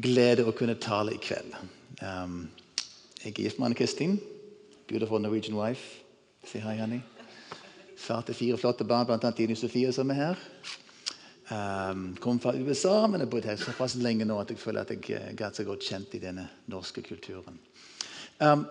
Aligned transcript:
glede 0.00 0.46
å 0.46 0.54
kunne 0.56 0.78
tale 0.80 1.14
i 1.16 1.20
kveld. 1.20 1.54
Um, 2.00 2.46
jeg 3.22 3.32
er 3.32 3.42
gift 3.44 3.58
med 3.58 3.70
Anne 3.70 3.78
Kristin. 3.78 4.20
Beautiful 4.88 5.20
Norwegian 5.20 5.56
wife. 5.58 6.02
Si 6.48 6.60
hei, 6.62 6.78
Annie. 6.82 7.02
Far 8.02 8.24
til 8.26 8.34
fire 8.34 8.58
flotte 8.58 8.84
barn, 8.88 9.06
bl.a. 9.06 9.32
Ine 9.38 9.56
Sofie, 9.56 9.92
som 9.94 10.10
er 10.10 10.18
her. 10.18 10.44
Um, 11.52 12.16
kom 12.20 12.40
fra 12.40 12.54
USA, 12.56 13.06
men 13.06 13.20
har 13.20 13.30
bodd 13.30 13.46
her 13.46 13.58
såpass 13.60 13.94
lenge 14.00 14.24
nå 14.26 14.38
at 14.40 14.50
jeg 14.50 14.58
føler 14.62 14.86
at 14.86 14.92
jeg 14.94 15.34
ble 15.36 15.50
så 15.52 15.66
godt 15.68 15.84
kjent 15.84 16.14
i 16.16 16.22
denne 16.22 16.46
norske 16.72 17.04
kulturen. 17.04 17.58
Um, 18.40 18.64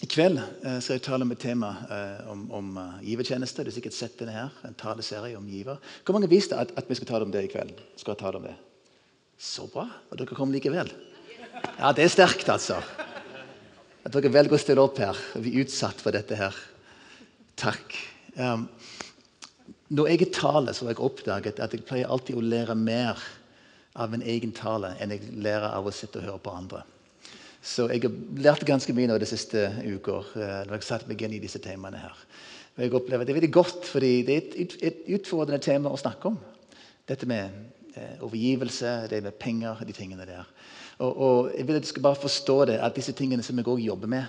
I 0.00 0.08
kveld 0.10 0.40
uh, 0.40 0.78
skal 0.80 0.96
jeg 0.96 1.04
tale 1.06 1.26
om 1.26 1.34
et 1.34 1.42
tema 1.42 1.74
uh, 1.90 2.30
om, 2.32 2.46
om 2.50 2.70
givertjeneste. 3.04 3.62
Du 3.62 3.70
har 3.70 3.76
sikkert 3.76 3.98
sett 3.98 4.16
denne 4.18 4.34
her, 4.34 4.56
en 4.64 4.78
taleserie 4.78 5.36
om 5.38 5.46
giver. 5.50 5.82
Hvor 6.02 6.16
mange 6.16 6.32
visste 6.32 6.58
at, 6.58 6.72
at 6.80 6.88
vi 6.88 6.98
skal 6.98 7.12
tale 7.12 7.28
om 7.28 7.34
det 7.34 7.44
i 7.44 7.52
kveld? 7.52 7.76
Skal 8.00 8.18
tale 8.18 8.40
om 8.40 8.48
det? 8.48 8.56
Så 9.44 9.66
bra. 9.68 9.84
Og 10.08 10.18
dere 10.18 10.36
kom 10.36 10.52
likevel. 10.54 10.90
Ja, 11.76 11.92
det 11.92 12.06
er 12.06 12.12
sterkt, 12.12 12.48
altså. 12.48 12.80
At 14.04 14.12
dere 14.14 14.32
velger 14.32 14.56
å 14.56 14.60
stille 14.60 14.84
opp 14.84 15.00
her 15.02 15.18
og 15.36 15.44
er 15.44 15.60
utsatt 15.64 16.00
for 16.00 16.16
dette 16.16 16.38
her. 16.38 16.56
Takk. 17.60 17.96
Um, 18.36 18.66
når 19.94 20.10
jeg 20.14 20.32
taler, 20.34 20.72
så 20.72 20.86
har 20.86 20.94
jeg 20.94 21.04
oppdaget 21.04 21.60
at 21.62 21.76
jeg 21.76 21.84
pleier 21.86 22.10
alltid 22.10 22.40
å 22.40 22.44
lære 22.44 22.76
mer 22.78 23.20
av 23.94 24.10
min 24.10 24.24
egen 24.26 24.52
tale 24.56 24.94
enn 24.98 25.12
jeg 25.14 25.36
lærer 25.44 25.70
av 25.70 25.86
å 25.86 25.92
sitte 25.94 26.18
og 26.18 26.26
høre 26.26 26.42
på 26.42 26.54
andre. 26.56 26.82
Så 27.64 27.86
jeg 27.92 28.02
har 28.04 28.16
lært 28.44 28.66
ganske 28.68 28.92
mye 28.96 29.08
nå 29.08 29.16
de 29.20 29.28
siste 29.28 29.60
uker 29.84 30.34
når 30.34 30.74
jeg 30.76 30.88
satt 30.88 31.06
meg 31.08 31.22
inn 31.24 31.36
i 31.36 31.40
disse 31.40 31.62
temaene. 31.62 32.00
her. 32.02 32.16
Og 32.74 32.82
jeg 32.82 32.94
opplever 32.98 33.24
Det 33.24 33.32
er 33.32 33.40
veldig 33.40 33.54
godt, 33.54 33.86
fordi 33.86 34.12
det 34.26 34.36
er 34.36 34.74
et, 34.82 35.04
utfordrende 35.14 35.62
tema 35.62 35.92
å 35.92 36.00
snakke 36.00 36.32
om. 36.32 36.38
Dette 37.06 37.28
med 37.28 37.44
eh, 37.44 37.73
overgivelse, 38.20 38.94
det 39.10 39.22
med 39.22 39.36
penger, 39.40 39.82
de 39.86 39.92
tingene 39.92 40.26
der. 40.26 40.46
Og, 40.98 41.20
og, 41.20 41.50
jeg 41.58 41.66
vil 41.68 41.76
at 41.78 41.82
du 41.82 41.90
skal 41.90 42.02
bare 42.02 42.22
forstå 42.22 42.64
det, 42.70 42.78
at 42.78 42.96
disse 42.96 43.12
tingene 43.12 43.42
som 43.42 43.58
jeg 43.58 43.68
òg 43.68 43.82
jobber 43.82 44.10
med, 44.10 44.24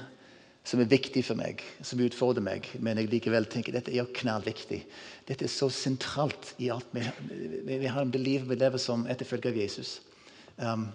som 0.66 0.82
er 0.82 0.90
viktige 0.90 1.24
for 1.24 1.38
meg, 1.38 1.62
som 1.86 2.02
utfordrer 2.02 2.42
meg, 2.42 2.66
men 2.82 2.98
jeg 2.98 3.12
likevel 3.12 3.46
tenker 3.50 3.76
dette 3.76 3.94
er 3.94 4.08
knallviktig. 4.18 4.82
Dette 5.28 5.46
er 5.46 5.54
så 5.54 5.70
sentralt 5.70 6.56
i 6.58 6.72
alt 6.74 6.90
vi, 6.96 7.06
vi 7.70 7.92
har 7.92 8.10
det 8.10 8.22
livet 8.22 8.50
vi 8.50 8.58
lever 8.58 8.82
som 8.82 9.06
etterfølger 9.06 9.54
av 9.54 9.60
Jesus. 9.62 10.00
Um, 10.58 10.88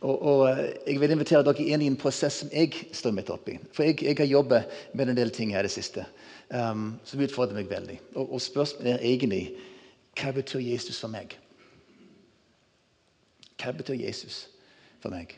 og, 0.00 0.22
og, 0.22 0.42
Jeg 0.86 0.98
vil 1.00 1.14
invitere 1.14 1.46
dere 1.46 1.62
inn 1.62 1.82
i 1.82 1.90
en 1.90 1.98
prosess 1.98 2.42
som 2.42 2.50
jeg 2.50 2.74
står 2.94 3.14
midt 3.14 3.30
oppi. 3.34 3.58
For 3.74 3.86
jeg, 3.86 4.02
jeg 4.02 4.18
har 4.18 4.30
jobbet 4.30 4.78
med 4.98 5.10
en 5.10 5.18
del 5.18 5.30
ting 5.34 5.54
her 5.54 5.62
i 5.62 5.70
det 5.70 5.74
siste 5.74 6.06
um, 6.50 6.96
som 7.06 7.22
utfordrer 7.22 7.58
meg 7.58 7.70
veldig. 7.70 8.00
Og, 8.16 8.34
og 8.34 8.42
spørsmålet 8.42 8.96
er 8.96 9.10
egentlig 9.14 9.44
hva 10.18 10.34
betyr 10.34 10.62
Jesus 10.64 10.98
for 10.98 11.10
meg? 11.10 11.38
Hva 13.58 13.72
betyr 13.74 13.98
Jesus? 14.06 14.46
for 15.00 15.14
meg. 15.14 15.34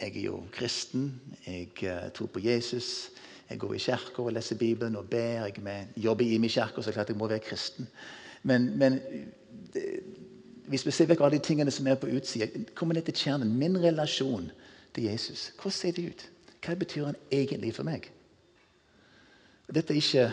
Jeg 0.00 0.16
er 0.16 0.20
jo 0.26 0.42
kristen. 0.52 1.20
Jeg 1.46 1.70
uh, 1.82 2.10
tror 2.14 2.26
på 2.26 2.42
Jesus. 2.44 3.10
Jeg 3.50 3.58
går 3.58 3.74
i 3.74 3.78
kirka 3.78 4.22
og 4.22 4.32
leser 4.32 4.58
Bibelen 4.58 4.96
og 4.96 5.08
ber. 5.10 5.46
Jeg 5.46 5.86
jobber 5.96 6.24
i 6.24 6.38
min 6.38 6.50
kirke, 6.50 6.82
så 6.82 6.92
klart 6.92 7.08
jeg 7.08 7.16
må 7.16 7.28
være 7.28 7.38
kristen. 7.38 7.88
Men, 8.42 8.78
men 8.78 9.00
det, 9.72 9.84
hvis 10.68 10.86
vi 10.86 10.90
ser 10.90 11.08
vekk 11.08 11.20
alle 11.20 11.38
de 11.38 11.44
tingene 11.44 11.70
som 11.70 11.86
er 11.86 11.94
på 12.00 12.08
utsida, 12.08 12.48
kommer 12.74 12.94
ned 12.94 13.02
til 13.02 13.14
kjernen. 13.14 13.56
Min 13.58 13.78
relasjon 13.82 14.50
til 14.94 15.04
Jesus. 15.04 15.52
Hvordan 15.56 15.72
ser 15.72 15.92
det 15.92 16.08
ut? 16.08 16.26
Hva 16.64 16.74
betyr 16.74 17.06
han 17.06 17.20
egentlig 17.32 17.74
for 17.76 17.84
meg? 17.84 18.08
Dette 19.74 19.92
er 19.92 20.00
ikke 20.00 20.30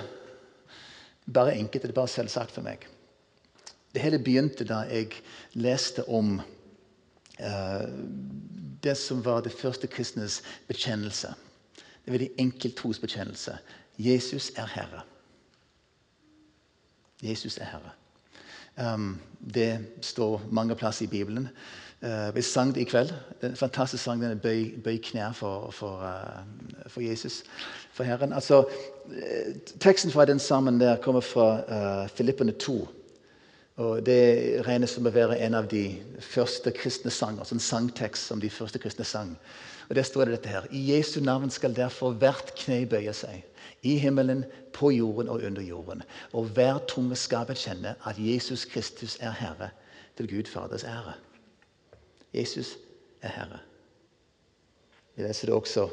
bare 1.33 1.55
enkelt, 1.55 1.83
det 1.83 1.89
er 1.89 1.99
bare 1.99 2.11
selvsagt 2.11 2.51
for 2.51 2.63
meg. 2.63 2.87
Det 3.93 4.01
hele 4.01 4.19
begynte 4.19 4.63
da 4.67 4.85
jeg 4.87 5.11
leste 5.53 6.07
om 6.09 6.39
Eh, 7.41 7.87
det 8.83 8.95
som 8.95 9.25
var 9.25 9.41
det 9.41 9.51
første 9.51 9.87
kristnes 9.87 10.41
bekjennelse. 10.67 11.33
Det 11.75 12.07
er 12.07 12.11
veldig 12.11 12.31
enkel 12.37 12.73
trosbekjennelse. 12.77 13.57
Jesus 13.97 14.51
er 14.57 14.65
Herre. 14.65 15.01
Jesus 17.21 17.57
er 17.57 17.65
Herre. 17.65 17.91
Um, 18.93 19.19
det 19.53 19.85
står 20.01 20.41
mange 20.51 20.75
plasser 20.75 21.05
i 21.05 21.07
Bibelen. 21.07 21.49
Uh, 22.01 22.35
vi 22.35 22.41
sang 22.41 22.75
det 22.75 22.81
i 22.81 22.89
kveld. 22.89 23.11
En 23.43 23.55
fantastisk 23.55 24.03
sang. 24.03 24.21
denne 24.21 24.39
bøy, 24.39 24.81
bøy 24.83 24.97
knær 25.03 25.33
for, 25.33 25.71
for, 25.71 26.01
uh, 26.01 26.87
for, 26.87 27.01
Jesus, 27.01 27.43
for 27.93 28.03
Herren. 28.03 28.33
Altså, 28.33 28.65
uh, 29.05 29.77
teksten 29.79 30.11
fra 30.11 30.25
den 30.25 30.39
sammen 30.39 30.79
der 30.79 30.97
kommer 30.97 31.21
fra 31.21 32.07
Filippene 32.07 32.51
2. 32.51 33.00
Og 33.75 34.05
Det 34.05 34.61
regnes 34.67 34.91
som 34.91 35.07
å 35.07 35.13
være 35.13 35.39
en 35.45 35.55
av 35.55 35.67
de 35.71 36.01
første 36.19 36.71
kristne 36.75 37.11
sanger, 37.11 37.47
en 37.51 37.59
sangtekst 37.59 38.27
som 38.27 38.41
de 38.41 38.49
første 38.49 38.79
kristne 38.79 39.05
sang. 39.05 39.37
Og 39.89 39.95
Der 39.95 40.03
står 40.03 40.25
det 40.25 40.31
dette 40.31 40.49
her. 40.49 40.67
I 40.71 40.95
Jesu 40.95 41.21
navn 41.21 41.49
skal 41.49 41.75
derfor 41.75 42.11
hvert 42.11 42.53
kne 42.55 42.85
bøye 42.85 43.13
seg. 43.13 43.43
I 43.83 43.97
himmelen, 43.97 44.45
på 44.73 44.91
jorden 44.91 45.29
og 45.29 45.41
under 45.43 45.61
jorden. 45.61 46.03
Og 46.33 46.45
hver 46.55 46.79
tunge 46.87 47.15
skal 47.15 47.45
bekjenne 47.45 47.95
at 48.05 48.15
Jesus 48.19 48.65
Kristus 48.65 49.17
er 49.19 49.31
Herre, 49.31 49.69
til 50.17 50.29
Gud 50.29 50.47
Faders 50.47 50.83
ære. 50.83 51.13
Jesus 52.33 52.77
er 53.21 53.27
Herre. 53.27 53.59
Vi 55.15 55.23
leser 55.23 55.47
det 55.47 55.55
også 55.55 55.89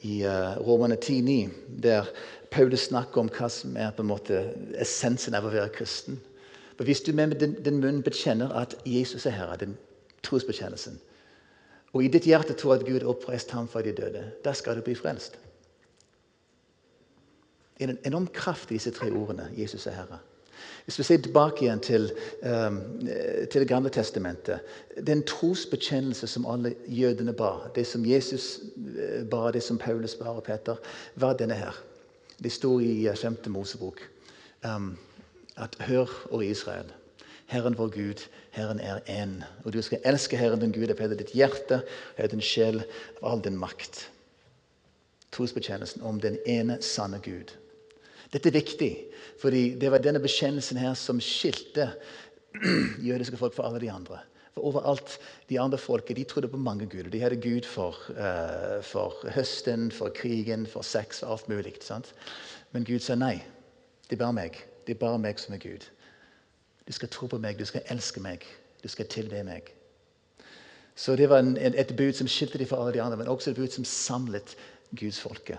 i 0.00 0.22
uh, 0.24 0.56
Romane 0.66 0.96
10,9, 0.96 1.50
der 1.82 2.08
Paulus 2.50 2.88
snakker 2.88 3.20
om 3.20 3.28
hva 3.28 3.48
som 3.52 3.76
er 3.76 3.92
på 3.92 4.02
en 4.02 4.10
måte 4.10 4.40
essensen 4.80 5.34
av 5.36 5.44
å 5.46 5.52
være 5.52 5.72
kristen. 5.76 6.20
For 6.76 6.84
Hvis 6.84 7.00
du 7.00 7.12
med 7.12 7.34
din, 7.40 7.54
din 7.64 7.80
munn 7.80 8.02
bekjenner 8.02 8.52
at 8.52 8.76
Jesus 8.86 9.26
er 9.26 9.30
Herre, 9.30 9.56
den 9.56 9.78
trosbekjennelsen, 10.22 11.00
og 11.92 12.04
i 12.04 12.08
ditt 12.08 12.24
hjerte 12.24 12.56
tror 12.56 12.74
at 12.74 12.86
Gud 12.86 13.04
oppreiste 13.04 13.52
ham 13.52 13.68
fra 13.68 13.82
de 13.82 13.92
døde, 13.92 14.30
da 14.44 14.52
skal 14.52 14.76
du 14.76 14.80
bli 14.80 14.94
frelst. 14.94 15.38
Det 17.78 17.84
er 17.84 17.92
en 17.92 18.04
enorm 18.06 18.26
kraft 18.26 18.70
i 18.70 18.74
disse 18.74 18.90
tre 18.90 19.10
ordene 19.10 19.50
'Jesus 19.56 19.86
er 19.86 19.90
Herre'. 19.90 20.18
Hvis 20.84 20.98
vi 20.98 21.04
ser 21.04 21.16
tilbake 21.16 21.64
igjen 21.64 21.80
til, 21.80 22.12
um, 22.42 22.80
til 23.50 23.60
Det 23.60 23.68
gamle 23.68 23.90
testamentet 23.90 24.60
Den 25.06 25.22
trosbekjennelse 25.22 26.26
som 26.26 26.46
alle 26.46 26.74
jødene 26.86 27.32
bar, 27.32 27.70
det 27.74 27.86
som 27.86 28.06
Jesus 28.06 28.60
eh, 28.98 29.28
bar, 29.28 29.50
det 29.50 29.62
som 29.62 29.78
Paulus 29.78 30.14
bar 30.14 30.28
og 30.28 30.42
Peter, 30.42 30.76
var 31.14 31.32
denne 31.32 31.54
her. 31.54 31.82
Det 32.42 32.52
står 32.52 32.80
i 32.80 33.08
5. 33.14 33.36
Eh, 33.44 33.50
Mosebok. 33.50 34.00
Um, 34.64 34.98
at 35.62 35.78
hør, 35.86 36.10
og 36.30 36.44
Israel. 36.44 36.90
Herren 37.52 37.76
vår 37.76 37.90
Gud, 37.92 38.24
Herren 38.50 38.80
er 38.80 39.02
én. 39.10 39.42
Og 39.64 39.72
du 39.74 39.82
skal 39.84 40.00
elske 40.08 40.38
Herren 40.40 40.60
din 40.62 40.72
Gud 40.72 40.90
av 40.90 41.00
hele 41.02 41.18
ditt 41.18 41.34
hjerte, 41.36 41.82
av 42.18 42.30
din 42.32 42.42
sjel, 42.44 42.82
av 43.20 43.28
all 43.32 43.44
din 43.44 43.58
makt. 43.60 44.06
Trosbekjennelsen 45.32 46.04
om 46.04 46.20
den 46.20 46.38
ene 46.48 46.80
sanne 46.84 47.20
Gud. 47.24 47.52
Dette 48.32 48.48
er 48.48 48.56
viktig, 48.56 48.90
fordi 49.40 49.74
det 49.80 49.90
var 49.92 50.00
denne 50.00 50.22
bekjennelsen 50.22 50.80
her 50.80 50.96
som 50.96 51.20
skilte 51.20 51.90
jødiske 53.08 53.36
folk 53.36 53.56
fra 53.56 53.68
alle 53.68 53.82
de 53.82 53.92
andre. 53.92 54.22
For 54.52 54.64
overalt, 54.68 55.18
De 55.48 55.60
andre 55.60 55.78
folket 55.78 56.16
de 56.16 56.24
trodde 56.24 56.48
på 56.48 56.56
mange 56.56 56.86
guder. 56.86 57.10
De 57.10 57.20
hadde 57.20 57.40
Gud 57.40 57.64
for, 57.68 57.96
uh, 58.16 58.80
for 58.84 59.16
høsten, 59.32 59.90
for 59.92 60.08
krigen, 60.08 60.66
for 60.66 60.82
sex, 60.82 61.20
for 61.20 61.32
alt 61.32 61.48
mulig. 61.48 61.74
Sant? 61.80 62.14
Men 62.72 62.84
Gud 62.84 63.00
sa 63.00 63.14
nei. 63.14 63.42
Det 64.08 64.16
er 64.16 64.24
bare 64.24 64.36
meg. 64.36 64.71
Det 64.86 64.94
er 64.94 64.98
bare 64.98 65.18
meg 65.18 65.38
som 65.38 65.54
er 65.54 65.62
Gud. 65.62 65.86
Du 66.86 66.92
skal 66.92 67.08
tro 67.08 67.26
på 67.26 67.38
meg, 67.38 67.58
du 67.58 67.64
skal 67.64 67.82
elske 67.90 68.20
meg, 68.20 68.46
du 68.82 68.88
skal 68.88 69.06
tilbe 69.06 69.42
meg. 69.46 69.70
Så 70.94 71.16
det 71.16 71.28
var 71.30 71.38
en, 71.38 71.56
et 71.56 71.96
bud 71.96 72.12
som 72.12 72.28
skilte 72.28 72.58
dem 72.58 72.68
fra 72.68 72.80
alle 72.80 72.92
de 72.92 73.02
andre, 73.02 73.16
men 73.16 73.28
også 73.28 73.50
et 73.50 73.56
bud 73.56 73.68
som 73.68 73.84
samlet 73.84 74.56
Guds 74.98 75.20
folke 75.20 75.58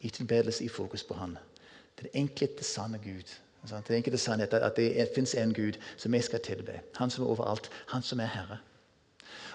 i 0.00 0.10
tilbedelse, 0.10 0.64
i 0.64 0.68
fokus 0.68 1.04
på 1.04 1.14
Han. 1.14 1.38
Den 2.00 2.08
enkelte 2.12 2.64
sanne 2.64 2.98
Gud. 2.98 3.30
Sant? 3.66 3.88
Den 3.88 3.96
enkelte 3.96 4.18
sannhet 4.18 4.54
At 4.54 4.76
det 4.76 5.08
fins 5.14 5.34
en 5.34 5.54
Gud 5.54 5.72
som 5.96 6.12
vi 6.12 6.20
skal 6.20 6.40
tilbe. 6.40 6.80
Han 6.96 7.10
som 7.10 7.24
er 7.24 7.28
overalt. 7.28 7.70
Han 7.88 8.02
som 8.02 8.20
er 8.20 8.26
Herre. 8.26 8.58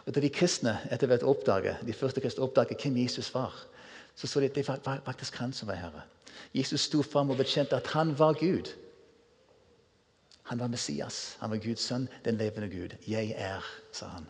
Og 0.06 0.16
Da 0.16 0.20
de 0.20 0.30
kristne 0.30 0.80
etter 0.92 1.08
hvert 1.08 1.24
oppdaget, 1.24 1.78
de 1.88 1.94
første 1.94 2.22
kristne 2.22 2.44
oppdaget 2.44 2.82
hvem 2.82 2.98
Jesus 2.98 3.34
var, 3.34 3.68
så 4.16 4.28
så 4.28 4.40
de 4.40 4.46
at 4.46 4.56
det 4.56 4.68
var 4.68 5.02
faktisk 5.06 5.36
han 5.36 5.54
som 5.54 5.68
var 5.68 5.76
Herre. 5.76 6.02
Jesus 6.54 6.82
sto 6.82 7.02
fram 7.02 7.30
og 7.30 7.38
bekjente 7.38 7.76
at 7.76 7.88
han 7.88 8.20
var 8.20 8.34
Gud. 8.34 8.74
Han 10.52 10.60
var 10.60 10.68
Messias. 10.68 11.38
Han 11.40 11.50
var 11.50 11.58
Guds 11.58 11.82
sønn, 11.82 12.10
den 12.26 12.36
levende 12.36 12.68
Gud. 12.70 12.90
'Jeg 13.08 13.34
er', 13.38 13.66
sa 13.92 14.08
han. 14.08 14.26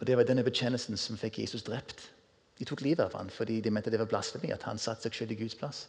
Og 0.00 0.06
Det 0.06 0.16
var 0.16 0.22
denne 0.22 0.42
bekjennelsen 0.42 0.96
som 0.96 1.16
fikk 1.16 1.38
Jesus 1.38 1.62
drept. 1.62 2.10
De 2.58 2.64
tok 2.64 2.80
livet 2.80 3.04
av 3.04 3.14
ham 3.14 3.30
fordi 3.30 3.60
de 3.60 3.70
mente 3.70 3.90
det 3.90 3.98
var 3.98 4.10
blasfemi 4.10 4.50
at 4.50 4.62
han 4.62 4.78
satte 4.78 5.02
seg 5.02 5.14
selv 5.14 5.30
i 5.30 5.34
Guds 5.34 5.54
plass. 5.54 5.88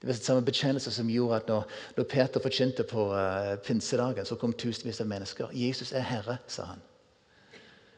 Det 0.00 0.08
var 0.08 0.14
samme 0.14 0.44
bekjennelse 0.44 0.90
som 0.90 1.10
gjorde 1.10 1.36
at 1.36 1.48
når, 1.48 1.68
når 1.96 2.04
Peter 2.04 2.40
forkynte 2.40 2.88
på 2.88 3.04
uh, 3.12 3.56
pinsedagen, 3.56 4.24
så 4.24 4.36
kom 4.36 4.52
tusenvis 4.52 5.00
av 5.00 5.06
mennesker. 5.06 5.52
'Jesus 5.52 5.92
er 5.92 6.00
Herre', 6.00 6.38
sa 6.46 6.64
han. 6.64 6.80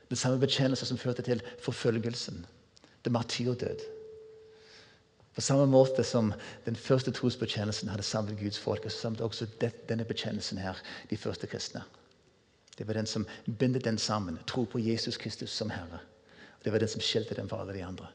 Den 0.08 0.16
samme 0.16 0.40
bekjennelse 0.40 0.86
som 0.86 0.98
førte 0.98 1.22
til 1.22 1.42
forfølgelsen, 1.62 2.46
det 3.04 3.12
martyrdød. 3.12 3.99
På 5.34 5.40
samme 5.40 5.66
måte 5.70 6.04
som 6.04 6.32
den 6.66 6.76
første 6.76 7.12
trosbekjennelsen 7.14 7.88
hadde 7.88 8.02
samlet 8.02 8.38
Guds 8.40 8.58
folk, 8.58 8.84
så 8.90 8.96
samlet 8.96 9.20
også 9.20 9.46
denne 9.60 10.04
bekjennelsen 10.04 10.58
her 10.58 10.78
de 11.10 11.16
første 11.16 11.46
kristne. 11.46 11.84
Det 12.78 12.86
var 12.88 12.96
den 12.96 13.06
som 13.06 13.26
bindet 13.58 13.84
den 13.84 13.98
sammen. 13.98 14.38
Tro 14.46 14.64
på 14.64 14.78
Jesus 14.78 15.16
Kristus 15.16 15.50
som 15.50 15.70
Herre. 15.70 16.00
Det 16.64 16.72
var 16.72 16.78
den 16.78 16.88
som 16.88 17.00
skilte 17.00 17.34
dem 17.34 17.48
fra 17.48 17.60
alle 17.60 17.74
de 17.76 17.84
andre. 17.84 18.08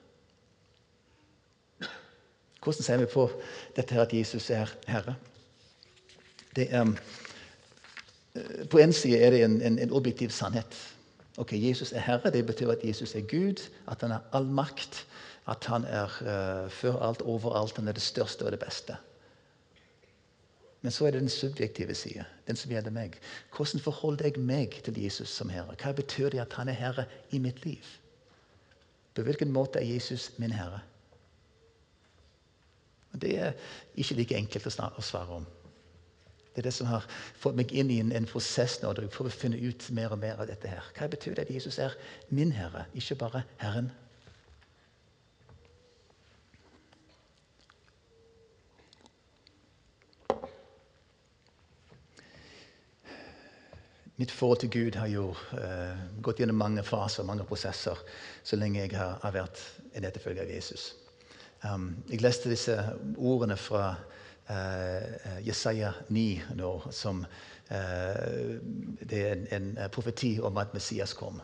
Hvordan 2.64 2.84
ser 2.84 2.98
vi 2.98 3.06
på 3.06 3.30
dette 3.76 3.94
her 3.94 4.02
at 4.02 4.14
Jesus 4.14 4.50
er 4.50 4.72
Herre? 4.88 5.16
Det 6.56 6.68
er, 6.74 6.96
eh, 8.36 8.68
på 8.70 8.78
en 8.78 8.94
side 8.94 9.20
er 9.20 9.30
det 9.30 9.44
en, 9.44 9.62
en, 9.62 9.80
en 9.80 9.92
objektiv 9.92 10.30
sannhet. 10.30 10.78
Ok, 11.38 11.54
Jesus 11.54 11.92
er 11.92 12.00
Herre. 12.00 12.32
Det 12.32 12.46
betyr 12.46 12.72
at 12.72 12.84
Jesus 12.84 13.16
er 13.16 13.22
Gud, 13.22 13.70
at 13.88 14.02
han 14.02 14.12
har 14.12 14.24
all 14.34 14.46
makt. 14.46 15.06
At 15.48 15.66
han 15.70 15.86
er 15.86 16.10
uh, 16.22 16.72
før 16.72 17.02
alt, 17.06 17.22
overalt. 17.22 17.76
Han 17.78 17.88
er 17.88 17.98
det 17.98 18.02
største 18.02 18.46
og 18.46 18.52
det 18.52 18.60
beste. 18.60 18.98
Men 20.86 20.92
så 20.92 21.08
er 21.08 21.12
det 21.12 21.22
den 21.22 21.30
subjektive 21.30 21.96
side, 21.98 22.26
den 22.48 22.56
som 22.56 22.72
gjelder 22.72 22.94
meg. 22.94 23.16
Hvordan 23.56 23.82
forholder 23.82 24.26
jeg 24.26 24.42
meg 24.42 24.76
til 24.86 25.00
Jesus 25.02 25.30
som 25.34 25.50
Herre? 25.50 25.74
Hva 25.82 25.96
betyr 25.98 26.30
det 26.30 26.44
at 26.44 26.54
han 26.54 26.70
er 26.70 26.78
Herre 26.78 27.06
i 27.34 27.40
mitt 27.42 27.64
liv? 27.66 27.82
På 29.16 29.26
hvilken 29.26 29.50
måte 29.52 29.80
er 29.80 29.88
Jesus 29.90 30.32
min 30.38 30.54
Herre? 30.54 30.84
Det 33.22 33.34
er 33.40 33.54
ikke 33.96 34.20
like 34.20 34.38
enkelt 34.38 34.68
å 34.68 35.02
svare 35.02 35.40
om. 35.40 35.50
Det 36.54 36.62
er 36.62 36.70
det 36.70 36.74
som 36.78 36.88
har 36.88 37.10
fått 37.42 37.58
meg 37.58 37.74
inn 37.74 37.90
i 37.92 37.98
en, 38.04 38.14
en 38.16 38.28
prosess 38.30 38.78
nå, 38.84 38.94
for 39.12 39.28
å 39.28 39.34
finne 39.34 39.58
ut 39.58 39.90
mer 39.90 40.14
og 40.14 40.22
mer 40.22 40.38
av 40.38 40.48
dette. 40.48 40.70
her. 40.70 40.86
Hva 40.96 41.10
betyr 41.12 41.34
det 41.36 41.48
at 41.48 41.56
Jesus 41.58 41.80
er 41.82 41.98
min 42.30 42.54
Herre, 42.56 42.86
ikke 42.94 43.18
bare 43.26 43.42
Herren? 43.58 43.90
Mitt 54.18 54.32
forhold 54.32 54.60
til 54.60 54.70
Gud 54.72 54.96
har 54.96 55.08
jo 55.12 55.30
uh, 55.30 55.96
gått 56.24 56.40
gjennom 56.40 56.56
mange 56.56 56.84
faser 56.88 57.26
mange 57.28 57.44
prosesser 57.44 58.00
så 58.44 58.56
lenge 58.56 58.80
jeg 58.80 58.94
har, 58.96 59.18
har 59.24 59.34
vært 59.36 59.60
en 59.92 60.06
etterfølger 60.08 60.46
av 60.46 60.54
Jesus. 60.54 60.94
Um, 61.66 61.90
jeg 62.08 62.22
leste 62.24 62.52
disse 62.52 62.76
ordene 63.18 63.58
fra 63.60 63.90
uh, 64.48 65.42
Jesaja 65.44 65.92
9 66.10 66.56
nå, 66.56 66.70
som 66.96 67.26
uh, 67.26 68.54
Det 69.02 69.20
er 69.20 69.34
en, 69.36 69.48
en, 69.58 69.68
profeti 69.92 70.38
om 70.40 70.58
at 70.64 70.72
Messias 70.74 71.14
kom. 71.14 71.42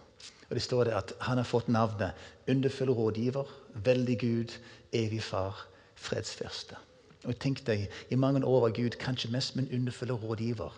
Og 0.47 0.56
Det 0.56 0.63
står 0.63 0.83
det 0.88 0.94
at 0.95 1.12
han 1.27 1.41
har 1.41 1.47
fått 1.47 1.68
navnet 1.68 2.15
underfull 2.47 2.94
rådgiver, 2.95 3.51
veldig 3.83 4.18
Gud, 4.19 4.56
evig 4.94 5.23
far, 5.23 5.68
fredsfyrste. 5.95 6.79
Og 7.23 7.35
tenk 7.39 7.65
deg, 7.68 7.89
I 8.09 8.15
mange 8.15 8.45
år 8.45 8.62
var 8.62 8.75
Gud 8.75 8.95
kanskje 9.00 9.31
mest 9.31 9.56
min 9.56 9.69
underfulle 9.71 10.13
rådgiver. 10.13 10.71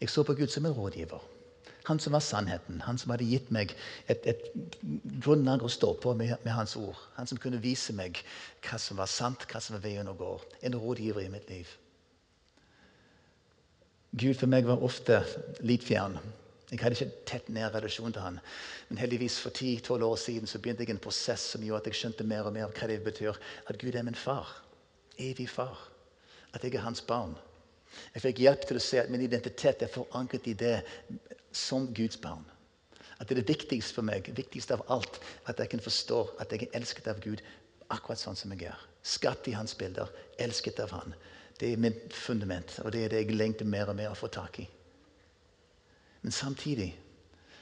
Jeg 0.00 0.10
så 0.10 0.22
på 0.22 0.34
Gud 0.38 0.48
som 0.52 0.66
en 0.66 0.72
rådgiver. 0.72 1.24
Han 1.88 1.98
som 1.98 2.12
var 2.12 2.20
sannheten. 2.20 2.80
Han 2.84 2.98
som 2.98 3.10
hadde 3.10 3.24
gitt 3.24 3.50
meg 3.54 3.72
et, 4.12 4.26
et 4.28 4.50
grunnlag 5.24 5.62
å 5.64 5.70
stå 5.72 5.94
på 6.02 6.12
med, 6.14 6.34
med, 6.44 6.52
hans 6.52 6.76
ord. 6.76 6.98
Han 7.16 7.26
som 7.26 7.40
kunne 7.40 7.60
vise 7.64 7.94
meg 7.96 8.20
hva 8.66 8.76
som 8.82 9.00
var 9.00 9.08
sant, 9.08 9.46
hva 9.48 9.62
som 9.64 9.78
var 9.78 9.86
veien 9.86 10.10
å 10.10 10.16
gå. 10.18 10.34
En 10.68 10.76
rådgiver 10.76 11.24
i 11.24 11.30
mitt 11.32 11.48
liv. 11.48 11.70
Gud 14.12 14.36
for 14.36 14.52
meg 14.52 14.68
var 14.68 14.84
ofte 14.84 15.22
litt 15.64 15.84
fjern. 15.84 16.18
Jeg 16.68 16.82
hadde 16.82 16.98
ikke 16.98 17.24
tett 17.28 17.48
nær 17.52 17.72
relasjon 17.72 18.12
til 18.12 18.20
han. 18.20 18.40
Men 18.90 19.00
heldigvis 19.00 19.38
for 19.40 19.56
10-12 19.56 20.04
år 20.04 20.16
siden 20.20 20.50
så 20.50 20.60
begynte 20.60 20.84
jeg 20.84 20.92
en 20.92 21.04
prosess 21.08 21.54
som 21.54 21.64
gjorde 21.64 21.86
at 21.86 21.88
jeg 21.88 22.02
skjønte 22.02 22.28
mer 22.28 22.48
og 22.48 22.56
mer 22.56 22.68
hva 22.68 22.88
det 22.90 23.00
betyr 23.06 23.40
at 23.64 23.80
Gud 23.80 23.96
er 23.96 24.04
min 24.04 24.18
far. 24.18 24.50
Evig 25.16 25.48
far. 25.48 25.80
At 26.52 26.64
jeg 26.64 26.76
er 26.76 26.84
hans 26.84 27.00
barn. 27.00 27.32
Jeg 28.14 28.24
fikk 28.24 28.42
hjelp 28.44 28.66
til 28.68 28.78
å 28.78 28.82
se 28.84 29.00
at 29.00 29.10
min 29.12 29.24
identitet 29.24 29.82
er 29.82 29.92
forankret 29.92 30.46
i 30.50 30.56
det 30.58 30.76
som 31.54 31.88
Guds 31.94 32.20
barn. 32.20 32.44
At 33.18 33.26
det 33.26 33.34
er 33.34 33.42
det 33.42 33.50
viktigste 33.50 33.96
for 33.96 34.06
meg, 34.06 34.28
viktigst 34.36 34.70
av 34.74 34.84
alt, 34.94 35.18
at 35.50 35.58
jeg 35.58 35.72
kan 35.72 35.82
forstå 35.82 36.20
at 36.42 36.52
jeg 36.54 36.68
er 36.68 36.78
elsket 36.78 37.08
av 37.10 37.18
Gud 37.24 37.42
akkurat 37.90 38.20
sånn 38.20 38.38
som 38.38 38.52
jeg 38.54 38.68
er. 38.70 38.86
Skatt 39.02 39.48
i 39.50 39.56
hans 39.56 39.74
bilder, 39.78 40.10
elsket 40.38 40.78
av 40.84 40.92
han. 40.94 41.16
Det 41.58 41.72
er 41.72 41.82
mitt 41.82 42.14
fundament, 42.14 42.76
og 42.84 42.92
det 42.94 43.04
er 43.04 43.14
det 43.14 43.22
jeg 43.24 43.38
lengter 43.38 43.66
mer 43.66 43.90
og 43.90 43.98
mer 43.98 44.12
å 44.12 44.18
få 44.18 44.30
tak 44.30 44.60
i. 44.62 44.68
Men 46.22 46.34
samtidig 46.34 46.92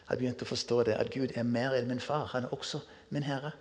har 0.06 0.16
jeg 0.16 0.22
begynt 0.22 0.42
å 0.44 0.48
forstå 0.48 0.82
det, 0.88 0.96
at 1.00 1.12
Gud 1.14 1.32
er 1.34 1.46
mer 1.48 1.76
enn 1.76 1.88
min 1.88 2.02
far. 2.02 2.28
Han 2.34 2.46
er 2.46 2.52
også 2.54 2.82
min 3.14 3.24
herre. 3.26 3.54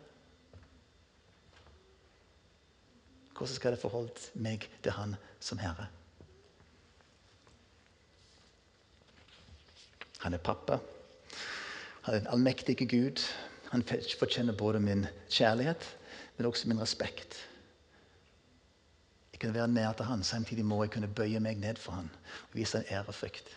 Hvordan 3.36 3.56
skal 3.56 3.76
jeg 3.76 3.82
forholde 3.82 4.40
meg 4.40 4.68
til 4.84 4.96
han 4.96 5.16
som 5.44 5.60
herre? 5.60 5.88
Han 10.26 10.34
er 10.34 10.42
pappa. 10.42 10.80
Han 12.02 12.16
er 12.16 12.20
en 12.20 12.28
allmektige 12.34 12.88
Gud. 12.90 13.22
Han 13.70 13.84
fortjener 14.20 14.56
både 14.58 14.80
min 14.80 15.06
kjærlighet, 15.30 15.84
men 16.38 16.48
også 16.50 16.68
min 16.68 16.82
respekt. 16.82 17.36
Jeg 19.34 19.40
kunne 19.40 19.54
være 19.54 19.68
nær 19.68 19.94
til 19.94 20.06
han, 20.06 20.24
Samtidig 20.24 20.66
må 20.66 20.84
jeg 20.84 20.92
kunne 20.92 21.08
bøye 21.08 21.40
meg 21.40 21.62
ned 21.62 21.78
for 21.78 21.92
han 21.92 22.10
og 22.48 22.58
vise 22.58 22.78
en 22.78 22.90
ærefrykt. 22.90 23.52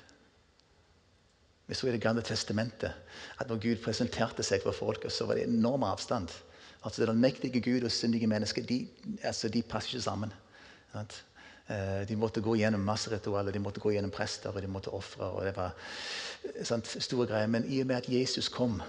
Vi 1.66 1.74
så 1.74 1.88
i 1.88 1.92
Det 1.92 2.00
gamle 2.00 2.22
testamentet 2.22 2.92
at 3.38 3.48
når 3.48 3.62
Gud 3.62 3.80
presenterte 3.84 4.42
seg 4.42 4.60
for 4.62 4.72
folket, 4.72 5.12
så 5.12 5.24
var 5.26 5.34
det 5.34 5.48
enorm 5.48 5.82
avstand. 5.82 6.28
Altså 6.84 7.02
Den 7.02 7.10
allmektige 7.10 7.60
Gud 7.60 7.84
og 7.84 7.92
syndige 7.92 8.26
mennesker 8.26 8.62
de, 8.62 8.88
altså, 9.22 9.48
de 9.48 9.62
passer 9.62 9.94
ikke 9.94 10.02
sammen. 10.02 10.32
Eh, 10.94 11.00
de 12.08 12.16
måtte 12.16 12.40
gå 12.40 12.54
gjennom 12.56 12.84
masse 12.84 13.10
ritualer, 13.12 13.52
de 13.52 13.60
måtte 13.60 13.80
gå 13.80 13.92
gjennom 13.92 14.12
prester 14.14 14.54
og 14.54 14.62
de 14.64 14.70
måtte 14.72 14.92
ofre. 14.94 15.28
og 15.28 15.44
det 15.44 15.52
var 15.56 15.74
eh, 15.74 16.64
sant, 16.64 16.88
store 16.88 17.28
greier. 17.28 17.50
Men 17.52 17.68
i 17.68 17.82
og 17.82 17.90
med 17.90 17.96
at 18.00 18.08
Jesus 18.08 18.48
kom, 18.48 18.80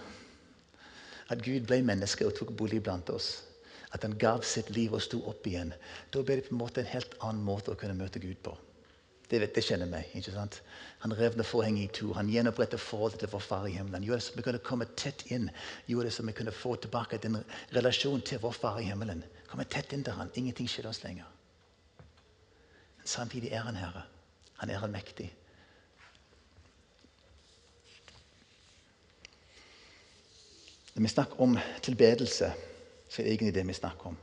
at 1.30 1.44
Gud 1.44 1.68
ble 1.68 1.82
menneske 1.84 2.26
og 2.28 2.38
tok 2.38 2.56
bolig 2.58 2.82
blant 2.84 3.12
oss, 3.12 3.44
at 3.92 4.06
han 4.06 4.16
gav 4.22 4.46
sitt 4.46 4.70
liv 4.70 4.94
og 4.94 5.04
sto 5.04 5.20
opp 5.28 5.48
igjen, 5.50 5.74
da 6.14 6.24
ble 6.24 6.40
det 6.40 6.48
på 6.48 6.56
en 6.56 6.62
måte 6.62 6.84
en 6.84 6.92
helt 6.94 7.16
annen 7.20 7.44
måte 7.44 7.74
å 7.74 7.80
kunne 7.80 7.98
møte 7.98 8.22
Gud 8.22 8.38
på. 8.46 8.56
Det, 9.30 9.44
det 9.54 9.62
kjenner 9.62 9.90
meg. 9.90 10.08
ikke 10.18 10.34
sant? 10.34 10.62
Han 11.04 11.14
revner 11.14 11.46
forhenget 11.46 11.84
i 11.84 11.98
to. 12.00 12.14
Han 12.18 12.32
gjenoppretter 12.34 12.82
forholdet 12.82 13.22
til 13.22 13.30
vår 13.30 13.44
Far 13.46 13.68
i 13.70 13.76
himmelen. 13.76 14.08
Gjorde 14.08 14.24
det 14.24 14.26
så 14.26 14.38
vi 14.40 14.46
kunne 14.48 14.62
komme 14.66 14.88
tett 14.98 15.22
inn. 15.30 15.52
Gjorde 15.86 16.10
det 16.10 16.14
så 16.16 16.26
vi 16.26 16.34
kunne 16.40 16.56
få 16.56 16.74
tilbake 16.82 17.22
den 17.22 17.38
relasjonen 17.76 18.26
til 18.26 18.42
vår 18.42 18.58
Far 18.58 18.80
i 18.82 18.88
himmelen. 18.90 19.22
Komme 19.52 19.70
tett 19.70 19.94
inn 19.94 20.06
til 20.08 20.18
han. 20.18 20.34
Ingenting 20.34 20.70
skiller 20.72 20.90
oss 20.90 21.04
lenger. 21.06 21.30
Samtidig 23.06 23.52
er 23.52 23.66
han 23.66 23.76
Herre. 23.76 24.04
Han 24.60 24.70
er 24.70 24.82
allmektig. 24.84 25.30
Når 30.96 31.02
vi 31.02 31.08
snakker 31.08 31.42
om 31.42 31.58
tilbedelse, 31.82 32.54
så 33.10 33.22
er 33.22 33.26
det 33.26 33.34
egentlig 33.34 33.56
det 33.56 33.68
vi 33.68 33.74
snakker 33.74 34.12
om. 34.12 34.18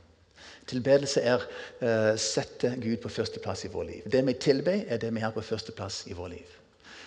Tilbedelse 0.67 1.21
er 1.23 1.39
å 1.39 1.47
uh, 1.81 2.13
sette 2.19 2.73
Gud 2.83 2.99
på 3.01 3.09
førsteplass 3.09 3.65
i 3.65 3.71
vår 3.71 3.87
liv. 3.87 4.07
Det 4.11 4.21
vi 4.27 4.35
tilber, 4.37 4.83
er 4.87 4.99
det 5.01 5.13
vi 5.15 5.23
har 5.23 5.33
på 5.33 5.41
førsteplass 5.41 6.03
i 6.11 6.15
vår 6.17 6.33
liv. 6.35 6.55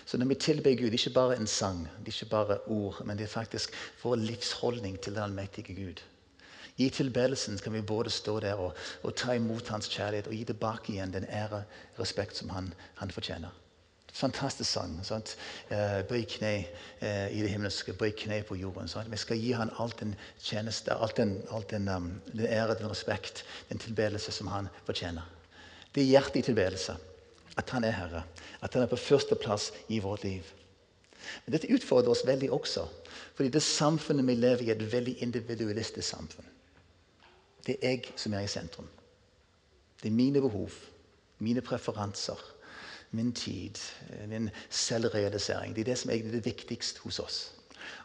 Så 0.05 0.17
når 0.17 0.31
vi 0.33 0.35
tilber 0.35 0.75
Gud, 0.75 0.89
det 0.89 0.97
er 0.97 1.03
ikke 1.05 1.19
bare 1.19 1.37
en 1.37 1.47
sang, 1.47 1.85
det 1.99 2.09
er 2.09 2.17
ikke 2.17 2.31
bare 2.33 2.57
ord, 2.67 3.03
men 3.05 3.17
det 3.17 3.27
er 3.29 3.31
faktisk 3.31 3.75
vår 4.03 4.17
livsholdning 4.19 4.97
til 4.99 5.15
den 5.15 5.23
allmektige 5.23 5.75
Gud. 5.77 6.01
I 6.77 6.89
tilbedelsen 6.89 7.57
kan 7.57 7.73
vi 7.73 7.81
både 7.81 8.09
stå 8.09 8.39
der 8.39 8.53
og, 8.53 8.77
og, 9.03 9.15
ta 9.15 9.35
imot 9.35 9.67
hans 9.67 9.89
kjærlighet 9.91 10.27
og 10.27 10.33
gi 10.33 10.43
tilbake 10.51 10.93
igjen 10.93 11.13
den 11.13 11.27
ære 11.29 11.63
og 11.63 11.99
respekt 11.99 12.37
som 12.37 12.49
han, 12.49 12.73
han 12.95 13.11
fortjener. 13.11 13.51
Fantastisk 14.13 14.69
sang. 14.69 14.97
Sant? 15.07 15.37
Eh, 15.71 16.01
bøy 16.07 16.25
kne 16.27 16.51
eh, 16.99 17.27
i 17.31 17.43
det 17.43 17.51
himmelske, 17.53 17.93
bøy 17.95 18.11
kne 18.17 18.41
på 18.43 18.57
jorden. 18.59 18.89
Sant? 18.91 19.11
Vi 19.11 19.19
skal 19.19 19.39
gi 19.39 19.53
han 19.55 19.71
alt 19.79 20.01
den 20.03 20.15
tjeneste, 20.39 20.93
alt 20.93 21.15
den, 21.17 21.37
alt 21.51 21.71
den, 21.71 21.87
um, 21.87 22.09
den 22.33 22.47
ære, 22.47 22.75
den 22.79 22.91
respekt, 22.91 23.45
den 23.69 23.79
tilbedelse 23.79 24.33
som 24.35 24.51
han 24.51 24.67
fortjener. 24.85 25.23
Det 25.95 26.03
er 26.03 26.11
hjertet 26.11 26.41
i 26.41 26.47
tilbedelse. 26.51 26.97
At 27.57 27.69
han 27.69 27.83
er 27.83 27.95
Herre. 27.95 28.23
At 28.61 28.73
han 28.73 28.83
er 28.83 28.91
på 28.91 28.99
førsteplass 28.99 29.71
i 29.87 29.99
vårt 30.03 30.23
liv. 30.27 30.43
Men 31.45 31.55
dette 31.55 31.71
utfordrer 31.71 32.11
oss 32.11 32.25
veldig 32.27 32.51
også. 32.51 32.87
Fordi 33.35 33.51
det 33.53 33.63
samfunnet 33.63 34.27
vi 34.27 34.35
lever 34.35 34.65
i, 34.65 34.71
er 34.71 34.79
et 34.79 34.91
veldig 34.91 35.17
individualistisk 35.23 36.07
samfunn. 36.07 36.50
Det 37.65 37.77
er 37.81 37.89
jeg 37.89 38.13
som 38.15 38.33
er 38.33 38.45
i 38.45 38.47
sentrum. 38.47 38.87
Det 40.01 40.09
er 40.09 40.15
mine 40.15 40.41
behov, 40.41 40.69
mine 41.39 41.61
preferanser, 41.61 42.39
min 43.11 43.33
tid, 43.33 43.77
min 44.27 44.49
selvrealisering. 44.69 45.75
Det 45.75 45.81
er 45.81 45.91
det 45.91 45.97
som 45.97 46.11
er 46.11 46.31
det 46.31 46.45
viktigste 46.45 46.99
hos 47.03 47.19
oss. 47.19 47.39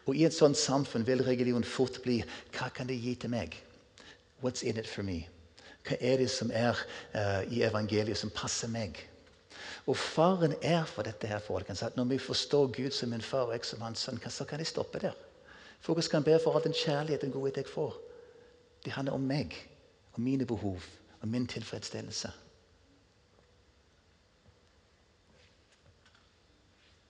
Og 0.07 0.17
I 0.17 0.25
et 0.25 0.35
sånt 0.35 0.59
samfunn 0.59 1.07
vil 1.07 1.25
religion 1.25 1.65
fort 1.65 2.01
bli 2.03 2.21
hva 2.57 2.69
kan 2.75 2.89
det 2.89 2.99
gi 3.01 3.15
til 3.15 3.31
meg? 3.31 3.57
What's 4.43 4.65
in 4.65 4.79
it 4.79 4.89
for 4.89 5.03
me? 5.03 5.27
Hva 5.87 5.97
er 6.01 6.17
det 6.21 6.31
som 6.31 6.51
er 6.53 6.77
uh, 7.15 7.43
i 7.53 7.63
evangeliet 7.63 8.19
som 8.19 8.33
passer 8.35 8.69
meg? 8.69 8.99
Og 9.87 9.97
faren 9.97 10.55
er 10.63 10.85
for 10.91 11.07
dette 11.07 11.29
her, 11.31 11.39
folkens, 11.39 11.83
at 11.83 11.97
når 11.97 12.05
vi 12.05 12.19
forstår 12.19 12.67
Gud 12.75 12.91
som 12.91 13.13
min 13.15 13.23
far 13.23 13.47
og 13.47 13.55
jeg 13.55 13.65
som 13.65 13.85
hans 13.87 14.03
sønn, 14.03 14.19
så 14.31 14.45
kan 14.45 14.59
jeg 14.59 14.67
stoppe 14.67 14.99
der. 14.99 15.15
For 15.81 15.95
jeg 15.95 16.11
kan 16.11 16.25
be 16.27 16.39
for 16.43 16.57
all 16.57 16.65
den 16.65 16.75
kjærligheten 16.75 17.31
og 17.31 17.41
godhet 17.41 17.57
jeg 17.63 17.71
får. 17.71 17.95
Det 18.87 18.93
handler 18.95 19.13
om 19.19 19.21
meg, 19.27 19.55
om 20.15 20.23
mine 20.23 20.47
behov, 20.47 20.83
om 21.23 21.29
min 21.29 21.47
tilfredsstillelse. 21.47 22.31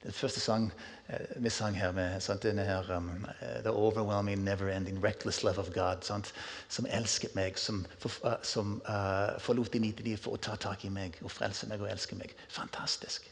Den 0.02 0.12
første 0.12 0.40
sang 0.40 0.72
eh, 1.08 1.20
vi 1.36 1.50
sang 1.50 1.76
her 1.76 1.92
med 1.92 2.20
sant, 2.20 2.42
denne 2.42 2.64
her, 2.64 2.96
um, 2.96 3.26
eh, 3.40 3.62
The 3.62 3.70
overwhelming, 3.70 4.44
never-ending, 4.44 5.04
reckless 5.04 5.42
love 5.42 5.58
of 5.58 5.68
God. 5.74 5.96
Sant, 6.02 6.32
som 6.68 6.86
elsket 6.86 7.34
meg, 7.34 7.58
som, 7.58 7.84
for, 7.98 8.10
uh, 8.24 8.38
som 8.42 8.82
uh, 8.88 9.36
forlot 9.38 9.72
de 9.72 9.78
99 9.84 10.16
for 10.16 10.38
å 10.38 10.40
ta 10.40 10.56
tak 10.56 10.84
i 10.84 10.88
meg 10.88 11.20
og 11.20 11.34
frelse 11.34 11.68
meg 11.68 11.84
og 11.84 11.90
elske 11.92 12.16
meg. 12.16 12.32
Fantastisk. 12.48 13.28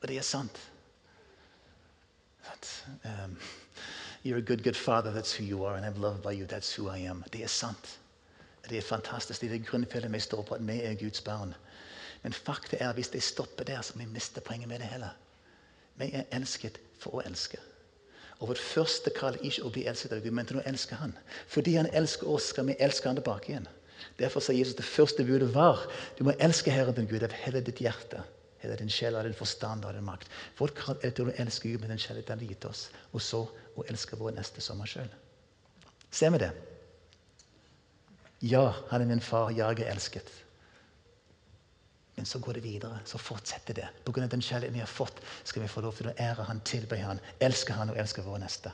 Og 0.00 0.08
det 0.08 0.16
er 0.16 0.24
sant. 0.24 0.64
sant? 2.48 2.72
Um, 3.04 3.36
You're 4.24 4.38
a 4.38 4.42
good, 4.42 4.62
good 4.62 4.76
father. 4.76 5.10
That's 5.10 5.32
who 5.32 5.44
you 5.44 5.64
are. 5.64 5.76
And 5.76 5.84
I'm 5.84 6.00
loved 6.00 6.22
by 6.22 6.32
you. 6.32 6.46
That's 6.46 6.72
who 6.74 6.88
I 6.88 6.98
am. 6.98 7.24
Det 7.32 7.42
er 7.42 7.48
sant. 7.48 7.98
Det 8.70 8.78
er 8.78 8.82
fantastisk. 8.82 9.40
Det 9.40 9.52
er 9.52 9.58
grunnfjellet 9.58 10.12
vi 10.12 10.20
står 10.20 10.42
på, 10.42 10.54
at 10.54 10.66
vi 10.66 10.80
er 10.82 10.94
Guds 10.94 11.20
barn. 11.20 11.54
Men 12.22 12.32
fakta 12.32 12.76
er 12.80 12.92
hvis 12.92 13.08
det 13.08 13.22
stopper 13.22 13.64
der, 13.64 13.82
så 13.82 13.98
vi 13.98 14.06
mister 14.06 14.40
poenget 14.40 14.68
med 14.68 14.78
det 14.78 14.86
hele. 14.86 15.10
Vi 15.98 16.10
er 16.12 16.30
elsket 16.32 16.78
for 16.98 17.18
å 17.18 17.24
elske. 17.26 17.58
Og 18.38 18.48
Vårt 18.48 18.58
første 18.58 19.10
kall 19.14 19.34
er 19.34 19.46
ikke 19.46 19.66
å 19.66 19.70
bli 19.74 19.84
elsket 19.86 20.14
av 20.14 20.22
Gud, 20.22 20.34
men 20.34 20.46
til 20.46 20.58
å 20.58 20.64
elske 20.66 20.98
Han. 20.98 21.16
Fordi 21.46 21.74
Han 21.76 21.90
elsker 21.92 22.30
oss, 22.30 22.50
skal 22.54 22.66
vi 22.66 22.78
elske 22.78 23.08
Han 23.08 23.18
tilbake 23.18 23.52
igjen. 23.52 23.68
Derfor 24.18 24.40
sa 24.40 24.52
Jesus 24.52 24.74
det 24.78 24.86
første 24.86 25.24
budet 25.24 25.54
var 25.54 25.82
du 26.18 26.24
må 26.26 26.34
elske 26.38 26.70
Herren 26.70 26.94
din 26.94 27.06
Gud 27.10 27.22
av 27.22 27.34
hele 27.44 27.60
ditt 27.62 27.80
hjerte, 27.82 28.22
hele 28.62 28.76
din 28.78 28.90
sjel, 28.90 29.16
av 29.18 29.26
din 29.26 29.36
forstand 29.36 29.84
og 29.84 29.94
din 29.96 30.06
makt. 30.06 30.30
Folk 30.58 30.78
har 30.86 31.00
er 31.02 31.14
til 31.16 31.30
å 31.30 31.34
elske 31.42 31.70
Gud 31.70 31.82
med 31.82 31.90
den 31.90 32.00
kjærligheten 32.00 32.36
Han 32.36 32.44
har 32.44 32.54
gitt 32.54 32.68
oss, 32.68 32.84
og 33.12 33.22
så 33.22 33.42
å 33.76 33.86
elske 33.90 34.18
vår 34.20 34.36
neste 34.36 34.62
som 34.64 34.80
oss 34.80 34.94
sjøl. 34.94 35.10
Ser 36.12 36.30
vi 36.30 36.42
det? 36.42 36.52
Ja, 38.42 38.72
han 38.90 39.02
er 39.02 39.06
min 39.06 39.20
far. 39.20 39.50
Jeg 39.54 39.80
er 39.80 39.90
elsket. 39.92 40.30
Men 42.16 42.26
så 42.26 42.38
går 42.38 42.52
det 42.58 42.64
videre. 42.64 43.00
Så 43.04 43.18
fortsetter 43.18 43.74
det. 43.74 43.88
Pga. 44.04 44.26
den 44.26 44.42
kjærligheten 44.42 44.74
vi 44.74 44.80
har 44.80 44.86
fått, 44.86 45.22
skal 45.44 45.62
vi 45.62 45.68
få 45.68 45.80
lov 45.80 45.96
til 45.96 46.10
å 46.10 46.16
ære 46.18 46.44
han, 46.48 46.60
tilbe 46.60 46.98
han, 47.00 47.20
elske 47.40 47.72
han 47.72 47.90
og 47.90 47.98
elske 47.98 48.22
vår 48.22 48.42
neste. 48.42 48.72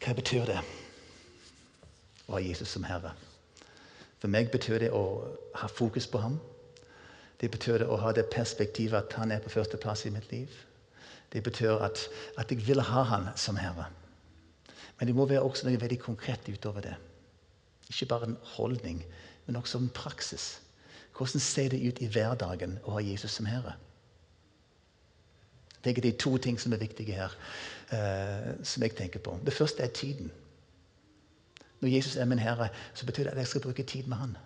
Hva 0.00 0.14
betyr 0.16 0.46
det 0.48 0.60
å 2.26 2.32
ha 2.32 2.40
Jesus 2.40 2.70
som 2.72 2.84
Herre? 2.88 3.12
For 4.20 4.28
meg 4.28 4.50
betyr 4.52 4.78
det 4.82 4.90
å 4.92 5.04
ha 5.56 5.68
fokus 5.68 6.06
på 6.10 6.20
ham. 6.20 6.36
Det 7.40 7.48
betyr 7.50 7.80
det 7.80 7.88
å 7.88 7.96
ha 8.02 8.12
det 8.12 8.28
perspektivet 8.32 8.98
at 8.98 9.16
han 9.16 9.32
er 9.32 9.40
på 9.40 9.52
førsteplass 9.52 10.04
i 10.06 10.12
mitt 10.12 10.28
liv. 10.32 10.52
Det 11.32 11.42
betyr 11.46 11.80
at, 11.80 12.02
at 12.38 12.50
jeg 12.52 12.66
vil 12.66 12.82
ha 12.84 13.02
han 13.08 13.30
som 13.36 13.56
Herre. 13.56 13.86
Men 14.98 15.08
det 15.08 15.16
må 15.16 15.24
være 15.24 15.46
også 15.46 15.68
noe 15.68 15.80
veldig 15.80 16.00
konkret 16.02 16.48
utover 16.52 16.84
det. 16.84 16.96
Ikke 17.88 18.10
bare 18.10 18.28
en 18.28 18.36
holdning, 18.56 19.00
men 19.46 19.56
også 19.56 19.80
en 19.80 19.92
praksis. 19.94 20.60
Hvordan 21.16 21.40
ser 21.40 21.70
det 21.72 21.80
ut 21.80 22.02
i 22.04 22.08
hverdagen 22.12 22.78
å 22.84 22.98
ha 22.98 23.00
Jesus 23.04 23.38
som 23.38 23.48
Herre? 23.48 23.78
Jeg 25.80 25.84
tenker 25.84 26.02
Det 26.02 26.12
er 26.12 26.20
to 26.20 26.36
ting 26.36 26.60
som 26.60 26.72
er 26.76 26.82
viktige 26.82 27.16
her, 27.16 27.32
eh, 27.88 28.52
som 28.64 28.82
jeg 28.82 28.96
tenker 28.96 29.20
på. 29.24 29.38
Det 29.44 29.52
første 29.56 29.82
er 29.82 29.88
tiden. 29.96 30.30
Når 31.80 31.88
Jesus 31.88 32.16
er 32.16 32.24
min 32.24 32.38
Herre, 32.38 32.68
så 32.94 33.06
betyr 33.06 33.24
det 33.24 33.30
at 33.30 33.38
jeg 33.38 33.46
skal 33.46 33.60
bruke 33.60 33.82
tid 33.82 34.06
med 34.06 34.16
Han. 34.16 34.36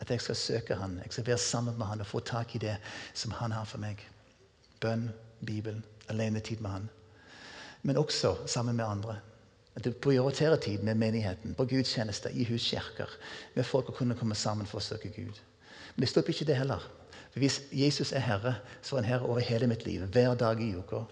At 0.00 0.10
jeg 0.10 0.20
skal 0.20 0.36
søke 0.36 0.74
Han, 0.74 0.96
jeg 0.96 1.12
skal 1.12 1.26
være 1.26 1.38
sammen 1.38 1.78
med 1.78 1.86
Han 1.86 2.00
og 2.00 2.06
få 2.06 2.20
tak 2.20 2.54
i 2.54 2.58
det 2.58 2.76
som 3.14 3.30
Han 3.30 3.52
har 3.52 3.64
for 3.64 3.78
meg. 3.78 4.00
Bønn, 4.80 5.10
Bibelen, 5.46 5.84
alenetid 6.08 6.60
med 6.60 6.70
Han. 6.70 6.90
Men 7.82 7.96
også 7.96 8.36
sammen 8.46 8.76
med 8.76 8.84
andre. 8.84 9.18
At 9.74 9.84
du 9.84 9.92
prioriterer 9.92 10.56
tid 10.56 10.78
med 10.78 10.94
menigheten, 10.94 11.54
på 11.54 11.64
gudstjenester, 11.64 12.30
i 12.30 12.44
huskirker. 12.44 13.10
Med 13.54 13.64
folk 13.64 13.88
å 13.88 13.96
kunne 13.96 14.14
komme 14.14 14.34
sammen 14.34 14.66
for 14.66 14.78
å 14.78 14.84
søke 14.84 15.10
Gud. 15.10 15.40
Men 15.94 16.06
det 16.06 16.08
stopper 16.08 16.32
ikke 16.32 16.46
det 16.46 16.56
heller. 16.56 16.84
For 17.32 17.42
Hvis 17.42 17.62
Jesus 17.72 18.12
er 18.12 18.22
Herre, 18.22 18.54
så 18.82 18.96
er 18.96 19.02
han 19.02 19.10
Herre 19.10 19.26
over 19.26 19.40
hele 19.40 19.66
mitt 19.66 19.84
liv. 19.86 20.06
Hver 20.06 20.34
dag 20.34 20.62
i 20.62 20.70
uka. 20.76 21.02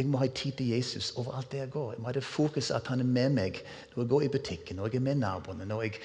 Jeg 0.00 0.08
må 0.08 0.18
ha 0.22 0.26
tid 0.32 0.56
til 0.56 0.70
Jesus 0.72 1.10
overalt 1.20 1.52
der 1.52 1.66
jeg 1.66 1.70
går. 1.74 1.92
Jeg 1.92 2.00
må 2.00 2.08
ha 2.08 2.12
det 2.16 2.24
fokuset 2.24 2.72
at 2.78 2.86
han 2.88 3.02
er 3.02 3.08
med 3.08 3.34
meg 3.36 3.58
når 3.92 4.02
jeg 4.02 4.08
går 4.08 4.22
i 4.24 4.28
butikken, 4.32 4.78
når 4.80 4.86
jeg 4.88 4.96
er 4.96 5.04
med 5.04 5.18
naboene. 5.20 5.66
når 5.68 5.82
jeg, 5.82 5.98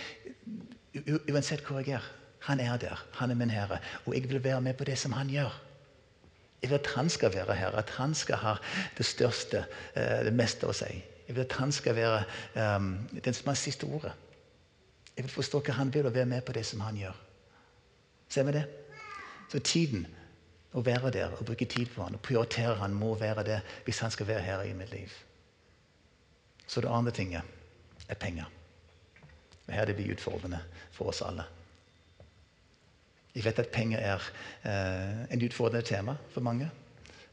Uansett 1.32 1.64
hvor 1.64 1.80
jeg 1.80 1.96
er. 1.96 2.10
Han 2.50 2.60
er 2.60 2.78
der. 2.78 3.06
Han 3.14 3.32
er 3.32 3.36
min 3.40 3.50
Herre. 3.50 3.80
Og 4.06 4.16
jeg 4.16 4.30
vil 4.30 4.44
være 4.44 4.62
med 4.62 4.74
på 4.74 4.84
det 4.84 4.98
som 5.00 5.16
han 5.16 5.30
gjør. 5.32 5.62
Jeg 6.62 6.70
vil 6.70 6.76
at 6.76 6.88
han 6.96 7.10
skal 7.10 7.34
være 7.34 7.56
Herre, 7.56 7.78
at 7.78 7.90
han 7.90 8.14
skal 8.14 8.36
ha 8.36 8.56
det 8.98 9.06
største, 9.06 9.66
eh, 9.96 10.26
det 10.28 10.34
meste 10.34 10.68
å 10.68 10.76
si. 10.76 10.92
Jeg 11.28 11.36
vil 11.36 11.42
at 11.42 11.56
han 11.56 11.72
skal 11.72 11.96
være 11.96 12.24
um, 12.78 12.92
den 13.24 13.34
som 13.34 13.48
har 13.48 13.56
siste 13.56 13.88
ordet. 13.88 14.12
Jeg 15.16 15.24
vil 15.24 15.32
forstå 15.32 15.64
hva 15.66 15.80
han 15.80 15.94
vil, 15.94 16.06
og 16.06 16.14
være 16.14 16.26
med 16.26 16.42
på 16.42 16.52
det 16.52 16.66
som 16.66 16.84
han 16.84 16.98
gjør. 17.00 17.16
Ser 18.30 18.44
vi 18.44 18.52
det? 18.52 18.66
Så 19.52 19.60
tiden 19.60 20.08
å 20.76 20.84
være 20.84 21.12
der 21.16 21.36
og 21.38 21.46
bruke 21.48 21.68
tid 21.72 21.92
på 21.94 22.04
han 22.04 22.18
og 22.18 22.24
prioritere 22.26 22.76
han 22.82 22.96
må 22.96 23.14
være 23.20 23.46
det 23.48 23.60
hvis 23.86 24.02
han 24.04 24.12
skal 24.12 24.28
være 24.28 24.44
her 24.44 24.64
i 24.68 24.76
mitt 24.76 24.92
liv. 24.92 25.12
Så 26.68 26.82
det 26.82 26.92
andre 26.92 27.14
tinget 27.16 27.42
er 28.10 28.20
penger. 28.20 28.50
Og 29.68 29.74
Her 29.74 29.86
det 29.86 29.96
blir 29.96 30.14
utfordrende 30.14 30.60
for 30.92 31.10
oss 31.10 31.22
alle. 31.26 31.46
Jeg 33.36 33.46
vet 33.46 33.60
at 33.60 33.72
penger 33.74 34.00
er 34.00 34.28
eh, 34.64 35.24
en 35.34 35.42
utfordrende 35.44 35.86
tema 35.86 36.16
for 36.32 36.42
mange. 36.42 36.70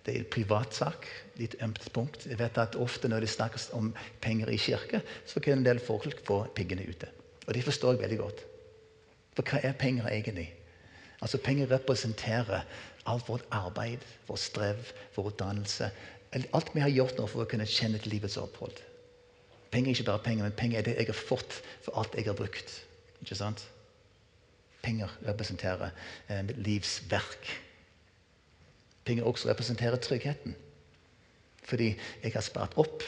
Det 0.03 0.15
er 0.15 0.19
en 0.19 0.31
privatsak, 0.33 1.07
litt 1.39 1.55
ømt 1.63 1.85
punkt. 1.95 2.27
Jeg 2.27 2.39
vet 2.41 2.59
at 2.59 2.77
Ofte 2.77 3.09
når 3.09 3.23
det 3.23 3.31
snakkes 3.31 3.69
om 3.79 3.93
penger 4.21 4.51
i 4.51 4.59
kirke, 4.59 5.03
så 5.27 5.41
kan 5.41 5.61
en 5.61 5.67
del 5.67 5.79
folk 5.79 6.25
få 6.27 6.43
piggene 6.57 6.89
ute. 6.89 7.07
Og 7.47 7.55
det 7.55 7.63
forstår 7.65 7.95
jeg 7.95 8.03
veldig 8.03 8.19
godt. 8.19 8.43
For 9.37 9.47
hva 9.47 9.63
er 9.63 9.79
penger 9.79 10.11
egentlig? 10.11 10.49
Altså 11.23 11.39
Penger 11.39 11.71
representerer 11.71 12.67
alt 13.11 13.29
vårt 13.29 13.47
arbeid, 13.51 14.05
vår 14.27 14.39
strev, 14.41 14.93
vår 15.15 15.33
utdannelse. 15.33 15.91
Alt 16.53 16.73
vi 16.75 16.85
har 16.85 16.93
gjort 16.93 17.19
nå 17.19 17.27
for 17.29 17.45
å 17.45 17.49
kunne 17.51 17.69
kjenne 17.69 18.01
til 18.01 18.15
livets 18.15 18.39
opphold. 18.41 18.79
Penger 19.73 19.91
er 19.91 19.97
ikke 19.97 20.09
bare 20.11 20.25
penger, 20.25 20.47
men 20.47 20.57
penger 20.57 20.79
er 20.79 20.87
det 20.87 20.97
jeg 20.99 21.09
har 21.09 21.19
fått 21.19 21.59
for 21.85 21.97
alt 22.01 22.17
jeg 22.17 22.29
har 22.29 22.37
brukt. 22.37 22.75
Ikke 23.25 23.39
sant? 23.39 23.65
Penger 24.83 25.13
representerer 25.25 25.93
eh, 26.29 26.43
mitt 26.45 26.59
livs 26.65 26.99
verk. 27.11 27.53
Penger 29.07 29.27
også 29.27 29.49
representerer 29.51 30.01
tryggheten. 30.03 30.57
Fordi 31.65 31.93
jeg 31.95 32.35
har 32.35 32.45
spart 32.45 32.77
opp, 32.81 33.05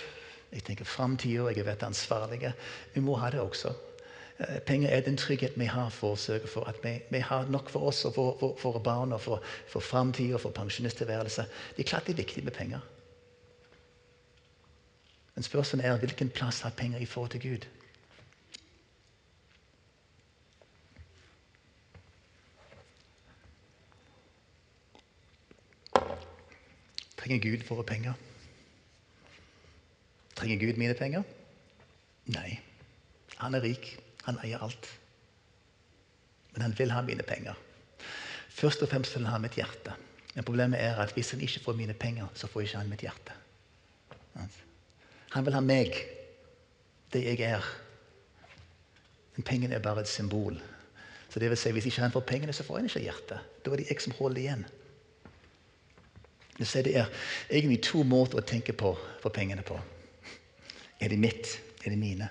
jeg 0.55 0.63
tenker 0.65 0.87
framtida, 0.87 1.51
jeg 1.51 1.67
vært 1.67 1.83
ansvarlig. 1.87 2.53
Vi 2.95 3.03
må 3.03 3.17
ha 3.19 3.31
det 3.35 3.43
også. 3.43 3.75
Eh, 4.39 4.61
penger 4.61 4.89
er 4.89 5.01
den 5.01 5.17
trygghet 5.17 5.59
vi 5.59 5.65
har 5.71 5.91
for 5.95 6.17
å 6.17 6.19
sørge 6.19 6.49
for 6.51 6.67
at 6.67 6.81
vi, 6.83 6.97
vi 7.11 7.21
har 7.23 7.47
nok 7.47 7.69
for 7.71 7.87
oss 7.87 8.03
og 8.05 8.15
for, 8.17 8.35
for, 8.41 8.57
for 8.59 8.79
barn 8.83 9.15
og 9.15 9.21
for, 9.23 9.45
for 9.71 9.81
framtida 9.81 10.35
og 10.35 10.43
for 10.43 10.51
pensjonisttilværelse. 10.51 11.47
Det 11.77 11.85
er 11.85 11.89
klart 11.89 12.07
det 12.07 12.17
er 12.17 12.25
viktig 12.25 12.45
med 12.45 12.53
penger. 12.53 12.83
Men 15.35 15.43
spørsmålet 15.43 15.87
er 15.87 16.03
hvilken 16.03 16.31
plass 16.35 16.61
har 16.61 16.75
penger 16.75 16.99
i 16.99 17.07
forhold 17.07 17.31
til 17.31 17.41
Gud? 17.41 17.67
Trenger 27.17 27.39
Gud 27.41 27.67
våre 27.69 27.85
penger? 27.85 28.13
Trenger 30.37 30.59
Gud 30.67 30.77
mine 30.77 30.95
penger? 30.95 31.23
Nei. 32.27 32.59
Han 33.39 33.55
er 33.55 33.63
rik. 33.63 34.04
Han 34.25 34.41
eier 34.45 34.63
alt. 34.65 34.89
Men 36.55 36.63
han 36.69 36.75
vil 36.79 36.93
ha 36.95 37.03
mine 37.03 37.23
penger. 37.27 37.55
Først 38.55 38.83
og 38.83 38.89
fremst 38.89 39.17
vil 39.17 39.27
han 39.27 39.35
ha 39.35 39.41
mitt 39.43 39.57
hjerte. 39.59 39.95
Men 40.35 40.47
problemet 40.47 40.83
er 40.83 40.99
at 41.03 41.13
hvis 41.15 41.31
han 41.35 41.41
ikke 41.41 41.63
får 41.65 41.79
mine 41.79 41.95
penger, 41.95 42.27
så 42.35 42.47
får 42.47 42.67
ikke 42.67 42.83
han 42.83 42.91
mitt 42.91 43.03
hjerte. 43.07 43.35
Han 45.35 45.45
vil 45.47 45.55
ha 45.55 45.61
meg, 45.63 45.97
det 47.13 47.25
jeg 47.25 47.41
er. 47.47 47.67
Men 49.35 49.47
pengene 49.47 49.75
er 49.75 49.83
bare 49.83 50.03
et 50.03 50.11
symbol. 50.11 50.59
Så 51.29 51.41
det 51.43 51.51
vil 51.51 51.59
si, 51.59 51.71
Hvis 51.71 51.87
ikke 51.87 52.03
han 52.03 52.13
får 52.13 52.21
pengene, 52.21 52.53
så 52.53 52.63
får 52.63 52.77
han 52.77 52.85
ikke 52.85 53.03
hjertet. 53.03 53.39
Da 53.65 53.71
er 53.71 53.77
det 53.77 53.91
jeg 53.91 54.01
som 54.01 54.15
holder 54.19 54.41
igjen. 54.41 54.67
Det 56.59 56.97
er 56.97 57.07
egentlig 57.51 57.83
to 57.83 58.03
måter 58.07 58.39
å 58.39 58.47
tenke 58.47 58.73
på 58.73 58.95
for 59.23 59.35
pengene 59.35 59.63
på. 59.67 59.81
Er 61.01 61.11
de 61.11 61.17
mitt? 61.19 61.59
Er 61.85 61.91
de 61.91 61.97
mine? 61.99 62.29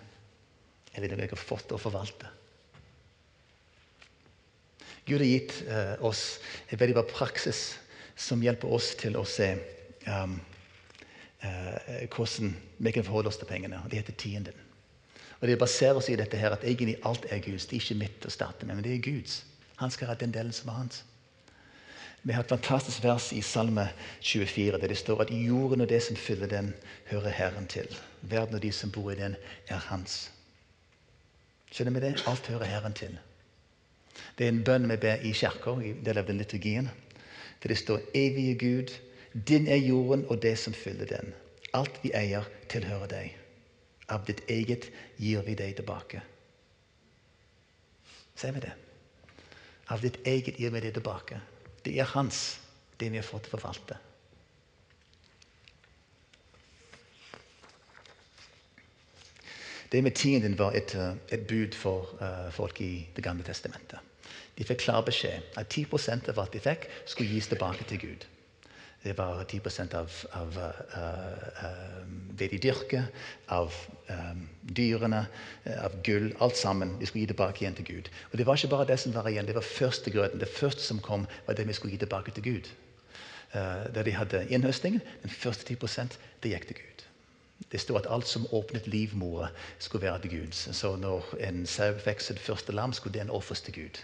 Er 0.93 1.01
det 1.01 1.13
det 1.13 1.25
jeg 1.25 1.33
har 1.33 1.41
fått 1.41 1.73
å 1.73 1.81
forvalte? 1.81 2.29
Gud 5.05 5.19
har 5.19 5.27
gitt 5.27 5.55
uh, 5.67 5.95
oss 6.05 6.39
en 6.69 6.79
veldig 6.79 6.95
bra 6.95 7.03
praksis 7.09 7.73
som 8.15 8.43
hjelper 8.43 8.71
oss 8.71 8.93
til 8.99 9.17
å 9.19 9.25
se 9.27 9.49
um, 10.07 10.37
uh, 11.43 12.05
hvordan 12.13 12.53
vi 12.77 12.93
kan 12.95 13.03
forholde 13.03 13.33
oss 13.33 13.41
til 13.41 13.49
pengene. 13.49 13.81
Det 13.91 13.99
heter 13.99 14.15
tienden. 14.15 14.59
Og 15.41 15.49
Det 15.49 15.59
baserer 15.59 15.99
seg 15.99 16.15
i 16.15 16.21
dette 16.21 16.39
her 16.39 16.53
at 16.55 16.63
egentlig 16.63 17.01
alt 17.03 17.25
er 17.27 17.41
Guds. 17.43 17.65
Det 17.67 17.75
er 17.75 17.81
ikke 17.83 17.99
mitt 17.99 18.27
å 18.27 18.31
starte 18.31 18.63
med, 18.65 18.77
men 18.77 18.85
det 18.85 18.93
er 18.95 19.03
Guds. 19.03 19.41
Han 19.81 19.91
skal 19.91 20.07
ha 20.07 20.15
den 20.15 20.31
delen 20.31 20.55
som 20.55 20.69
er 20.71 20.77
hans. 20.77 21.01
Vi 22.23 22.31
har 22.31 22.45
et 22.45 22.53
fantastisk 22.53 23.03
vers 23.03 23.33
i 23.35 23.41
Salme 23.43 23.89
24 24.21 24.79
der 24.79 24.87
det 24.87 24.97
står 24.97 25.25
at 25.25 25.33
jorden 25.35 25.83
og 25.83 25.89
det 25.91 25.99
som 26.05 26.15
fyller 26.15 26.47
den, 26.47 26.71
hører 27.09 27.35
Herren 27.35 27.67
til. 27.67 27.89
Verden 28.21 28.55
og 28.55 28.63
de 28.63 28.71
som 28.71 28.91
bor 28.91 29.11
i 29.11 29.19
den, 29.19 29.35
er 29.67 29.83
hans. 29.89 30.31
Skjønner 31.73 31.95
vi 31.95 32.01
det? 32.03 32.13
Alt 32.29 32.47
hører 32.47 32.69
Herren 32.69 32.93
til. 32.93 33.15
Det 34.37 34.45
er 34.45 34.51
en 34.53 34.63
bønn 34.65 34.85
vi 34.91 34.97
ber 35.01 35.23
i 35.25 35.31
kirka, 35.33 35.73
del 36.05 36.19
av 36.21 36.27
den 36.27 36.37
liturgien. 36.37 36.89
Der 37.63 37.67
det 37.67 37.77
står 37.77 37.99
'Evige 38.13 38.55
Gud, 38.59 38.93
din 39.47 39.67
er 39.67 39.75
jorden 39.75 40.25
og 40.29 40.41
det 40.41 40.57
som 40.59 40.73
fyller 40.73 41.05
den'. 41.05 41.33
Alt 41.73 42.03
vi 42.03 42.11
eier, 42.13 42.43
tilhører 42.69 43.07
deg. 43.07 43.37
Av 44.09 44.25
ditt 44.27 44.41
eget 44.47 44.91
gir 45.17 45.41
vi 45.41 45.55
deg 45.55 45.75
tilbake. 45.75 46.21
Ser 48.35 48.51
vi 48.51 48.59
det? 48.59 48.73
Av 49.87 50.01
ditt 50.01 50.19
eget 50.25 50.57
gir 50.57 50.69
vi 50.69 50.79
deg 50.79 50.93
tilbake. 50.93 51.41
Det 51.85 51.99
er 51.99 52.03
hans, 52.03 52.59
det 52.99 53.11
vi 53.11 53.17
har 53.17 53.23
fått 53.23 53.47
forvalte. 53.47 53.97
Det 59.93 60.01
med 60.01 60.11
tienden 60.11 60.57
var 60.57 60.71
et, 60.73 60.95
eh, 60.95 61.13
et 61.29 61.47
bud 61.47 61.75
for 61.77 62.09
uh, 62.21 62.51
folk 62.51 62.81
i 62.81 63.09
Det 63.15 63.23
gamle 63.23 63.43
testamentet. 63.43 63.99
De 64.57 64.65
fikk 64.65 64.79
klar 64.81 65.01
beskjed 65.05 65.57
at 65.57 65.69
10% 65.69 66.29
av 66.29 66.39
alt 66.39 66.53
de 66.53 66.61
fikk, 66.61 66.87
skulle 67.05 67.29
gis 67.29 67.47
tilbake 67.47 67.85
til 67.85 67.99
Gud. 68.01 68.25
Det 69.03 69.13
var 69.17 69.43
10 69.43 69.93
av, 69.93 70.09
av 70.33 70.57
uh, 70.57 70.97
uh, 70.97 72.07
det 72.39 72.49
de 72.51 72.57
dyrker, 72.57 73.03
av 73.47 73.73
um, 74.09 74.47
dyrene, 74.61 75.25
av 75.77 75.99
gull. 76.03 76.31
Alt 76.41 76.57
sammen. 76.57 76.95
De 76.99 77.05
skulle 77.05 77.27
gi 77.27 77.33
tilbake 77.33 77.61
igjen 77.61 77.77
til 77.77 77.85
Gud. 77.85 78.09
Og 78.31 78.37
Det 78.37 78.47
var 78.47 78.57
ikke 78.57 78.71
bare 78.73 78.87
det 78.87 78.99
som 78.99 79.13
var 79.13 79.29
igjen, 79.29 79.45
det 79.45 79.55
var 79.55 79.67
førstegrøten. 79.67 80.39
Det 80.39 80.49
første 80.49 80.81
som 80.81 80.99
kom, 80.99 81.27
var 81.45 81.53
det 81.53 81.67
vi 81.67 81.73
skulle 81.73 81.93
gi 81.93 82.01
tilbake 82.01 82.31
til 82.31 82.43
Gud. 82.43 82.71
Der 83.53 84.03
de 84.03 84.11
hadde 84.11 84.47
innhøstingen, 84.49 85.01
den 85.21 85.29
første 85.29 85.75
10% 85.75 86.17
det 86.41 86.55
gikk 86.55 86.67
til 86.67 86.81
Gud. 86.81 86.92
Det 87.71 87.81
står 87.81 88.03
at 88.03 88.09
alt 88.09 88.27
som 88.27 88.47
åpnet 88.53 88.87
livmora, 88.87 89.49
skulle 89.79 90.05
være 90.07 90.21
til 90.21 90.31
Gud. 90.31 90.51
Så 90.51 90.95
når 90.95 91.35
en 91.47 91.65
sau 91.65 91.93
fikk 91.99 92.21
sitt 92.21 92.39
første 92.39 92.75
lam, 92.75 92.93
skulle 92.93 93.19
den 93.19 93.33
ofres 93.33 93.61
til 93.61 93.73
Gud. 93.73 94.01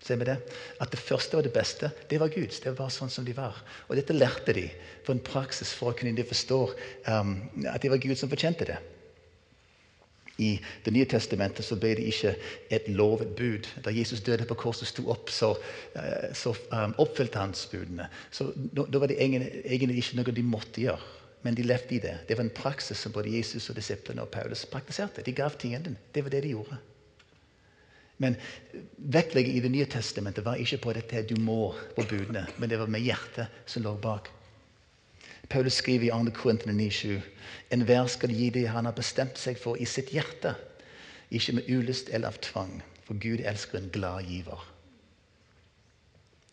Ser 0.00 0.16
vi 0.16 0.24
det? 0.24 0.38
At 0.80 0.92
det 0.92 0.98
første 0.98 1.36
og 1.36 1.44
det 1.44 1.52
beste, 1.52 1.90
det 2.10 2.20
var 2.20 2.32
Guds. 2.32 2.60
Det 2.64 2.72
var 2.78 2.88
sånn 2.92 3.12
som 3.12 3.24
de 3.24 3.34
var. 3.36 3.58
Og 3.88 3.98
dette 3.98 4.16
lærte 4.16 4.54
de 4.56 4.64
for 5.04 5.12
en 5.12 5.20
praksis 5.24 5.74
for 5.76 5.92
å 5.92 5.96
kunne 5.96 6.16
de 6.16 6.24
forstå 6.24 6.60
um, 7.10 7.34
at 7.68 7.82
det 7.84 7.92
var 7.92 8.00
Gud 8.00 8.16
som 8.16 8.32
fortjente 8.32 8.68
det. 8.70 8.78
I 10.40 10.54
Det 10.84 10.94
nye 10.96 11.04
testamentet 11.04 11.66
så 11.66 11.76
ble 11.76 11.92
det 11.98 12.06
ikke 12.08 12.32
et 12.72 12.88
lov, 12.88 13.20
et 13.20 13.34
bud. 13.36 13.68
Da 13.84 13.92
Jesus 13.92 14.24
døde 14.24 14.48
på 14.48 14.56
korset 14.62 14.86
og 14.86 14.92
sto 14.94 15.04
opp, 15.12 15.28
så, 15.28 15.52
uh, 15.92 16.28
så 16.32 16.54
um, 16.72 16.96
oppfylte 16.96 17.42
han 17.42 17.52
budene. 17.52 18.08
Så 18.32 18.48
Da 18.56 18.98
var 18.98 19.12
det 19.12 19.20
egentlig 19.20 20.00
ikke 20.00 20.22
noe 20.22 20.32
de 20.32 20.48
måtte 20.48 20.80
gjøre. 20.88 21.19
Men 21.42 21.54
de 21.54 21.62
levde 21.64 21.94
i 21.94 21.98
det. 21.98 22.18
Det 22.28 22.36
var 22.36 22.44
en 22.44 22.54
praksis 22.54 22.98
som 22.98 23.12
både 23.12 23.32
Jesus 23.32 23.70
og 23.70 23.76
disiplene 23.76 24.22
og 24.22 24.28
Paulus 24.32 24.66
praktiserte. 24.68 25.24
De 25.24 25.32
gav 25.32 25.56
tienden. 25.58 25.96
Det 26.14 26.24
var 26.24 26.30
det 26.30 26.42
de 26.44 26.52
gjorde. 26.52 26.76
Men 28.20 28.36
vektlegget 28.96 29.54
i 29.54 29.60
Det 29.60 29.70
nye 29.72 29.86
testamentet 29.88 30.44
var 30.44 30.60
ikke 30.60 30.78
på 30.78 30.92
dette 30.92 31.22
du 31.24 31.40
må 31.40 31.72
på 31.96 32.04
budene, 32.04 32.44
men 32.58 32.68
det 32.68 32.78
var 32.78 32.86
med 32.92 33.00
hjertet 33.00 33.48
som 33.66 33.82
lå 33.82 33.94
bak. 33.96 34.28
Paulus 35.48 35.80
skriver 35.80 36.04
i 36.06 36.10
2. 36.10 36.30
Korintene 36.36 36.76
9,7.: 36.76 37.22
Enhver 37.72 38.06
skal 38.06 38.30
gi 38.30 38.50
det 38.50 38.68
han 38.68 38.84
har 38.84 38.92
bestemt 38.92 39.38
seg 39.38 39.56
for 39.58 39.80
i 39.80 39.88
sitt 39.88 40.12
hjerte, 40.12 40.54
ikke 41.30 41.52
med 41.52 41.70
ulyst 41.72 42.12
eller 42.12 42.28
av 42.28 42.38
tvang, 42.44 42.82
for 43.04 43.14
Gud 43.14 43.40
elsker 43.40 43.78
en 43.78 43.90
glad 43.90 44.28
giver. 44.28 44.68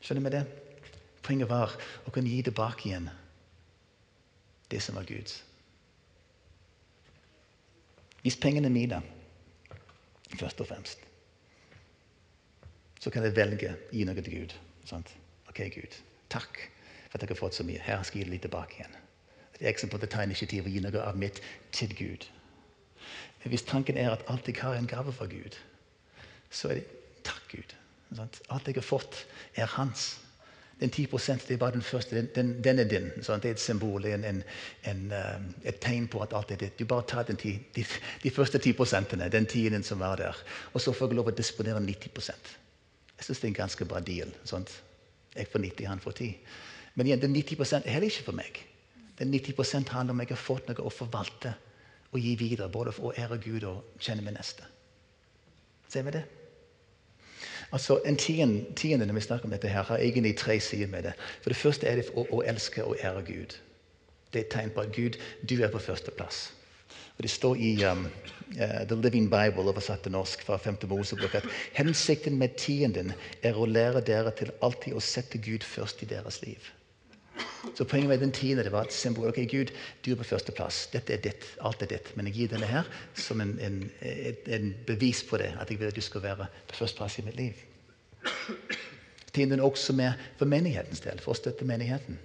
Skjønner 0.02 0.24
vi 0.24 0.36
det? 0.38 0.46
Poenget 1.22 1.50
var 1.50 1.76
å 2.08 2.12
kunne 2.12 2.30
gi 2.32 2.42
tilbake 2.48 2.88
igjen 2.88 3.10
det 4.72 4.82
som 4.84 4.96
var 4.96 5.08
Guds. 5.08 5.44
Hvis 8.22 8.36
pengene 8.36 8.68
er 8.68 8.74
mine, 8.74 9.02
først 10.36 10.62
og 10.62 10.68
fremst, 10.68 11.00
så 13.00 13.10
kan 13.14 13.24
jeg 13.24 13.36
velge 13.38 13.72
å 13.72 13.78
gi 13.94 14.04
noe 14.08 14.24
til 14.24 14.34
Gud. 14.42 14.56
Sant? 14.88 15.14
Ok, 15.48 15.62
Gud, 15.76 15.94
takk 16.34 16.60
for 17.08 17.18
at 17.18 17.24
jeg 17.24 17.32
har 17.32 17.40
fått 17.40 17.56
så 17.56 17.64
mye. 17.68 17.80
Her 17.84 18.04
skal 18.04 18.20
jeg 18.20 18.28
gi 18.28 18.34
litt 18.34 18.44
tilbake 18.44 18.80
igjen. 18.80 18.98
Det 19.54 19.64
er 19.64 19.72
jeg 19.72 19.80
som 19.82 19.94
ta 19.94 20.26
initiativ 20.26 20.68
og 20.68 20.74
gi 20.76 20.82
noe 20.84 21.04
av 21.06 21.18
mitt 21.18 21.40
til 21.72 21.94
Gud. 21.96 22.28
Men 23.44 23.54
hvis 23.54 23.66
tanken 23.66 23.98
er 23.98 24.12
at 24.12 24.26
alt 24.28 24.48
jeg 24.50 24.60
har, 24.60 24.76
er 24.76 24.84
en 24.84 24.90
gave 24.92 25.14
fra 25.14 25.26
Gud, 25.32 25.56
så 26.52 26.74
er 26.74 26.82
det 26.82 27.24
takk, 27.24 27.44
Gud. 27.54 27.76
Sant? 28.16 28.42
Alt 28.50 28.68
jeg 28.68 28.78
har 28.78 28.86
fått, 28.86 29.24
er 29.56 29.72
hans. 29.78 30.18
Den 30.80 30.92
10 30.92 31.08
det 31.48 31.52
er 31.52 31.58
bare 31.58 31.72
den 31.72 31.82
første. 31.82 32.16
Den, 32.16 32.30
den, 32.36 32.64
den 32.64 32.80
er 32.80 32.86
din. 32.86 33.10
Sånn? 33.26 33.42
Det 33.42 33.50
er 33.50 33.56
et 33.56 33.62
symbol, 33.62 34.06
en, 34.06 34.24
en, 34.24 34.44
en, 34.86 35.00
eh, 35.12 35.48
et 35.72 35.80
tegn 35.82 36.06
på 36.08 36.22
at 36.22 36.36
alt 36.38 36.52
er 36.54 36.60
ditt. 36.62 36.78
Du 36.78 36.86
bare 36.86 37.06
tar 37.10 37.24
ti, 37.34 37.56
de, 37.74 37.86
de, 38.24 38.30
første 38.30 38.62
10% 38.62 39.18
den 39.34 39.46
tiden 39.50 39.84
som 39.84 40.00
var 40.00 40.22
der. 40.22 40.38
Og 40.74 40.82
så 40.82 40.94
får 40.94 41.10
jeg 41.10 41.18
lov 41.18 41.32
å 41.32 41.36
disponere 41.38 41.82
90 41.82 42.22
Jeg 42.22 43.26
syns 43.26 43.40
det 43.40 43.48
er 43.48 43.54
en 43.56 43.62
ganske 43.64 43.86
bra 43.86 44.00
deal. 44.00 44.30
Sånn. 44.46 44.70
Jeg 45.34 45.50
får 45.50 45.66
90, 45.66 45.88
han 45.90 46.00
får 46.00 46.12
10. 46.12 46.38
Men 46.94 47.08
igjen, 47.08 47.22
den 47.26 47.36
90% 47.36 47.86
er 47.86 47.98
heller 47.98 48.14
ikke 48.14 48.30
for 48.30 48.38
meg. 48.38 48.62
Den 49.18 49.34
90 49.34 49.90
handler 49.90 50.14
om 50.14 50.22
jeg 50.22 50.36
har 50.36 50.46
fått 50.46 50.70
noe 50.70 50.86
å 50.86 50.94
forvalte 50.94 51.56
og 52.12 52.22
gi 52.22 52.36
videre. 52.38 52.70
Både 52.70 52.94
for 52.94 53.10
å 53.10 53.18
ære 53.18 53.42
Gud 53.42 53.66
og 53.66 53.98
kjenne 53.98 54.22
min 54.22 54.38
neste. 54.38 54.66
Ser 55.90 56.06
vi 56.06 56.20
det? 56.20 56.28
Altså, 57.72 58.02
En 58.06 58.16
tiende, 58.18 59.06
når 59.06 59.14
vi 59.14 59.22
snakker 59.22 59.46
om 59.46 59.52
dette 59.52 59.68
her, 59.68 59.84
har 59.84 59.98
egentlig 59.98 60.38
tre 60.38 60.60
sider 60.60 60.88
med 60.88 61.04
det. 61.04 61.14
For 61.42 61.50
Det 61.50 61.58
første 61.58 61.88
er 61.88 61.96
det 61.96 62.10
å, 62.16 62.26
å 62.32 62.42
elske 62.42 62.84
og 62.84 62.96
ære 63.04 63.24
Gud. 63.28 63.58
Det 64.34 64.40
er 64.40 64.46
et 64.46 64.52
tegn 64.52 64.72
på 64.76 64.82
at 64.82 64.96
Gud, 64.96 65.20
du 65.50 65.62
er 65.64 65.72
på 65.72 65.80
førsteplass. 65.80 66.54
Og 67.18 67.24
Det 67.24 67.32
står 67.32 67.56
i 67.56 67.72
um, 67.84 68.06
uh, 68.60 68.84
The 68.88 68.96
Living 69.02 69.30
Bible, 69.30 69.70
oversatt 69.70 70.04
til 70.06 70.12
norsk 70.12 70.44
fra 70.46 70.58
5. 70.58 70.78
Mosebok, 70.88 71.36
at 71.36 71.48
hensikten 71.74 72.38
med 72.38 72.56
tienden 72.58 73.14
er 73.44 73.58
å 73.58 73.66
lære 73.66 74.02
dere 74.02 74.32
til 74.32 74.52
alltid 74.62 74.94
å 74.94 75.04
sette 75.04 75.42
Gud 75.42 75.66
først 75.66 76.04
i 76.04 76.10
deres 76.10 76.42
liv. 76.46 76.72
Så 77.76 77.86
Poenget 77.86 78.10
med 78.10 78.22
den 78.24 78.32
tiende 78.32 78.72
var 78.72 78.88
et 78.88 78.94
symbol. 78.94 79.28
ok, 79.28 79.40
Gud, 79.52 79.74
du 80.06 80.12
er 80.12 80.20
på 80.20 80.24
førsteplass. 80.24 80.88
Dette 80.94 81.14
er 81.14 81.22
ditt. 81.22 81.46
Alt 81.62 81.82
er 81.82 81.92
ditt. 81.92 82.14
Men 82.16 82.30
jeg 82.30 82.36
gir 82.36 82.54
denne 82.56 82.70
her 82.70 82.88
som 83.16 83.42
en, 83.42 83.58
en, 83.60 83.82
en 84.48 84.72
bevis 84.88 85.24
på 85.24 85.38
det. 85.38 85.54
At 85.60 85.72
jeg 85.72 85.80
vil 85.80 85.92
at 85.92 85.96
du 85.96 86.02
skal 86.02 86.24
være 86.24 86.48
på 86.68 86.80
førsteplass 86.80 87.20
i 87.20 87.28
mitt 87.28 87.36
liv. 87.36 87.54
Tienden 89.34 89.60
er 89.60 89.68
også 89.68 89.94
med 89.94 90.14
for 90.40 90.50
menighetens 90.50 91.04
del, 91.04 91.20
for 91.22 91.36
å 91.36 91.38
støtte 91.38 91.68
menigheten. 91.68 92.18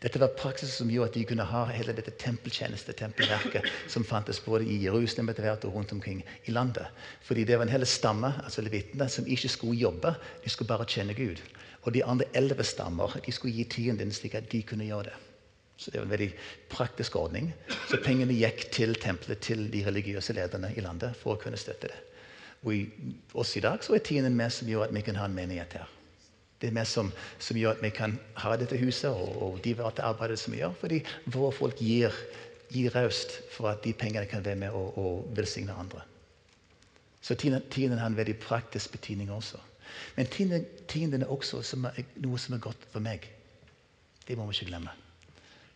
Dette 0.00 0.20
var 0.20 0.32
praksis 0.36 0.72
som 0.76 0.88
gjorde 0.92 1.10
at 1.10 1.16
de 1.18 1.24
kunne 1.28 1.44
ha 1.44 1.62
hele 1.68 1.92
dette 1.96 2.12
tempeltjeneste, 2.20 2.94
tempelverket, 2.96 3.66
som 3.88 4.04
fantes 4.04 4.40
både 4.44 4.64
i 4.68 4.78
Jerusalem 4.84 5.28
etter 5.32 5.44
hvert 5.44 5.64
og 5.68 5.76
rundt 5.76 5.92
omkring 5.92 6.22
i 6.48 6.54
landet. 6.54 6.88
Fordi 7.24 7.44
det 7.48 7.58
var 7.58 7.68
en 7.68 7.74
hel 7.74 7.84
stamme 7.88 8.32
altså 8.44 8.64
levitene, 8.64 9.08
som 9.12 9.28
ikke 9.28 9.52
skulle 9.52 9.80
jobbe, 9.80 10.14
de 10.44 10.52
skulle 10.52 10.72
bare 10.72 10.88
kjenne 10.88 11.16
Gud. 11.16 11.42
Og 11.82 11.94
de 11.94 12.04
andre 12.04 12.28
elleve 12.36 12.64
stammer 12.64 13.16
de 13.24 13.32
skulle 13.32 13.54
gi 13.56 13.64
tienden 13.64 14.12
slik 14.12 14.36
at 14.36 14.50
de 14.52 14.62
kunne 14.62 14.88
gjøre 14.88 15.08
det. 15.08 15.16
Så 15.80 15.90
det 15.90 16.00
var 16.00 16.04
en 16.04 16.12
veldig 16.12 16.32
praktisk 16.68 17.16
ordning. 17.16 17.52
Så 17.88 17.96
pengene 18.04 18.36
gikk 18.36 18.66
til 18.74 18.92
tempelet, 19.00 19.40
til 19.40 19.64
de 19.72 19.80
religiøse 19.86 20.36
lederne 20.36 20.74
i 20.76 20.84
landet 20.84 21.16
for 21.16 21.34
å 21.34 21.40
kunne 21.40 21.60
støtte 21.60 21.88
det. 21.88 22.00
Og 22.60 22.74
i 22.76 22.82
også 23.32 23.58
i 23.58 23.64
dag 23.64 23.80
så 23.84 23.96
er 23.96 24.04
tienden 24.04 24.36
med 24.36 24.52
som 24.52 24.68
gjør 24.68 24.90
at 24.90 24.92
vi 24.92 25.04
kan 25.06 25.16
ha 25.16 25.24
en 25.24 25.38
menighet 25.38 25.78
her. 25.78 25.88
Det 26.60 26.68
er 26.68 26.76
mer 26.76 26.84
som, 26.84 27.08
som 27.40 27.56
gjør 27.56 27.78
at 27.78 27.82
vi 27.82 27.90
kan 27.96 28.18
ha 28.42 28.52
dette 28.60 28.76
huset 28.76 29.08
og, 29.08 29.30
og 29.40 29.62
de 29.64 29.72
arbeidet 29.80 30.36
som 30.38 30.52
vi 30.52 30.60
gjør, 30.60 30.76
fordi 30.76 31.00
våre 31.24 31.54
folk 31.56 31.80
gir, 31.80 32.12
gir 32.68 32.92
raust 32.92 33.38
for 33.54 33.70
at 33.72 33.80
de 33.84 33.94
pengene 33.96 34.28
kan 34.28 34.44
være 34.44 34.60
med 34.60 34.76
og, 34.76 34.98
og 35.00 35.32
velsigne 35.36 35.72
andre. 35.72 36.04
Så 37.24 37.34
tienden 37.40 37.98
har 37.98 38.12
en 38.12 38.20
veldig 38.20 38.36
praktisk 38.44 38.92
betydning 38.92 39.32
også. 39.32 39.56
Men 40.16 40.30
tienden 40.30 41.22
er 41.22 41.30
også 41.30 41.60
noe 42.20 42.38
som 42.38 42.54
er 42.56 42.62
godt 42.62 42.88
for 42.92 43.04
meg. 43.04 43.26
Det 44.26 44.36
må 44.38 44.46
vi 44.46 44.58
ikke 44.58 44.70
glemme. 44.72 44.92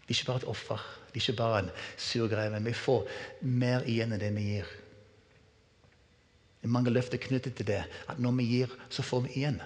Det 0.04 0.12
er 0.12 0.18
ikke 0.18 0.30
bare 0.30 0.42
et 0.42 0.48
offer. 0.52 0.86
Det 1.08 1.20
er 1.20 1.22
ikke 1.22 1.36
bare 1.38 1.58
en 1.64 1.70
surgreve. 1.96 2.64
Vi 2.64 2.72
får 2.76 3.06
mer 3.40 3.86
igjen 3.88 4.12
enn 4.12 4.20
det 4.20 4.32
vi 4.36 4.48
gir. 4.52 4.72
Det 6.60 6.68
er 6.68 6.74
mange 6.76 6.92
løfter 6.92 7.20
knyttet 7.20 7.56
til 7.56 7.66
det. 7.66 7.82
At 8.08 8.20
når 8.20 8.36
vi 8.38 8.44
gir, 8.50 8.76
så 8.90 9.02
får 9.02 9.26
vi 9.26 9.34
igjen. 9.40 9.60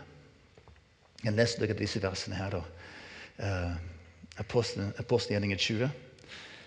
Jeg 1.24 1.34
leser 1.34 1.64
dere 1.64 1.78
disse 1.78 2.02
versene 2.02 2.38
her. 2.38 2.54
da. 2.54 2.62
Uh, 3.38 3.76
Apostelgjerningen 4.38 5.58
20. 5.58 5.90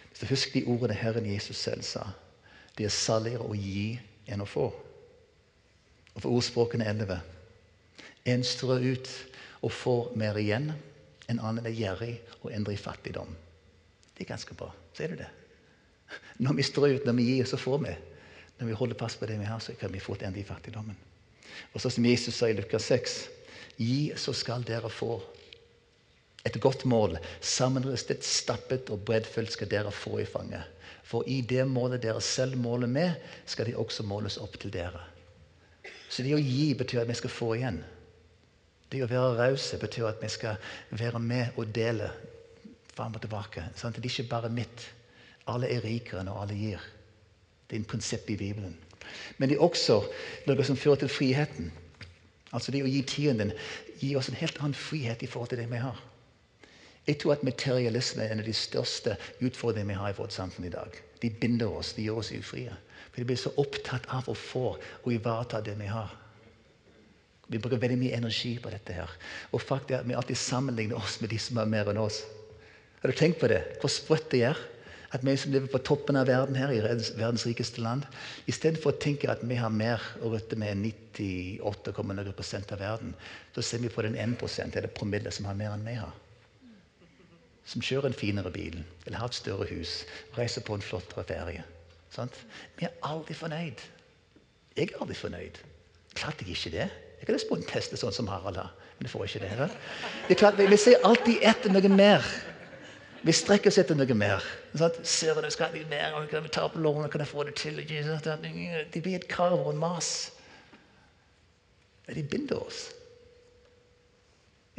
Hvis 0.10 0.20
du 0.20 0.26
husker 0.26 0.60
de 0.60 0.66
ordene 0.68 0.94
Herren 0.94 1.34
Jesus 1.34 1.58
selv 1.58 1.84
sa. 1.88 2.04
Det 2.78 2.86
er 2.86 2.94
saligere 2.96 3.48
å 3.48 3.56
gi 3.56 4.00
enn 4.28 4.44
å 4.44 4.48
få. 4.48 4.68
Og 6.12 6.20
for 6.22 6.32
ordspråkene 6.32 6.88
11. 6.88 7.20
En 8.30 8.44
strør 8.46 8.84
ut 8.94 9.10
og 9.66 9.74
får 9.74 10.12
mer 10.20 10.38
igjen. 10.38 10.72
En 11.32 11.40
annen 11.40 11.66
er 11.66 11.76
gjerrig 11.76 12.16
og 12.42 12.52
endrer 12.54 12.76
i 12.76 12.82
fattigdom. 12.82 13.32
Det 14.14 14.26
er 14.26 14.34
ganske 14.34 14.58
bra. 14.58 14.70
Ser 14.98 15.14
du 15.14 15.22
det? 15.22 15.30
Når 16.44 16.58
vi 16.58 16.66
strør 16.66 16.98
ut, 16.98 17.06
når 17.08 17.18
vi 17.18 17.28
gir, 17.30 17.48
så 17.50 17.58
får 17.58 17.84
vi. 17.86 17.94
Når 18.60 18.68
vi 18.68 18.78
holder 18.78 19.00
fast 19.00 19.20
på 19.20 19.30
det 19.30 19.40
vi 19.40 19.48
har, 19.50 19.62
så 19.64 19.74
kan 19.80 19.94
vi 19.94 20.02
få 20.04 20.18
et 20.18 20.28
ende 20.28 20.42
i 20.42 20.46
fattigdommen. 20.46 20.98
Og 21.74 21.82
så 21.82 21.90
som 21.90 22.06
Jesus 22.06 22.36
sa 22.36 22.50
i 22.50 22.58
Lukas 22.58 22.90
6.: 22.92 23.16
Gi, 23.78 24.12
så 24.16 24.34
skal 24.34 24.66
dere 24.68 24.90
få. 24.90 25.22
Et 26.46 26.58
godt 26.62 26.86
mål, 26.86 27.18
sammenristet, 27.42 28.26
stappet 28.26 28.90
og 28.90 29.04
breddfullt 29.06 29.54
skal 29.54 29.70
dere 29.70 29.92
få 29.94 30.20
i 30.22 30.26
fanget. 30.26 30.64
For 31.06 31.26
i 31.28 31.42
det 31.42 31.68
målet 31.68 32.02
dere 32.02 32.22
selv 32.22 32.58
måler 32.58 32.88
med, 32.88 33.18
skal 33.46 33.68
de 33.68 33.78
også 33.78 34.04
måles 34.04 34.38
opp 34.42 34.58
til 34.60 34.74
dere. 34.74 35.04
Så 36.10 36.24
det 36.24 36.34
å 36.36 36.42
gi 36.42 36.74
betyr 36.78 37.04
at 37.04 37.10
vi 37.10 37.18
skal 37.18 37.34
få 37.34 37.54
igjen. 37.56 37.82
Det 38.92 39.00
å 39.04 39.08
være 39.08 39.36
rause 39.40 39.80
betyr 39.80 40.10
at 40.10 40.20
vi 40.22 40.30
skal 40.32 40.58
være 41.00 41.20
med 41.24 41.58
og 41.58 41.70
dele 41.76 42.10
fram 42.92 43.16
og 43.16 43.24
tilbake. 43.24 43.64
Sant? 43.76 43.96
Det 43.96 44.06
er 44.06 44.12
ikke 44.12 44.30
bare 44.34 44.52
mitt. 44.52 44.88
Alle 45.48 45.70
er 45.72 45.84
rikere 45.84 46.24
når 46.28 46.42
alle 46.42 46.58
gir. 46.60 46.84
Det 47.70 47.78
er 47.78 47.80
en 47.80 47.88
prinsipp 47.88 48.30
i 48.30 48.38
Bibelen. 48.38 48.76
Men 49.38 49.50
det 49.50 49.58
er 49.58 49.64
også 49.64 50.02
noe 50.48 50.66
som 50.68 50.78
fører 50.78 51.02
til 51.02 51.12
friheten. 51.12 51.72
Altså 52.52 52.72
Det 52.72 52.84
å 52.84 52.92
gi 52.92 53.02
tienden 53.08 53.54
gir 54.02 54.18
oss 54.20 54.28
en 54.30 54.40
helt 54.40 54.60
annen 54.60 54.76
frihet 54.76 55.24
i 55.24 55.30
forhold 55.30 55.54
til 55.54 55.62
det 55.62 55.70
vi 55.72 55.80
har. 55.80 56.00
Jeg 57.08 57.18
tror 57.18 57.34
at 57.34 57.46
materialisme 57.48 58.24
er 58.24 58.34
en 58.36 58.44
av 58.44 58.46
de 58.46 58.54
største 58.54 59.16
utfordringene 59.40 59.96
vi 59.96 60.02
har 60.02 60.12
i 60.12 60.18
vårt 60.20 60.36
samfunn 60.36 60.68
i 60.68 60.74
dag. 60.74 61.00
De 61.22 61.30
binder 61.30 61.72
oss, 61.72 61.94
de 61.96 62.06
gjør 62.06 62.20
oss 62.22 62.34
ufrie. 62.36 62.76
For 63.10 63.22
de 63.22 63.30
blir 63.30 63.40
så 63.40 63.54
opptatt 63.58 64.06
av 64.14 64.28
å 64.30 64.36
få 64.38 64.68
og 64.76 65.14
ivareta 65.14 65.64
det 65.66 65.78
vi 65.80 65.90
har. 65.90 66.12
Vi 67.52 67.60
bruker 67.60 67.82
veldig 67.82 68.00
mye 68.00 68.18
energi 68.18 68.56
på 68.64 68.72
dette. 68.72 68.94
her. 68.96 69.12
Og 69.52 69.62
faktisk 69.62 69.92
er 69.92 70.04
at 70.04 70.08
vi 70.08 70.16
alltid 70.16 70.40
sammenligner 70.40 70.96
oss 70.96 71.20
med 71.22 71.30
de 71.30 71.40
som 71.40 71.58
har 71.60 71.68
mer 71.68 71.92
enn 71.92 72.00
oss. 72.00 72.24
Har 73.02 73.12
du 73.12 73.18
tenkt 73.18 73.42
på 73.42 73.50
det? 73.52 73.64
Hvor 73.82 73.92
sprøtt 73.92 74.30
det 74.32 74.46
er? 74.52 74.60
At 75.12 75.26
vi 75.28 75.34
som 75.36 75.52
lever 75.52 75.68
på 75.68 75.82
toppen 75.84 76.16
av 76.16 76.30
verden 76.30 76.56
her, 76.56 76.72
i 76.72 76.80
verdens 76.80 77.44
rikeste 77.44 77.82
land, 77.84 78.06
istedenfor 78.48 78.94
å 78.94 79.02
tenke 79.04 79.28
at 79.32 79.42
vi 79.44 79.58
har 79.60 79.74
mer 79.74 80.00
å 80.24 80.32
rutte 80.32 80.56
med 80.56 80.72
enn 80.72 80.86
98,9 80.88 82.32
prosent 82.38 82.72
av 82.72 82.80
verden, 82.80 83.12
så 83.52 83.64
ser 83.66 83.84
vi 83.84 83.92
på 83.92 84.06
den 84.06 84.16
1% 84.16 84.78
eller 84.78 84.94
promille 84.96 85.34
som 85.36 85.50
har 85.50 85.58
mer 85.60 85.74
enn 85.76 85.84
vi 85.84 85.98
har. 86.00 86.16
Som 87.68 87.84
kjører 87.84 88.08
en 88.08 88.16
finere 88.16 88.54
bil, 88.56 88.80
eller 89.04 89.20
har 89.20 89.28
et 89.28 89.42
større 89.42 89.68
hus, 89.74 90.06
reiser 90.38 90.64
på 90.64 90.80
en 90.80 90.86
flottere 90.86 91.28
ferie. 91.28 91.68
Sant? 92.12 92.40
Vi 92.80 92.88
er 92.88 92.96
aldri 93.08 93.36
fornøyd. 93.36 93.84
Jeg 94.78 94.94
er 94.94 95.04
aldri 95.04 95.20
fornøyd. 95.20 95.60
Klart 96.16 96.40
jeg 96.40 96.56
ikke 96.56 96.78
det. 96.78 96.88
Jeg 97.22 97.38
en 97.38 97.68
test 97.70 97.94
sånn 98.00 98.14
som 98.16 98.30
Harald 98.32 98.58
har, 98.58 98.72
men 98.98 99.06
jeg 99.06 99.14
får 99.14 99.28
ikke 99.28 99.42
det. 99.44 99.68
det 100.28 100.34
er 100.34 100.40
klart, 100.40 100.58
vi 100.58 100.78
ser 100.78 101.04
alltid 101.06 101.44
etter 101.46 101.70
noe 101.70 101.92
mer. 101.94 102.26
Vi 103.22 103.34
strekker 103.38 103.70
oss 103.70 103.78
etter 103.78 103.98
noe 103.98 104.16
mer. 104.18 104.42
Sant? 104.74 104.98
Ser 105.06 105.38
du, 105.38 105.50
skal 105.54 105.76
jeg 105.78 105.86
mer, 105.92 106.16
kan 106.32 106.42
vi 106.42 106.50
ta 106.50 106.66
opp 106.66 106.80
lånet, 106.82 107.12
kan 107.14 107.22
jeg 107.22 107.30
få 107.30 107.46
det 107.46 107.54
til? 107.62 107.78
Det 107.78 109.04
blir 109.04 109.20
et 109.20 109.28
krav 109.30 109.60
og 109.60 109.70
en 109.76 109.84
mas. 109.84 110.32
Men 112.08 112.18
de 112.18 112.24
binder 112.26 112.64
oss. 112.64 112.88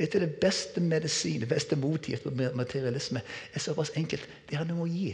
Etter 0.03 0.25
det 0.25 0.41
beste 0.43 0.83
medisin, 0.83 1.45
det 1.45 1.51
beste 1.53 1.79
motgift 1.79 2.27
på 2.27 2.33
materialisme 2.35 3.23
er 3.55 3.63
såpass 3.63 3.93
enkelt. 3.95 4.27
Det 4.51 4.59
har 4.59 4.67
noe 4.67 4.89
å 4.89 4.91
gi. 4.91 5.13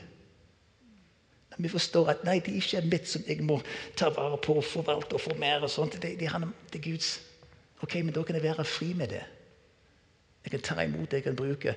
Vi 1.59 1.69
forstår 1.69 2.13
at 2.15 2.21
nei, 2.25 2.39
det 2.39 2.53
er 2.55 2.61
ikke 2.63 2.85
mitt 2.87 3.09
som 3.11 3.25
jeg 3.27 3.43
må 3.43 3.59
ta 3.99 4.13
vare 4.15 4.39
på 4.39 4.61
og 4.61 4.65
forvalte 4.65 5.19
og 5.19 5.21
få 5.21 5.35
mer. 5.39 5.63
og 5.67 5.71
sånt. 5.71 5.99
Det, 6.03 6.15
det, 6.21 6.31
det 6.73 6.79
er 6.79 6.91
Guds. 6.91 7.21
Ok, 7.83 7.95
Men 7.95 8.15
da 8.15 8.23
kan 8.23 8.35
jeg 8.35 8.43
være 8.43 8.65
fri 8.65 8.93
med 8.93 9.09
det. 9.09 9.25
Jeg 10.45 10.51
kan 10.51 10.61
ta 10.61 10.83
imot 10.83 11.11
det 11.11 11.17
jeg 11.17 11.23
kan 11.23 11.37
bruke. 11.37 11.75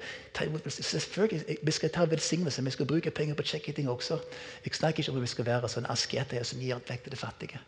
Selvfølgelig, 0.67 1.57
Vi 1.61 1.71
skal 1.71 1.89
ta 1.89 2.05
velsignelse, 2.05 2.63
vi 2.63 2.71
skal 2.71 2.85
bruke 2.85 3.11
penger 3.11 3.35
på 3.35 3.43
kjekke 3.43 3.89
også. 3.89 4.19
Jeg 4.65 4.73
snakker 4.73 4.99
ikke 4.99 5.11
om 5.11 5.17
at 5.17 5.21
vi 5.21 5.27
skal 5.27 5.45
være 5.45 5.69
sånn 5.69 5.85
asketer 5.85 6.43
som 6.43 6.59
gir 6.59 6.75
alt 6.75 6.89
vekk 6.89 7.03
til 7.03 7.11
det 7.11 7.19
fattige. 7.19 7.59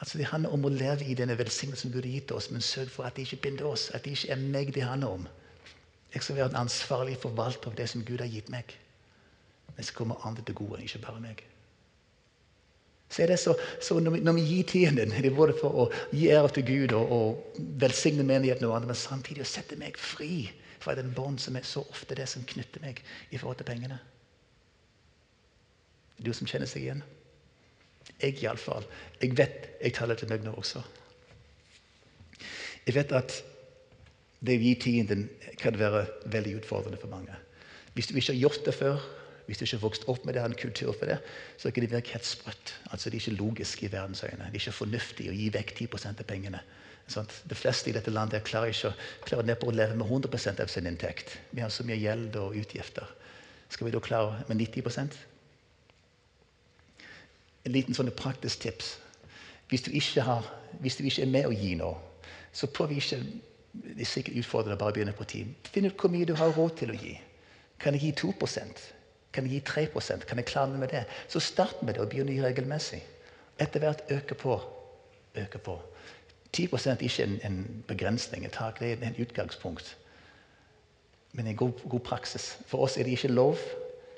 Altså 0.00 0.18
Det 0.18 0.26
handler 0.26 0.50
om 0.50 0.64
å 0.64 0.68
leve 0.68 1.04
i 1.04 1.14
denne 1.14 1.38
velsignelsen 1.38 1.92
Gud 1.92 2.02
har 2.02 2.10
gitt 2.10 2.32
oss, 2.32 2.50
men 2.50 2.60
sørg 2.60 2.90
for 2.90 3.04
at 3.04 3.16
det 3.16 3.22
ikke 3.22 3.42
binder 3.42 3.64
oss. 3.64 3.90
At 3.90 4.04
det 4.04 4.10
ikke 4.10 4.32
er 4.32 4.36
meg 4.36 4.74
det 4.74 4.82
handler 4.82 5.08
om. 5.08 5.28
Jeg 6.14 6.22
skal 6.22 6.36
være 6.36 6.50
en 6.50 6.56
ansvarlig 6.56 7.16
forvalter 7.22 7.70
av 7.70 7.76
det 7.76 7.88
som 7.88 8.04
Gud 8.04 8.20
har 8.20 8.30
gitt 8.30 8.48
meg. 8.48 8.76
Men 9.76 9.84
så 9.84 9.94
kommer 9.94 10.26
andre 10.26 10.44
til 10.44 10.54
gode, 10.54 10.82
ikke 10.82 10.98
bare 10.98 11.20
meg. 11.20 11.42
Så 13.14 13.22
er 13.22 13.30
det 13.30 13.38
så, 13.38 13.54
så 13.78 14.00
når, 14.02 14.16
vi, 14.16 14.20
når, 14.26 14.34
vi, 14.40 14.44
gir 14.48 14.64
tiden, 14.66 14.96
det 14.98 15.20
er 15.28 15.36
både 15.36 15.54
for 15.54 15.84
å 15.84 15.84
gi 16.10 16.32
ære 16.34 16.50
til 16.56 16.64
Gud 16.66 16.94
og, 16.98 17.12
og 17.14 17.60
velsigne 17.78 18.26
menigheten, 18.26 18.66
og 18.66 18.74
andre, 18.74 18.90
men 18.90 18.98
samtidig 18.98 19.44
å 19.44 19.46
sette 19.46 19.78
meg 19.78 20.00
fri 20.00 20.48
fra 20.82 20.96
den 20.98 21.12
bånd 21.14 21.38
som 21.40 21.54
er 21.54 21.66
så 21.68 21.84
ofte 21.94 22.16
det 22.18 22.26
som 22.30 22.42
knytter 22.48 22.82
meg 22.82 22.98
i 23.30 23.38
forhold 23.38 23.60
til 23.60 23.68
pengene. 23.70 24.00
Du 26.18 26.32
som 26.34 26.50
kjenner 26.50 26.70
seg 26.70 26.88
igjen? 26.88 27.04
Jeg 28.18 28.40
iallfall. 28.42 28.86
Jeg 29.22 29.38
vet 29.38 29.70
jeg 29.78 29.94
taler 29.94 30.18
til 30.18 30.30
meg 30.32 30.42
nå 30.42 30.58
også. 30.58 30.82
Jeg 32.84 32.98
vet 32.98 33.14
at 33.14 33.38
det 34.44 34.58
å 34.58 34.64
gi 34.66 34.74
tienden 34.80 35.28
kan 35.60 35.78
være 35.78 36.04
veldig 36.34 36.58
utfordrende 36.58 36.98
for 37.00 37.14
mange. 37.14 37.38
Hvis 37.94 38.10
du 38.10 38.18
ikke 38.18 38.32
har 38.32 38.42
gjort 38.42 38.66
det 38.66 38.74
før, 38.74 39.06
hvis 39.46 39.58
du 39.58 39.64
ikke 39.64 39.76
har 39.76 39.84
vokst 39.84 40.06
opp 40.08 40.24
med 40.24 40.34
det, 40.34 40.42
har 40.42 40.48
en 40.48 40.56
kultur 40.56 40.92
for 40.92 41.10
det, 41.10 41.18
så 41.58 41.70
kan 41.70 41.84
det 41.84 41.90
virke 41.92 42.14
helt 42.16 42.26
sprøtt. 42.26 42.74
Altså, 42.90 43.10
det 43.10 43.18
er 43.18 43.26
ikke 43.26 43.42
logisk 43.42 43.82
i 43.82 43.92
verdens 43.92 44.24
øyne. 44.24 44.48
Det 44.48 44.56
er 44.56 44.62
ikke 44.62 44.78
fornuftig 44.78 45.28
å 45.28 45.36
gi 45.36 45.50
vekk 45.52 45.74
10% 45.82 46.22
av 46.24 46.28
pengene. 46.28 46.62
Sånn? 47.12 47.28
De 47.44 47.56
fleste 47.58 47.90
i 47.90 47.94
dette 47.96 48.12
landet 48.12 48.46
klarer 48.46 48.72
ikke 48.72 48.94
klarer 49.26 49.48
neppe 49.48 49.68
å 49.68 49.74
leve 49.74 49.96
med 50.00 50.08
100% 50.08 50.62
av 50.64 50.72
sin 50.72 50.88
inntekt. 50.88 51.36
Vi 51.52 51.60
har 51.60 51.72
så 51.72 51.84
mye 51.84 52.00
gjeld 52.00 52.36
og 52.40 52.56
utgifter. 52.56 53.10
Skal 53.68 53.88
vi 53.88 53.92
da 53.92 54.00
klare 54.00 54.44
med 54.48 54.60
90 54.60 55.18
En 57.64 57.72
liten 57.72 57.94
sånn 57.96 58.12
praktisk 58.16 58.60
tips. 58.60 58.98
Hvis 59.68 59.82
du, 59.82 60.20
har, 60.20 60.44
hvis 60.80 60.96
du 60.96 61.04
ikke, 61.04 61.22
er 61.22 61.32
med 61.32 61.46
å 61.48 61.52
gi 61.52 61.74
nå, 61.80 61.90
så 62.52 62.68
prøv 62.68 62.92
ikke 62.92 63.20
Det 63.74 64.04
er 64.04 64.06
sikkert 64.06 64.36
utfordrende 64.38 64.78
bare 64.78 64.92
begynne 64.94 65.12
på 65.12 65.24
tid. 65.26 65.48
Finn 65.66 65.88
ut 65.88 65.98
hvor 65.98 66.12
mye 66.12 66.24
du 66.28 66.36
har 66.38 66.52
råd 66.54 66.76
til 66.78 66.92
å 66.92 66.94
gi. 66.94 67.16
Kan 67.82 67.96
jeg 67.96 68.04
gi 68.04 68.10
2 68.20 68.28
kan 69.34 69.48
jeg 69.48 69.58
gi 69.58 69.88
3% 69.90 70.28
Kan 70.28 70.40
jeg 70.40 70.46
klare 70.48 70.70
meg 70.70 70.84
med 70.84 70.94
det? 70.94 71.04
Så 71.28 71.42
start 71.42 71.82
med 71.82 71.94
det 71.94 72.04
og 72.04 72.12
begynn 72.12 72.30
å 72.30 72.36
gi 72.36 72.44
regelmessig. 72.44 73.02
Etter 73.58 73.82
hvert 73.82 74.06
øke 74.10 74.38
på. 74.38 74.56
Øke 75.36 75.58
på. 75.58 75.78
10 76.54 76.68
er 76.86 77.02
ikke 77.02 77.24
en, 77.24 77.38
en 77.42 77.84
begrensning, 77.88 78.44
et 78.46 78.52
tak. 78.52 78.78
Det 78.80 78.92
er 78.92 79.08
et 79.10 79.20
utgangspunkt. 79.20 79.96
Men 81.32 81.46
en 81.46 81.56
god, 81.56 81.72
god, 81.88 82.00
praksis. 82.00 82.58
For 82.66 82.78
oss 82.78 82.96
er 82.96 83.02
det 83.02 83.16
ikke 83.18 83.28
lov. 83.28 83.58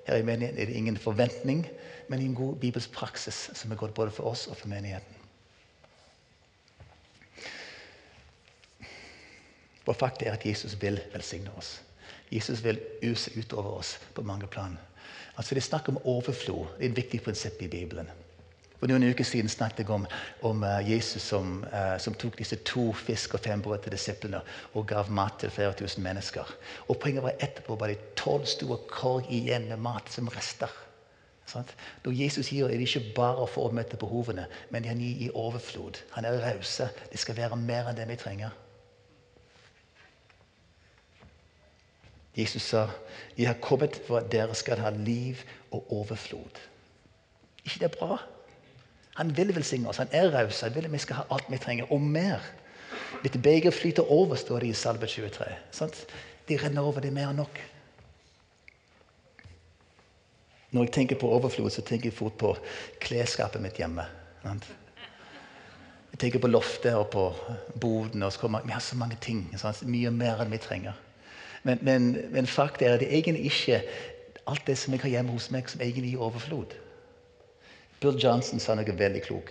Her 0.07 0.21
i 0.21 0.23
menigheten 0.23 0.61
er 0.61 0.67
det 0.67 0.75
ingen 0.77 0.97
forventning, 0.97 1.67
men 2.09 2.21
en 2.21 2.35
god 2.35 2.57
bibelsk 2.57 2.93
praksis 2.93 3.51
som 3.55 3.73
er 3.73 3.77
godt 3.77 3.95
både 3.95 4.11
for 4.11 4.29
oss 4.31 4.47
og 4.47 4.57
for 4.57 4.69
menigheten. 4.69 5.17
For 9.87 9.93
fakta 9.93 10.27
er 10.27 10.37
at 10.37 10.47
Jesus 10.47 10.77
vil 10.83 11.01
velsigne 11.13 11.51
oss. 11.57 11.81
Jesus 12.31 12.65
vil 12.65 12.81
use 13.07 13.31
utover 13.39 13.71
oss 13.79 13.99
på 14.15 14.23
mange 14.23 14.47
plan. 14.47 14.79
Altså 15.37 15.55
Det 15.55 15.63
er 15.63 15.71
snakk 15.71 15.89
om 15.89 16.01
overflod. 16.05 16.67
Det 16.79 16.87
er 16.87 16.91
et 16.91 17.03
viktig 17.03 17.23
prinsipp 17.23 17.63
i 17.63 17.69
Bibelen. 17.73 18.09
For 18.77 18.91
noen 18.91 19.07
uker 19.09 19.25
siden 19.25 19.49
snakket 19.49 19.87
jeg 19.87 19.93
om, 19.95 20.05
om 20.45 20.65
uh, 20.67 20.83
Jesus 20.85 21.25
som, 21.25 21.63
uh, 21.73 21.97
som, 22.03 22.15
tok 22.15 22.37
disse 22.37 22.59
to 22.69 22.91
fisk 22.93 23.39
og 23.39 23.45
fem 23.47 23.63
brød 23.65 23.87
til 23.87 23.95
disiplene 23.97 24.43
og 24.77 24.89
gav 24.91 25.09
mat 25.09 25.39
til 25.41 25.51
flere 25.51 25.73
tusen 25.79 26.05
mennesker. 26.05 26.51
Og 26.89 26.99
Poenget 27.01 27.25
var 27.25 27.39
etterpå 27.41 27.79
var 27.81 27.93
det 27.93 28.13
tolv 28.21 28.45
store 28.51 28.79
korg 28.93 29.33
igjen 29.33 29.71
med 29.71 29.81
mat 29.81 30.13
som 30.13 30.29
rester. 30.29 30.73
Sånn? 31.47 31.67
Når 32.05 32.19
Jesus 32.19 32.51
gir, 32.51 32.67
er 32.67 32.77
det 32.77 32.89
ikke 32.89 33.15
bare 33.17 33.47
for 33.49 33.71
å 33.71 33.75
møte 33.75 33.99
behovene, 34.01 34.49
men 34.75 34.85
han 34.85 35.01
gir 35.01 35.25
i 35.25 35.33
overflod. 35.33 36.03
Han 36.19 36.27
er 36.27 36.41
rause. 36.43 36.91
Det 37.13 37.23
skal 37.23 37.39
være 37.39 37.59
mer 37.61 37.89
enn 37.89 37.99
det 37.99 38.09
vi 38.11 38.19
trenger. 38.21 38.55
Jesus 42.37 42.63
sa, 42.63 42.89
'Jeg 43.39 43.47
har 43.47 43.55
kommet 43.61 44.01
for 44.07 44.19
at 44.19 44.33
dere 44.33 44.55
skal 44.55 44.79
ha 44.79 44.91
liv 44.91 45.37
og 45.71 45.87
overflod'. 45.91 46.61
ikke 47.65 47.79
det 47.79 47.83
er 47.83 47.99
bra? 47.99 48.23
Han 49.17 49.37
vil 49.37 49.55
velsigne 49.55 49.89
oss. 49.89 49.97
Han 49.97 50.09
er 50.13 50.31
raus. 50.31 50.61
Han 50.61 50.75
vil 50.75 50.85
at 50.85 50.93
vi 50.93 50.99
skal 50.99 51.17
ha 51.17 51.23
alt 51.31 51.45
vi 51.51 51.59
trenger, 51.59 51.93
og 51.93 52.01
mer. 52.01 52.39
Dette 53.23 53.39
beger 53.39 53.71
flyter 53.71 54.11
over, 54.13 54.35
står 54.35 54.59
det 54.59 54.69
i 54.69 54.73
Salve 54.73 55.07
23. 55.07 55.45
Sant? 55.71 56.07
De 56.49 56.57
renner 56.57 56.83
over. 56.83 57.01
Det 57.01 57.09
er 57.09 57.17
mer 57.17 57.31
enn 57.31 57.41
nok. 57.41 57.61
Når 60.71 60.85
jeg 60.85 60.93
tenker 60.93 61.17
på 61.17 61.31
overflod, 61.33 61.71
så 61.71 61.83
tenker 61.83 62.11
jeg 62.11 62.19
fort 62.19 62.37
på 62.39 62.57
klesskapet 63.01 63.63
mitt 63.63 63.81
hjemme. 63.81 64.05
Sant? 64.43 64.69
Jeg 66.13 66.19
tenker 66.19 66.39
på 66.39 66.53
loftet 66.53 66.95
og 66.95 67.09
på 67.11 67.35
boden. 67.81 68.23
Og 68.23 68.33
så 68.33 68.39
kommer, 68.39 68.61
vi 68.65 68.73
har 68.73 68.81
så 68.81 68.97
mange 68.97 69.17
ting. 69.21 69.49
Sant? 69.57 69.83
Mye 69.89 70.11
mer 70.11 70.45
enn 70.45 70.53
vi 70.53 70.61
trenger. 70.61 71.06
Men, 71.67 71.79
men, 71.83 72.11
men 72.31 72.47
fakta 72.47 72.87
er 72.87 72.95
at 72.95 73.03
det 73.03 73.11
egentlig 73.11 73.49
ikke 73.51 73.81
alt 74.47 74.67
det 74.69 74.77
som 74.79 74.95
jeg 74.95 75.03
har 75.03 75.17
hjemme 75.17 75.35
hos 75.35 75.49
meg, 75.51 75.67
som 75.67 75.83
egentlig 75.83 76.13
gir 76.13 76.23
overflod. 76.23 76.77
Bill 78.01 78.19
Johnson 78.23 78.63
sa 78.63 78.77
noe 78.79 78.95
veldig 78.99 79.23
klok. 79.25 79.51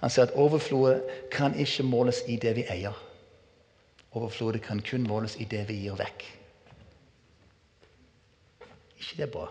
Han 0.00 0.10
sa 0.10 0.24
at 0.26 0.34
overflodet 0.34 1.28
kan 1.30 1.54
ikke 1.54 1.86
måles 1.86 2.24
i 2.26 2.40
det 2.42 2.56
vi 2.58 2.66
eier. 2.74 2.96
Overflodet 4.18 4.64
kan 4.66 4.82
kun 4.82 5.06
måles 5.06 5.38
i 5.38 5.46
det 5.46 5.62
vi 5.70 5.78
gir 5.84 5.98
vekk. 6.00 6.26
ikke 8.98 9.16
det 9.16 9.26
er 9.28 9.32
bra? 9.32 9.46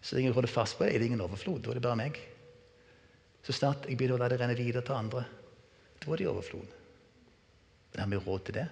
Så 0.00 0.16
lenge 0.16 0.28
jeg 0.28 0.34
holder 0.34 0.52
fast 0.52 0.78
på 0.78 0.84
det, 0.84 0.94
er 0.94 0.98
det 0.98 1.06
ingen 1.10 1.20
overflod. 1.20 1.60
Da 1.60 1.70
er 1.70 1.74
det 1.74 1.82
bare 1.82 2.00
meg. 2.00 2.18
Så 3.42 3.52
snart 3.52 3.86
jeg 3.88 3.96
begynner 3.96 4.16
å 4.16 4.22
la 4.22 4.28
det 4.28 4.40
renne 4.40 4.56
videre 4.56 4.84
til 4.84 4.96
andre, 4.96 5.24
da 6.00 6.12
er 6.12 6.20
det 6.20 6.28
overflod. 6.28 6.76
Men 7.92 8.02
har 8.02 8.12
vi 8.12 8.24
råd 8.24 8.44
til 8.46 8.62
det? 8.62 8.68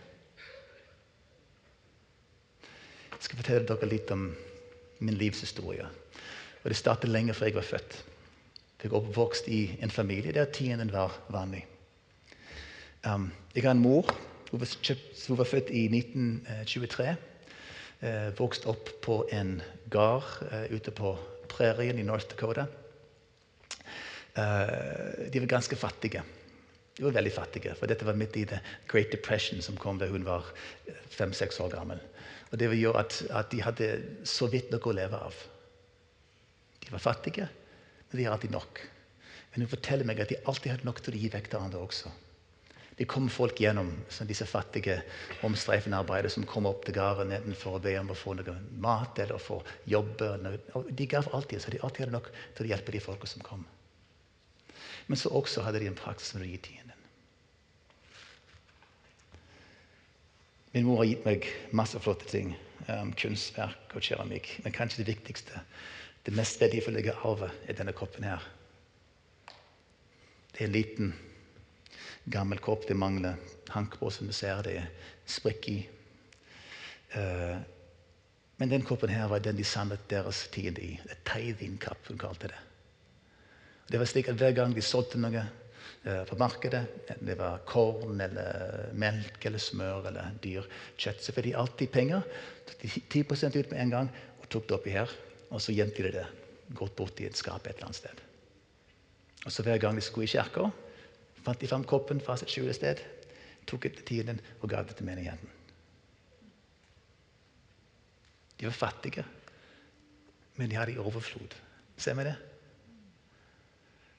Jeg 3.26 3.32
skal 3.32 3.42
fortelle 3.42 3.66
dere 3.66 3.86
litt 3.90 4.10
om 4.14 4.20
min 5.02 5.16
livshistorie. 5.18 5.82
Og 6.62 6.68
Det 6.70 6.76
startet 6.78 7.10
lenge 7.10 7.34
før 7.34 7.48
jeg 7.48 7.56
var 7.56 7.64
født. 7.66 7.96
Jeg 8.78 8.92
er 8.92 8.94
oppvokst 8.94 9.48
i 9.50 9.60
en 9.82 9.90
familie 9.90 10.30
der 10.30 10.46
tienden 10.54 10.92
var 10.94 11.10
vanlig. 11.34 11.64
Um, 13.02 13.32
jeg 13.50 13.64
har 13.66 13.74
en 13.74 13.82
mor. 13.82 14.12
Hun 14.52 14.62
var, 14.62 14.70
kjøpt, 14.78 15.26
hun 15.26 15.40
var 15.40 15.50
født 15.50 15.74
i 15.74 15.88
1923. 15.90 17.16
Uh, 17.98 18.30
vokst 18.38 18.70
opp 18.70 18.94
på 19.02 19.18
en 19.34 19.56
gard 19.90 20.30
uh, 20.46 20.70
ute 20.70 20.94
på 20.94 21.16
prærien 21.50 21.98
i 21.98 22.06
North 22.06 22.30
Dakota. 22.30 22.68
Uh, 24.38 25.26
de 25.32 25.42
var 25.42 25.50
ganske 25.56 25.82
fattige. 25.82 26.22
De 26.96 27.04
var 27.04 27.12
veldig 27.12 27.32
fattige, 27.34 27.74
for 27.76 27.90
dette 27.90 28.06
var 28.08 28.16
midt 28.16 28.38
i 28.40 28.46
The 28.48 28.62
Great 28.88 29.12
Depression, 29.12 29.60
som 29.62 29.76
kom 29.76 29.98
da 30.00 30.08
hun 30.08 30.24
var 30.24 30.48
fem-seks 31.12 31.60
år 31.60 31.74
gammel. 31.76 32.00
Og 32.50 32.58
Det 32.58 32.70
gjorde 32.78 33.02
at, 33.04 33.22
at, 33.30 33.50
de 33.52 33.62
hadde 33.62 33.88
så 34.24 34.48
vidt 34.48 34.70
noe 34.72 34.80
å 34.80 34.96
leve 34.96 35.20
av. 35.28 35.40
De 36.86 36.92
var 36.94 37.02
fattige, 37.02 37.48
men 38.08 38.20
de 38.20 38.28
alltid 38.30 38.54
nok. 38.54 38.80
Men 39.52 39.66
hun 39.66 39.72
forteller 39.72 40.08
meg 40.08 40.22
at 40.22 40.32
de 40.32 40.40
alltid 40.48 40.72
hadde 40.72 40.88
nok 40.88 41.02
til 41.04 41.18
å 41.18 41.20
gi 41.20 41.32
vekk 41.34 41.52
til 41.52 41.66
andre 41.66 41.84
også. 41.84 42.14
Det 42.96 43.04
kom 43.12 43.26
folk 43.28 43.60
gjennom, 43.60 43.90
disse 44.24 44.46
fattige, 44.48 45.02
omstreifende 45.44 45.98
arbeidere 46.00 46.32
som 46.32 46.46
kom 46.48 46.64
opp 46.70 46.86
til 46.86 46.96
gården 46.96 47.34
enten 47.36 47.56
for 47.58 47.76
å 47.76 47.82
be 47.84 47.92
om 48.00 48.08
å 48.08 48.16
få 48.16 48.38
noe 48.38 48.54
mat 48.80 49.18
eller 49.20 49.42
få 49.42 49.58
jobbe. 49.84 50.30
De 50.88 51.08
gav 51.10 51.28
alltid, 51.36 51.60
så 51.60 51.74
de 51.74 51.82
alltid 51.82 52.06
hadde 52.06 52.16
nok 52.16 52.30
til 52.56 52.64
å 52.64 52.70
hjelpe 52.72 52.94
de 52.96 53.02
folka 53.04 53.28
som 53.28 53.44
kom. 53.44 53.66
Men 55.06 55.18
så 55.18 55.30
også 55.30 55.62
hadde 55.62 55.80
de 55.80 55.90
en 55.90 55.98
praksis 55.98 56.34
med 56.34 56.46
å 56.46 56.50
gi 56.50 56.62
tienden. 56.70 56.86
Min 60.74 60.84
mor 60.84 61.00
har 61.00 61.08
gitt 61.08 61.24
meg 61.24 61.46
masse 61.72 62.00
flotte 62.04 62.26
ting. 62.28 62.50
Um, 62.86 63.14
kunstverk 63.16 63.94
og 63.96 64.04
keramikk. 64.04 64.50
Men 64.64 64.74
kanskje 64.76 65.00
det 65.02 65.14
viktigste, 65.14 65.62
det 66.26 66.34
mest 66.36 66.60
verdifulle 66.60 67.00
arvet, 67.14 67.54
er 67.66 67.78
denne 67.78 67.94
koppen 67.96 68.26
her. 68.26 68.44
Det 70.52 70.60
er 70.60 70.68
en 70.68 70.74
liten 70.74 71.14
gammel 72.30 72.60
kopp. 72.62 72.84
Det 72.88 72.98
mangler 72.98 73.38
hank 73.72 73.96
på, 73.98 74.10
som 74.10 74.28
du 74.28 74.34
ser. 74.36 74.60
Det 74.66 74.76
er 74.82 74.90
sprekk 75.26 75.70
i. 75.72 75.78
Uh, 77.16 77.56
men 78.60 78.70
den 78.72 78.84
koppen 78.84 79.12
her 79.12 79.28
var 79.32 79.42
den 79.44 79.56
de 79.56 79.64
samlet 79.64 80.10
deres 80.10 80.46
tiende 80.52 80.84
i. 80.84 80.94
Et 81.10 81.24
tithing-kapp, 81.28 82.08
hun 82.08 82.20
kalte 82.20 82.52
det. 82.52 82.60
Det 83.86 83.98
var 83.98 84.08
slik 84.10 84.28
at 84.28 84.38
Hver 84.40 84.54
gang 84.56 84.74
de 84.74 84.82
solgte 84.82 85.18
noe 85.20 85.42
uh, 85.42 86.22
på 86.26 86.38
markedet, 86.40 86.82
det 87.22 87.36
var 87.38 87.62
korn 87.68 88.20
eller 88.20 88.90
melk 88.98 89.44
eller 89.46 89.62
smør 89.62 90.10
eller 90.10 90.38
dyr 90.42 90.66
kjøtt, 90.98 91.22
så 91.22 91.34
fikk 91.34 91.50
de 91.50 91.54
alltid 91.60 91.92
penger. 91.94 92.26
Tok 92.66 92.82
de 92.82 92.90
10% 93.22 93.60
ut 93.60 93.70
med 93.70 93.82
en 93.82 93.94
gang 93.94 94.10
og 94.40 94.48
tok 94.50 94.66
det 94.68 94.78
oppi 94.78 94.96
her. 94.96 95.12
Og 95.54 95.62
så 95.62 95.74
gjemte 95.74 96.02
de 96.02 96.16
det 96.18 96.26
godt 96.74 96.96
borti 96.98 97.28
et 97.28 97.38
skap 97.38 97.66
et 97.66 97.76
eller 97.76 97.90
annet 97.90 98.00
sted. 98.00 98.24
Og 99.46 99.52
så 99.54 99.62
Hver 99.62 99.78
gang 99.78 99.94
de 99.94 100.02
skulle 100.02 100.26
i 100.26 100.32
kirka, 100.34 100.66
fant 101.46 101.60
de 101.60 101.70
fram 101.70 101.84
koppen 101.86 102.20
fra 102.20 102.34
sitt 102.38 102.50
skjulested, 102.50 103.02
tok 103.66 103.86
etter 103.86 104.02
tiden 104.06 104.40
og 104.60 104.70
ga 104.70 104.82
det 104.82 104.96
til 104.98 105.06
menigheten. 105.06 105.52
De 108.56 108.66
var 108.66 108.74
fattige, 108.74 109.22
men 110.56 110.70
de 110.70 110.78
hadde 110.78 110.96
i 110.96 110.98
overflod. 110.98 111.54
Ser 112.00 112.16
vi 112.18 112.24
det? 112.26 112.34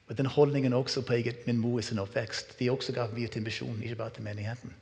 Og 0.08 0.16
Den 0.18 0.26
holdningen 0.26 0.72
også 0.72 1.02
preget 1.02 1.46
min 1.46 1.58
mor 1.60 1.78
i 1.78 1.82
sin 1.82 1.98
oppvekst. 1.98 2.58
De 2.58 2.70
også 2.70 2.92
ga 2.92 3.06
mye 3.12 3.28
til 3.28 3.42
misjonen, 3.42 3.82
ikke 3.82 3.96
bare 3.96 4.10
til 4.10 4.22
menigheten. 4.22 4.72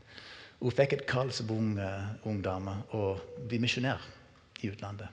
Hun 0.60 0.72
fikk 0.72 0.92
et 0.92 1.06
kall 1.06 1.32
som 1.32 1.50
ung, 1.50 1.78
uh, 1.78 2.06
ung 2.24 2.38
dame 2.44 2.76
å 2.94 3.16
bli 3.48 3.58
misjonær 3.58 4.02
i 4.62 4.70
utlandet. 4.70 5.08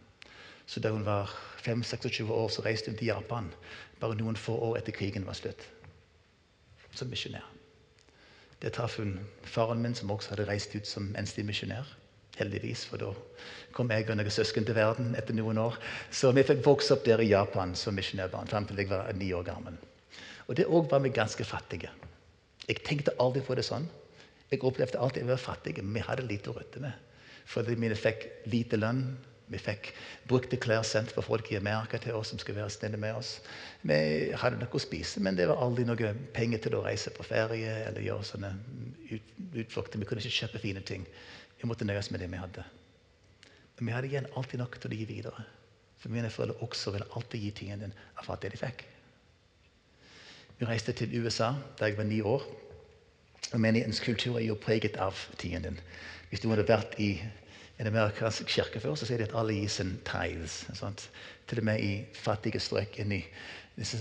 Så 0.65 0.79
Da 0.79 0.89
hun 0.89 1.05
var 1.05 1.33
5-26 1.65 2.29
år, 2.31 2.49
så 2.49 2.61
reiste 2.61 2.91
hun 2.91 2.97
til 2.97 3.07
Japan 3.07 3.49
bare 3.99 4.15
noen 4.15 4.35
få 4.35 4.55
år 4.55 4.77
etter 4.77 4.91
krigen 4.91 5.25
var 5.25 5.33
slutt 5.33 5.67
som 6.95 7.09
misjonær. 7.09 7.45
Der 8.61 8.69
traff 8.69 8.97
hun 8.99 9.19
faren 9.43 9.81
min, 9.81 9.95
som 9.95 10.11
også 10.11 10.29
hadde 10.29 10.47
reist 10.47 10.75
ut 10.75 10.87
som 10.87 11.15
enslig 11.19 11.45
misjonær. 11.45 11.87
Heldigvis, 12.37 12.85
for 12.85 12.97
da 12.97 13.11
kom 13.73 13.91
jeg 13.91 14.09
og 14.09 14.17
noen 14.17 14.31
søsken 14.31 14.65
til 14.65 14.75
verden 14.75 15.15
etter 15.17 15.35
noen 15.37 15.57
år. 15.57 15.75
Så 16.11 16.31
vi 16.31 16.45
fikk 16.47 16.63
vokse 16.65 16.93
opp 16.95 17.03
der 17.05 17.21
i 17.21 17.29
Japan 17.29 17.75
som 17.75 17.97
misjonærbarn 17.97 18.47
fram 18.47 18.65
til 18.65 18.79
jeg 18.79 18.89
var 18.89 19.11
ni 19.17 19.33
år 19.33 19.43
gammel. 19.43 19.77
Og 20.47 20.57
det 20.59 20.67
òg 20.67 20.89
var 20.91 21.03
vi 21.03 21.13
ganske 21.13 21.45
fattige. 21.47 21.91
Jeg 22.67 22.83
tenkte 22.87 23.15
aldri 23.19 23.43
på 23.43 23.55
det 23.55 23.65
sånn. 23.67 23.89
Jeg 24.51 24.63
opplevde 24.63 24.99
alltid 25.01 25.27
var 25.27 25.41
fattige, 25.41 25.83
men 25.83 25.97
vi 25.97 26.07
hadde 26.07 26.27
lite 26.27 26.51
å 26.51 26.57
rutte 26.57 26.81
med. 26.83 26.93
Fordi 27.49 27.75
vi 27.75 27.89
fikk 27.97 28.27
lite 28.51 28.79
lønn, 28.79 29.05
vi 29.51 29.59
fikk 29.59 29.89
brukte 30.29 30.57
klær 30.61 30.85
sendt 30.87 31.11
fra 31.13 31.23
folk 31.25 31.49
i 31.51 31.57
Amerika 31.59 31.99
til 32.01 32.15
oss 32.17 32.31
som 32.31 32.39
skulle 32.39 32.61
være 32.61 32.73
snille 32.73 32.99
med 32.99 33.17
oss. 33.19 33.35
Vi 33.83 33.97
hadde 34.39 34.61
noe 34.61 34.79
å 34.79 34.81
spise, 34.81 35.21
men 35.23 35.35
det 35.37 35.49
var 35.49 35.61
aldri 35.61 35.85
noe 35.87 36.13
penger 36.35 36.63
til 36.63 36.77
å 36.77 36.83
reise 36.85 37.11
på 37.13 37.25
ferie 37.27 37.75
eller 37.89 38.05
gjøre 38.05 38.29
sånne 38.29 38.53
ut, 39.11 39.33
utflukter. 39.65 39.99
Vi 39.99 40.07
kunne 40.09 40.23
ikke 40.23 40.39
kjøpe 40.39 40.63
fine 40.63 40.85
ting. 40.87 41.05
Vi 41.59 41.69
måtte 41.69 41.85
nøye 41.87 41.99
oss 41.99 42.11
med 42.13 42.23
det 42.23 42.31
vi 42.31 42.39
hadde. 42.39 42.63
Men 43.77 43.89
vi 43.89 43.95
hadde 43.97 44.09
igjen 44.09 44.31
alltid 44.37 44.63
nok 44.63 44.79
til 44.79 44.93
å 44.93 44.97
gi 45.01 45.09
videre. 45.09 45.45
For 45.99 46.13
mine 46.13 46.31
foreldre 46.31 46.63
også 46.65 46.95
ville 46.95 47.11
alltid 47.17 47.45
gi 47.45 47.53
tienden 47.63 47.93
av 48.17 48.27
fattige 48.27 48.53
det 48.53 48.57
de 48.57 48.65
fikk. 48.65 48.85
Vi 50.59 50.65
reiste 50.65 50.93
til 50.93 51.13
USA 51.23 51.53
da 51.79 51.89
jeg 51.89 51.97
var 51.97 52.07
ni 52.09 52.21
år. 52.21 52.43
Og 53.53 53.59
Menighetens 53.61 53.99
kultur 53.99 54.37
er 54.37 54.45
jo 54.47 54.57
preget 54.57 54.97
av 54.97 55.17
tienden. 55.37 55.79
Hvis 56.29 56.41
du 56.41 56.49
hadde 56.49 56.67
vært 56.67 56.95
i 56.97 57.11
en 57.79 57.89
amerikansk 57.89 58.47
kirke 58.49 58.79
før, 58.79 58.95
så 58.95 59.05
sier 59.05 59.21
de 59.21 59.27
at 59.27 59.35
alle 59.37 59.53
gir 59.57 59.69
sin 59.69 59.97
tithes. 60.07 60.63
Sant? 60.77 61.09
Til 61.49 61.61
og 61.61 61.67
med 61.69 61.83
i 61.83 61.91
fattige 62.17 62.61
strøk 62.61 62.99
inni 63.01 63.23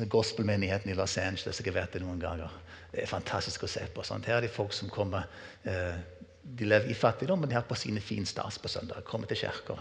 gospelmenigheten 0.09 0.91
i 0.91 0.97
Los 0.97 1.19
Angeles. 1.19 1.61
Jeg 1.61 1.73
har 1.73 1.81
vært 1.81 1.97
det 1.97 2.03
noen 2.05 2.21
ganger. 2.21 2.53
Det 2.93 3.03
er 3.03 3.11
fantastisk 3.11 3.65
å 3.65 3.71
se 3.73 3.85
på. 3.95 4.05
Sant? 4.05 4.29
Her 4.29 4.41
er 4.41 4.47
det 4.47 4.53
folk 4.53 4.73
som 4.77 4.93
kommer 4.93 5.29
eh, 5.65 5.97
de 6.43 6.67
lever 6.67 6.91
i 6.91 6.95
fattigdom, 6.95 7.39
men 7.41 7.49
de 7.49 7.55
har 7.55 7.63
på 7.69 7.77
sine 7.79 8.01
fin 8.03 8.27
stas 8.27 8.59
på 8.59 8.69
søndag. 8.69 9.05
Kommer 9.07 9.31
til 9.31 9.39
kirka. 9.45 9.77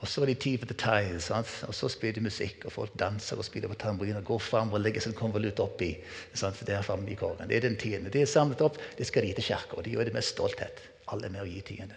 Og 0.00 0.08
så 0.08 0.22
er 0.22 0.32
det 0.32 0.38
tid 0.44 0.58
for 0.60 0.68
the 0.68 1.18
Sant? 1.18 1.64
Og 1.68 1.74
så 1.74 1.88
spiller 1.88 2.14
de 2.14 2.26
musikk, 2.26 2.66
og 2.66 2.72
folk 2.72 2.98
danser 2.98 3.36
og 3.36 3.44
spiller 3.44 3.68
på 3.68 3.74
tamburin 3.80 4.16
og 4.16 4.24
går 4.24 4.38
fram 4.38 4.72
og 4.72 4.80
legger 4.80 5.00
sin 5.00 5.16
konvolutt 5.16 5.60
oppi. 5.60 5.96
Sant? 6.34 6.60
Det 6.66 6.74
er 6.74 7.08
i 7.08 7.14
kåren. 7.14 7.48
Det 7.48 7.56
er 7.56 7.60
den 7.60 7.76
tiden. 7.76 8.10
Det 8.12 8.20
er 8.20 8.26
samlet 8.26 8.60
opp, 8.60 8.76
det 8.98 9.06
skal 9.06 9.22
de 9.22 9.32
til 9.32 9.44
kirka. 9.44 9.76
Og 9.76 9.84
de 9.84 9.90
gjør 9.90 10.04
det 10.04 10.14
med 10.14 10.22
stolthet. 10.22 10.82
Alle 11.08 11.26
er 11.26 11.30
med 11.30 11.42
å 11.42 11.48
gi 11.48 11.60
tienden. 11.60 11.96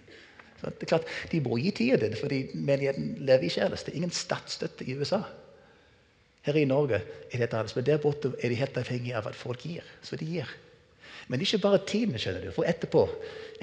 Det 0.62 0.82
er 0.82 0.86
klart, 0.86 1.08
De 1.32 1.42
må 1.42 1.58
gi 1.58 1.72
tiden, 1.72 2.16
fordi 2.16 2.50
menigheten 2.56 3.18
lever 3.20 3.44
i 3.44 3.50
kjærlighet. 3.50 3.86
Det 3.86 3.92
er 3.94 3.98
ingen 3.98 4.12
statsstøtte 4.12 4.88
i 4.88 4.96
USA. 4.96 5.22
Her 6.46 6.56
i 6.56 6.66
Norge 6.66 7.02
er 7.02 7.38
det 7.38 7.50
et 7.50 7.54
annet, 7.54 7.76
men 7.76 7.86
der 7.86 7.98
borte 7.98 8.32
er 8.42 8.50
de 8.50 8.56
helt 8.56 8.78
avhengig 8.78 9.14
av 9.18 9.28
at 9.28 9.36
folk 9.36 9.62
gir. 9.66 9.84
Så 10.02 10.16
de 10.16 10.26
gir. 10.26 10.50
Men 11.28 11.42
ikke 11.42 11.62
bare 11.64 11.84
teamet, 11.88 12.22
skjønner 12.22 12.46
du. 12.46 12.52
For 12.54 12.68
etterpå 12.70 13.08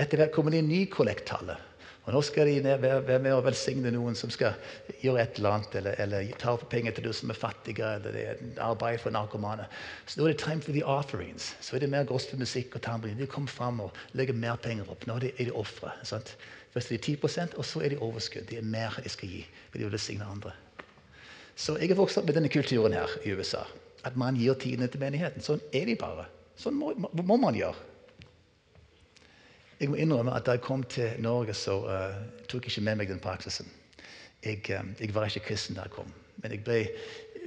etter 0.00 0.18
hvert 0.18 0.32
kommer 0.34 0.54
det 0.54 0.62
en 0.62 0.72
ny 0.72 0.86
kollekttale. 0.90 1.58
Og 2.02 2.16
nå 2.16 2.20
skal 2.26 2.48
de 2.50 2.72
være 2.82 3.18
med 3.22 3.30
å 3.30 3.42
velsigne 3.46 3.92
noen 3.94 4.16
som 4.18 4.30
skal 4.34 4.56
gjøre 5.04 5.22
et 5.22 5.36
eller 5.38 5.54
annet, 5.54 5.76
eller, 5.78 6.00
eller 6.02 6.32
ta 6.40 6.56
penger 6.72 6.96
til 6.96 7.06
de 7.06 7.12
som 7.14 7.30
er 7.30 7.38
fattige, 7.38 7.86
eller 7.86 8.16
det 8.16 8.24
er 8.32 8.40
arbeid 8.64 8.98
for 9.04 9.14
narkomane. 9.14 9.68
Så 10.10 10.18
nå 10.18 10.26
er 10.26 10.34
det 10.34 10.40
time 10.42 10.64
for 10.64 10.74
the 10.74 10.82
offerings. 10.82 11.52
Så 11.62 11.76
er 11.76 11.84
det 11.84 11.92
mer 11.92 12.08
gospelmusikk 12.08 12.74
og 12.74 12.82
tambrin. 12.82 13.20
De 13.20 13.30
kommer 13.30 13.54
fram 13.54 13.78
og 13.86 14.02
legger 14.18 14.34
mer 14.34 14.58
penger 14.64 14.90
opp. 14.90 15.06
Nå 15.06 15.20
er 15.20 15.30
er 15.38 15.54
ofre. 15.54 15.94
Først 16.72 16.90
er 16.90 16.98
de 16.98 17.14
10% 17.14 17.54
og 17.54 17.70
så 17.70 17.84
er 17.84 17.94
de 17.94 18.02
overskudd. 18.02 18.50
Det 18.50 18.58
er 18.58 18.66
mer 18.66 18.98
de 18.98 19.12
skal 19.12 19.30
gi. 19.30 19.46
For 19.70 19.78
de 19.78 19.86
vil 19.86 19.94
velsigne 19.94 20.26
andre. 20.26 20.56
Så 21.54 21.78
jeg 21.78 21.92
er 21.92 22.00
vokst 22.02 22.18
opp 22.18 22.26
med 22.26 22.34
denne 22.34 22.50
kulturen 22.50 22.98
her 22.98 23.18
i 23.22 23.30
USA. 23.36 23.62
At 24.02 24.16
man 24.18 24.34
gir 24.40 24.58
tidene 24.58 24.90
til 24.90 25.04
menigheten. 25.04 25.44
Sånn 25.44 25.62
er 25.70 25.86
de 25.86 25.94
bare. 26.00 26.26
Sånn 26.62 26.78
må, 26.78 26.92
må 26.94 27.38
man 27.42 27.58
gjøre. 27.58 27.90
Jeg 29.82 29.90
må 29.90 29.98
innrømme 29.98 30.34
at 30.36 30.46
da 30.46 30.54
jeg 30.54 30.62
kom 30.62 30.84
til 30.86 31.16
Norge, 31.24 31.54
så 31.58 31.74
uh, 31.82 32.18
tok 32.46 32.68
jeg 32.68 32.76
ikke 32.76 32.84
med 32.86 33.00
meg 33.00 33.10
den 33.10 33.22
praksisen. 33.22 33.66
Jeg, 34.44 34.60
um, 34.78 34.92
jeg, 35.00 35.10
var 35.14 35.26
ikke 35.26 35.48
kristen 35.48 35.74
da 35.74 35.88
jeg 35.88 35.96
kom. 35.96 36.12
Men 36.42 36.54
jeg 36.54 36.62
ble 36.62 36.76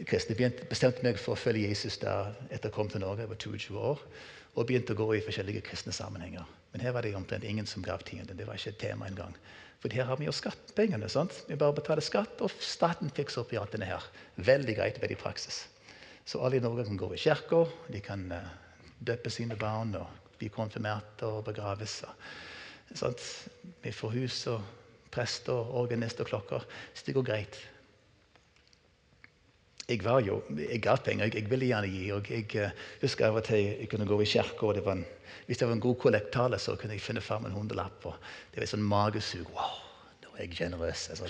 kristen. 0.09 0.35
Jeg 0.35 0.67
bestemte 0.67 1.05
meg 1.05 1.19
for 1.21 1.35
å 1.35 1.39
følge 1.39 1.69
Jesus 1.69 1.95
da 2.01 2.33
etter 2.49 2.67
jeg 2.67 2.75
kom 2.75 2.91
til 2.91 3.05
Norge. 3.05 3.23
Jeg 3.23 3.31
var 3.31 3.39
22 3.39 3.85
år 3.91 4.03
og 4.55 4.67
begynte 4.67 4.95
å 4.95 4.99
gå 4.99 5.07
i 5.15 5.23
forskjellige 5.23 5.63
kristne 5.67 5.95
sammenhenger. 5.95 6.43
Men 6.73 6.83
her 6.83 6.95
var 6.95 7.07
det 7.07 7.13
omtrent 7.15 7.47
ingen 7.47 7.67
som 7.67 7.83
gav 7.83 8.03
tienden. 8.07 8.35
Det 8.35 8.47
var 8.47 8.59
ikke 8.59 8.73
et 8.73 8.81
tema 8.83 9.07
engang. 9.07 9.35
For 9.83 9.95
her 9.95 10.07
har 10.09 10.19
vi 10.19 10.27
jo 10.27 10.35
skattepengene. 10.35 11.07
sant? 11.11 11.39
Vi 11.47 11.55
bare 11.59 11.75
betaler 11.75 12.03
skatt, 12.03 12.39
og 12.43 12.51
staten 12.59 13.11
fikser 13.15 13.43
opp 13.43 13.55
i 13.55 13.59
alt 13.59 13.75
denne 13.75 13.87
her. 13.87 14.03
Veldig 14.35 14.75
greit, 14.75 14.99
veldig 14.99 15.19
praksis. 15.23 15.65
Så 16.27 16.43
alle 16.43 16.59
i 16.59 16.63
Norge 16.63 16.87
kan 16.87 16.99
gå 16.99 17.11
i 17.13 17.19
kirka, 17.21 17.63
de 17.91 18.01
kan 18.03 18.23
uh, 18.31 18.47
døpe 18.99 19.29
sine 19.29 19.57
barn 19.59 19.95
og 19.99 20.33
bli 20.39 20.49
konfirmert 20.53 21.23
og 21.27 21.43
begraves. 21.47 22.01
Sånn. 22.95 23.15
Vi 23.83 23.93
får 23.93 24.17
hus 24.19 24.41
og 24.51 24.65
prester, 25.13 25.71
organist 25.79 26.19
og 26.21 26.29
klokker. 26.31 26.67
Så 26.93 27.07
det 27.07 27.15
går 27.17 27.29
greit 27.31 27.63
jeg 29.85 30.01
var 30.01 30.23
jo, 30.25 30.39
jeg 30.57 30.81
ga 30.81 30.95
penger. 30.97 31.27
Jeg, 31.27 31.35
jeg, 31.35 31.49
ville 31.49 31.67
gjerne 31.69 31.89
gi. 31.93 32.05
og 32.15 32.29
Jeg 32.29 32.47
uh, 32.57 32.85
husker 33.03 33.27
av 33.27 33.35
og 33.37 33.43
til 33.45 33.61
jeg 33.61 33.89
kunne 33.91 34.07
gå 34.09 34.17
i 34.21 34.29
kirka, 34.29 34.65
og 34.65 35.03
hvis 35.45 35.59
det 35.61 35.67
var 35.67 35.75
en 35.75 35.83
god 35.83 35.99
kollektale, 36.01 36.59
så 36.59 36.73
kunne 36.75 36.95
jeg 36.97 37.03
finne 37.05 37.21
fram 37.21 37.45
en 37.45 37.53
hundrelapp. 37.53 38.05
og 38.09 38.15
Det 38.49 38.57
var 38.57 38.65
et 38.65 38.73
sånn 38.73 38.87
magesug. 38.89 39.45
Wow, 39.53 39.75
nå 40.23 40.33
er 40.33 40.47
jeg 40.47 40.57
generøs. 40.57 41.09
Jeg 41.11 41.29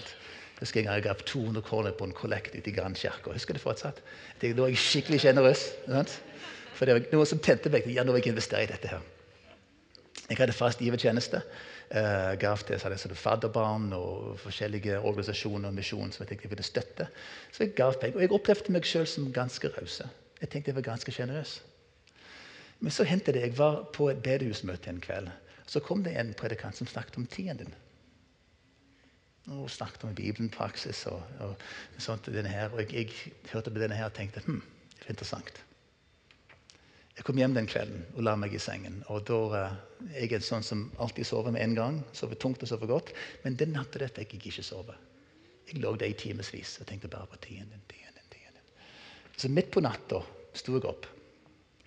en 0.63 0.86
gang 0.86 0.95
jeg 0.95 1.04
ga 1.04 1.13
200 1.19 1.65
kroner 1.67 1.91
på 1.91 2.08
en 2.08 2.15
kollekt 2.15 2.56
ute 2.56 2.71
i 2.71 2.73
Grandkirka. 2.73 3.34
Husker 3.36 3.58
det 3.58 3.63
fortsatt? 3.63 3.99
Da 4.39 4.47
er 4.47 4.71
jeg 4.71 4.80
skikkelig 4.80 5.19
sjenerøs. 5.25 5.65
For 6.76 6.88
det 6.88 6.96
var 6.98 7.06
noe 7.16 7.28
som 7.30 7.40
tente 7.40 7.72
meg. 7.72 7.88
Ja, 7.92 8.04
nå 8.04 8.16
vil 8.16 8.26
jeg 8.26 8.36
investere 8.36 8.66
i 8.66 8.72
dette 8.72 8.92
her. 8.92 9.04
Jeg 10.26 10.40
hadde 10.40 10.56
fast 10.58 10.82
givertjeneste. 10.82 11.42
Uh, 11.86 12.34
gav 12.42 12.58
til 12.66 12.80
så 12.82 12.90
hadde 12.90 13.16
fadderbarn 13.16 13.92
og 13.94 14.40
forskjellige 14.42 14.98
organisasjoner 14.98 15.70
og 15.70 15.78
misjon 15.78 16.10
som 16.12 16.24
jeg 16.24 16.32
tenkte 16.32 16.48
jeg 16.48 16.54
ville 16.56 16.66
støtte. 16.66 17.08
Så 17.54 17.64
jeg 17.64 17.76
gav 17.78 18.00
penger. 18.02 18.18
Og 18.18 18.26
jeg 18.26 18.34
opplevde 18.34 18.74
meg 18.74 18.90
sjøl 18.90 19.06
som 19.10 19.32
ganske 19.34 19.70
raus. 19.78 20.00
Jeg 20.42 20.50
tenkte 20.50 20.72
jeg 20.72 20.80
var 20.80 20.88
ganske 20.90 21.14
sjenerøs. 21.14 21.60
Men 22.80 22.92
så 22.92 23.06
hendte 23.08 23.34
det 23.36 23.46
jeg 23.46 23.58
var 23.58 23.84
på 23.94 24.10
et 24.12 24.24
bedehusmøte 24.26 24.90
en 24.90 25.02
kveld. 25.02 25.30
Så 25.66 25.80
kom 25.82 26.04
det 26.04 26.18
en 26.18 26.34
predikant 26.38 26.78
som 26.78 26.90
snakket 26.90 27.18
om 27.22 27.30
tienden. 27.30 27.74
Og 29.54 29.70
snakket 29.70 30.04
om 30.04 30.16
Bibelen, 30.16 30.50
praksis 30.50 31.06
og, 31.06 31.22
og 31.40 31.56
sånt. 32.02 32.26
Denne 32.34 32.50
her, 32.50 32.74
og 32.74 32.82
jeg, 32.82 32.94
jeg, 32.94 33.34
hørte 33.54 33.72
på 33.72 33.80
denne 33.80 33.98
her 33.98 34.10
og 34.10 34.18
tenkte 34.18 34.42
hm, 34.46 34.62
det 34.98 35.06
er 35.06 35.14
interessant. 35.14 35.64
Jeg 37.15 37.23
kom 37.23 37.38
hjem 37.39 37.54
den 37.56 37.67
kvelden 37.69 38.01
og 38.17 38.25
la 38.28 38.34
meg 38.36 38.54
i 38.54 38.60
sengen. 38.60 39.04
og 39.08 39.23
da, 39.28 39.38
er 40.12 40.19
Jeg 40.19 40.34
en 40.34 40.41
sånn 40.41 40.63
som 40.63 40.91
alltid 40.99 41.25
sover 41.25 41.51
med 41.51 41.63
en 41.63 41.75
gang. 41.75 42.04
Sover 42.13 42.36
tungt 42.36 42.63
og 42.63 42.67
sover 42.67 42.88
godt. 42.88 43.13
Men 43.43 43.56
den 43.56 43.71
natta 43.71 43.99
der 43.99 44.12
fikk 44.12 44.34
jeg 44.36 44.51
ikke 44.51 44.63
sove. 44.63 44.95
Jeg 45.67 45.82
lå 45.82 45.95
der 45.95 46.12
i 46.12 46.13
timevis 46.13 46.78
og 46.82 46.88
tenkte 46.88 47.08
bare 47.08 47.28
på 47.28 47.39
tiden, 47.41 47.71
tiden, 47.88 48.28
tiden. 48.30 48.60
Så 49.38 49.49
midt 49.49 49.71
på 49.71 49.82
natta 49.82 50.21
sto 50.54 50.75
jeg 50.75 50.86
opp. 50.86 51.08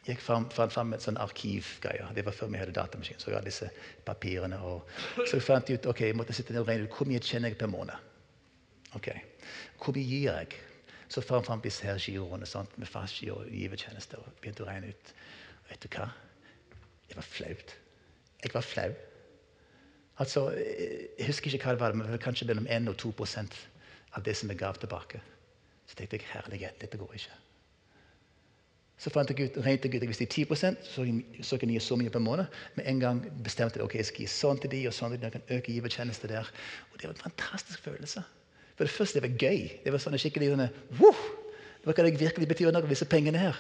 Jeg 0.09 0.17
fant 0.25 0.55
fram 0.57 0.95
et 0.97 1.05
sånn 1.05 1.21
arkivgreier. 1.21 2.09
Det 2.17 2.25
var 2.25 2.33
før 2.33 2.49
vi 2.49 2.59
hadde 2.63 2.73
datamaskin. 2.73 3.19
Så 3.21 3.29
jeg 3.29 3.37
hadde 3.37 3.51
disse 3.51 3.69
papirene. 4.09 4.57
Og 4.65 4.89
så 5.29 5.37
jeg 5.37 5.45
fant 5.45 5.69
ut 5.69 5.91
ok, 5.93 6.01
jeg 6.09 6.17
måtte 6.17 6.33
sitte 6.33 6.57
ned 6.57 6.65
og 6.65 6.71
regne 6.73 6.89
ut 6.89 6.97
hvor 6.97 7.11
mye 7.11 7.21
tjener 7.21 7.53
jeg 7.53 7.61
per 7.61 7.69
måned. 7.69 8.09
Ok, 8.97 9.13
Hvor 9.77 9.93
mye 9.93 10.09
gir 10.09 10.33
jeg? 10.33 10.57
Så 11.09 11.23
fant 11.25 11.41
jeg 11.41 11.47
fram 11.47 11.63
her 11.65 12.67
med 12.77 12.87
fasci 12.87 13.31
og 13.33 13.47
givertjeneste. 13.49 14.19
Og 14.19 14.41
begynte 14.43 14.65
å 14.65 14.69
regne 14.69 14.93
ut. 14.93 15.13
Og 15.65 15.71
vet 15.71 15.85
du 15.85 15.89
hva? 15.97 16.11
Det 17.09 17.17
var 17.17 17.25
flaut. 17.25 17.77
Jeg 18.43 18.55
var 18.55 18.67
flau. 18.67 18.93
Altså, 20.19 20.51
Jeg 21.19 21.27
husker 21.27 21.55
ikke 21.55 21.65
hva 21.65 21.73
det 21.73 21.81
var, 21.81 21.93
men 21.93 22.19
kanskje 22.19 22.47
mellom 22.47 22.67
1 22.69 22.89
og 22.89 22.97
2% 23.01 23.59
av 24.17 24.25
det 24.25 24.37
som 24.37 24.49
jeg 24.51 24.59
gav 24.59 24.79
tilbake. 24.79 25.21
Så 25.87 25.97
tenkte 25.97 26.17
jeg 26.17 26.29
herlighet, 26.33 26.81
dette 26.81 26.99
går 26.99 27.15
ikke. 27.15 27.37
Så 28.99 29.11
fant 29.15 29.31
jeg 29.31 29.47
ut, 29.47 29.61
regnet 29.63 29.85
jeg 29.85 29.95
ut 29.95 30.03
de 30.03 30.09
er 30.11 30.27
10 30.27 30.77
så, 30.83 31.05
så 31.43 31.59
kan 31.59 31.69
de 31.69 31.77
gi 31.77 31.81
så 31.81 31.97
mye 31.97 32.11
per 32.11 32.19
måned. 32.21 32.47
Med 32.75 32.89
en 32.91 33.01
gang 33.01 33.21
bestemte 33.45 33.79
jeg 33.79 33.85
ok, 33.85 33.95
jeg 33.95 34.09
skal 34.09 34.25
gi 34.25 34.33
sånn 34.33 34.59
til 34.59 34.71
de 34.71 34.81
og 34.91 34.97
sånn 34.97 35.15
til 35.15 35.21
de, 35.21 35.31
jeg 35.31 35.37
kan 35.37 35.57
øke 35.57 35.73
givertjeneste 35.73 36.29
der. 36.29 36.51
Og 36.93 36.99
Det 36.99 37.07
var 37.09 37.15
en 37.15 37.23
fantastisk 37.31 37.81
følelse. 37.87 38.25
For 38.79 38.87
det 38.87 38.95
første 38.95 39.19
det 39.19 39.27
var 39.27 39.41
gøy. 39.43 39.65
Det 39.83 39.91
var 39.91 40.03
sånn 40.03 40.15
skikkelig 40.23 40.53
sånne, 40.53 40.69
wow! 41.01 41.23
Det 41.81 41.89
var 41.89 41.97
hva 41.99 42.05
det 42.07 42.21
virkelig 42.21 42.47
betyr 42.47 42.71
noe, 42.71 42.87
disse 42.87 43.09
pengene 43.11 43.41
her. 43.43 43.59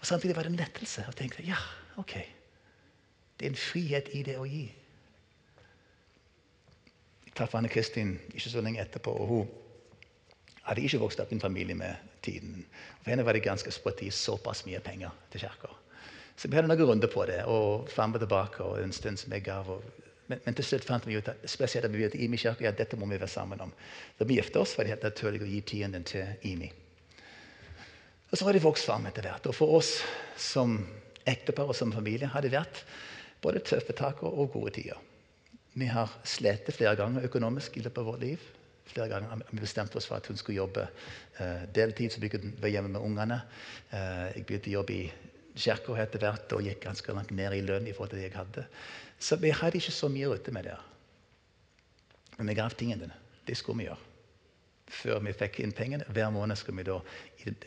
Og 0.00 0.04
Samtidig 0.08 0.36
var 0.36 0.44
det 0.44 0.52
en 0.52 0.60
lettelse. 0.60 1.06
Og 1.08 1.16
tenkte 1.16 1.44
ja, 1.46 1.56
ok. 2.00 2.12
Det 3.40 3.46
er 3.46 3.54
en 3.54 3.56
frihet 3.56 4.10
i 4.12 4.20
det 4.26 4.36
å 4.36 4.44
gi. 4.44 4.66
Jeg 7.24 7.32
traff 7.38 7.56
Anne 7.56 7.70
Kristin 7.72 8.18
ikke 8.34 8.52
så 8.52 8.60
lenge 8.60 8.82
etterpå. 8.84 9.14
og 9.16 9.32
hun 9.32 9.48
hadde 10.66 10.84
ikke 10.84 11.00
vokst 11.00 11.20
opp 11.24 11.32
i 11.32 11.38
en 11.38 11.40
familie 11.40 11.74
med 11.74 11.96
tiden. 12.22 12.66
For 13.00 13.14
henne 13.14 13.24
var 13.24 13.32
det 13.32 13.46
ganske 13.46 13.72
sprøtt 13.72 14.02
å 14.02 14.10
gi 14.10 14.12
såpass 14.12 14.66
mye 14.68 14.82
penger 14.84 15.14
til 15.32 15.46
kirka. 15.46 15.72
Så 16.36 16.48
vi 16.48 16.56
hadde 16.56 16.68
noen 16.68 16.84
runder 16.84 17.08
på 17.08 17.24
det, 17.28 17.40
og 17.48 17.88
fram 17.88 18.12
og 18.14 18.20
tilbake. 18.20 18.62
og 18.64 18.82
en 18.82 18.92
stund 18.92 19.16
som 19.16 19.32
jeg 19.32 19.44
gav. 19.44 19.68
Og, 19.68 20.09
men, 20.30 20.40
men, 20.44 20.56
til 20.56 20.66
slutt 20.66 20.86
fant 20.86 21.06
vi 21.08 21.18
ut 21.18 21.28
at 21.32 21.42
spesielt 21.50 21.88
at 21.88 21.92
vi 21.94 22.04
vet, 22.04 22.14
Imi 22.14 22.38
kirke, 22.40 22.64
ja, 22.66 22.72
dette 22.76 22.98
må 22.98 23.08
vi 23.10 23.18
være 23.18 23.30
sammen 23.30 23.60
om. 23.66 23.72
Da 24.18 24.26
vi 24.28 24.38
giftet 24.38 24.60
oss, 24.62 24.76
var 24.78 24.86
det 24.86 24.94
helt 24.94 25.08
naturlig 25.08 25.42
å 25.42 25.50
gi 25.50 25.60
tienden 25.72 26.06
til 26.06 26.46
Imi. 26.48 26.70
Og 28.30 28.38
Så 28.38 28.46
har 28.46 28.54
de 28.54 28.62
vokst 28.62 28.86
fram 28.86 29.08
etter 29.10 29.26
hvert. 29.26 29.48
Og 29.50 29.56
for 29.56 29.74
oss 29.80 29.96
som 30.38 30.78
ektepar 31.28 31.68
og 31.68 31.76
som 31.76 31.92
familie 31.92 32.30
har 32.30 32.46
det 32.46 32.54
vært 32.54 32.84
både 33.42 33.64
tøffe 33.66 33.96
tak 33.98 34.22
og 34.22 34.52
gode 34.54 34.76
tider. 34.78 35.02
Vi 35.74 35.86
har 35.90 36.14
slitt 36.26 36.70
flere 36.74 36.96
ganger 36.98 37.26
økonomisk 37.26 37.76
i 37.76 37.84
løpet 37.84 38.02
av 38.02 38.10
vårt 38.12 38.22
liv 38.22 38.48
flere 38.90 39.08
ganger 39.08 39.28
har 39.28 39.42
vi 39.50 39.60
bestemt 39.60 39.94
oss 39.96 40.06
for 40.08 40.18
at 40.18 40.26
hun 40.30 40.38
skulle 40.38 40.60
jobbe 40.60 40.86
eh, 41.38 41.66
deltid. 41.74 42.12
så 42.12 42.20
vi 42.20 42.30
kunne 42.32 42.52
være 42.58 42.72
hjemme 42.76 42.92
med 42.94 43.00
ungene. 43.00 43.42
Eh, 43.90 44.26
jeg 44.36 44.46
begynte 44.46 44.70
å 44.70 44.78
jobbe 44.78 44.96
i 44.96 45.04
kirka 45.60 45.96
etter 46.02 46.22
hvert 46.24 46.56
og 46.56 46.66
gikk 46.66 46.82
ganske 46.86 47.14
langt 47.14 47.30
ned 47.36 47.54
i 47.54 47.62
lønn. 47.66 47.86
i 47.86 47.92
forhold 47.92 48.14
til 48.14 48.22
det 48.22 48.28
jeg 48.30 48.38
hadde. 48.38 48.66
Så 49.20 49.36
vi 49.36 49.52
hadde 49.52 49.76
ikke 49.76 49.92
så 49.92 50.08
mye 50.08 50.28
rutte 50.30 50.52
med 50.52 50.64
det. 50.64 50.76
Men 52.38 52.48
vi 52.48 52.54
gav 52.56 52.70
tingene. 52.70 53.10
Det 53.46 53.56
skulle 53.56 53.82
vi 53.82 53.88
gjøre. 53.88 54.06
Før 54.90 55.20
vi 55.22 55.34
fikk 55.36 55.60
inn 55.60 55.74
pengene. 55.76 56.06
Hver 56.08 56.32
måned 56.34 56.56
skulle 56.56 56.80
vi 56.80 56.88
da 56.88 57.00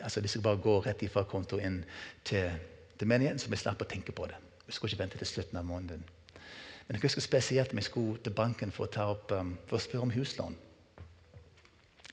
altså 0.02 0.20
Det 0.20 0.30
skulle 0.30 0.42
bare 0.42 0.62
gå 0.62 0.74
rett 0.84 1.02
ifra 1.02 1.22
konto 1.24 1.58
inn 1.58 1.84
til, 2.24 2.50
til 2.98 3.08
menigheten, 3.08 3.38
så 3.38 3.50
vi 3.50 3.56
slapp 3.56 3.82
å 3.82 3.88
tenke 3.88 4.12
på 4.12 4.26
det. 4.26 4.36
Vi 4.66 4.72
skulle 4.72 4.92
ikke 4.92 5.02
vente 5.02 5.18
til 5.18 5.30
slutten 5.30 5.58
av 5.58 5.64
måneden. 5.64 6.04
Men 6.86 6.98
jeg 6.98 7.06
husker 7.06 7.24
spesielt 7.24 7.76
vi 7.76 7.82
skulle 7.82 8.18
til 8.18 8.34
banken 8.34 8.72
for 8.72 8.86
å, 8.86 9.06
opp, 9.14 9.32
um, 9.32 9.54
for 9.68 9.78
å 9.78 9.82
spørre 9.82 10.08
om 10.08 10.12
huslån. 10.12 10.58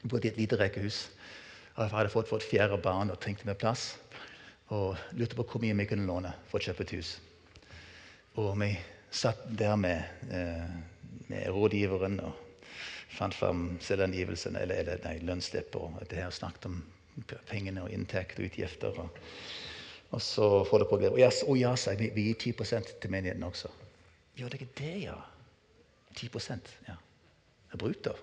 Jeg 0.01 0.09
bodde 0.09 0.29
i 0.29 0.31
et 0.31 0.39
lite 0.39 0.59
rekehus. 0.61 1.09
Jeg 1.77 1.91
hadde 1.91 2.13
fått 2.13 2.31
vårt 2.31 2.45
fjerde 2.45 2.77
barn 2.81 3.11
og 3.11 3.19
trengte 3.19 3.47
mer 3.49 3.59
plass. 3.59 3.97
Og 4.71 4.95
lurte 5.17 5.35
på 5.35 5.43
hvor 5.43 5.63
mye 5.63 5.75
vi 5.81 5.89
kunne 5.89 6.07
låne 6.07 6.31
for 6.47 6.61
å 6.61 6.65
kjøpe 6.69 6.85
et 6.87 6.95
hus. 6.95 7.15
Og 8.39 8.53
vi 8.61 8.71
satt 9.11 9.43
der 9.59 9.75
med, 9.75 10.03
eh, 10.31 10.71
med 11.27 11.49
rådgiveren 11.51 12.19
og 12.23 12.33
fant 13.11 13.35
fram 13.35 13.77
selvangivelsen, 13.83 14.55
eller, 14.55 14.75
eller 14.75 15.03
nei, 15.03 15.17
lønnsslipp 15.27 15.75
og 15.75 15.99
det 16.09 16.23
her 16.23 16.31
snakket 16.31 16.69
om 16.69 16.79
pengene 17.49 17.83
og 17.83 17.91
inntekt 17.91 18.39
og 18.39 18.47
utgifter. 18.47 18.97
Og, 19.03 19.21
og 20.11 20.23
så 20.23 20.49
får 20.67 20.83
det 20.83 20.89
på 20.89 20.99
å 20.99 21.11
Og 21.11 21.19
ja, 21.19 21.29
ja 21.59 21.75
sa 21.75 21.95
jeg, 21.95 22.13
vi 22.15 22.29
gir 22.29 22.53
10% 22.55 22.97
til 23.03 23.11
menigheten 23.11 23.43
også. 23.43 23.71
Gjør 24.39 24.49
det 24.49 24.61
ikke 24.61 24.75
det, 24.79 24.97
ja? 25.05 25.17
10% 26.15 26.75
ja. 26.87 26.95
Det 27.71 27.77
er 27.77 27.83
bruto. 27.83 28.15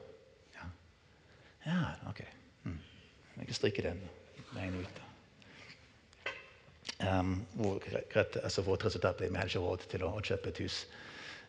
Ja, 1.68 1.85
ok. 2.09 2.20
Mm. 2.64 2.79
Jeg 3.37 3.46
kan 3.46 3.55
strikke 3.55 3.83
den 3.85 4.01
veien 4.55 4.81
ut. 4.81 5.01
Um, 5.03 5.08
hvor, 6.99 7.85
altså 8.43 8.63
vårt 8.67 8.85
resultat 8.85 9.21
ble 9.21 9.29
Vi 9.31 9.39
hadde 9.39 9.53
ikke 9.53 9.63
råd 9.63 9.85
til 9.91 10.05
å, 10.05 10.15
å, 10.19 10.23
kjøpe 10.25 10.51
et 10.51 10.63
hus. 10.65 10.81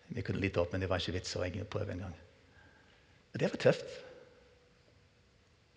Vi 0.10 0.22
kunne 0.26 0.42
lite 0.42 0.62
opp, 0.62 0.72
men 0.74 0.82
det 0.82 0.90
var 0.90 1.02
ikke 1.02 1.18
vits 1.18 1.36
å 1.36 1.46
prøve 1.70 1.96
engang. 1.96 2.14
Det 3.34 3.50
var 3.50 3.62
tøft. 3.62 3.98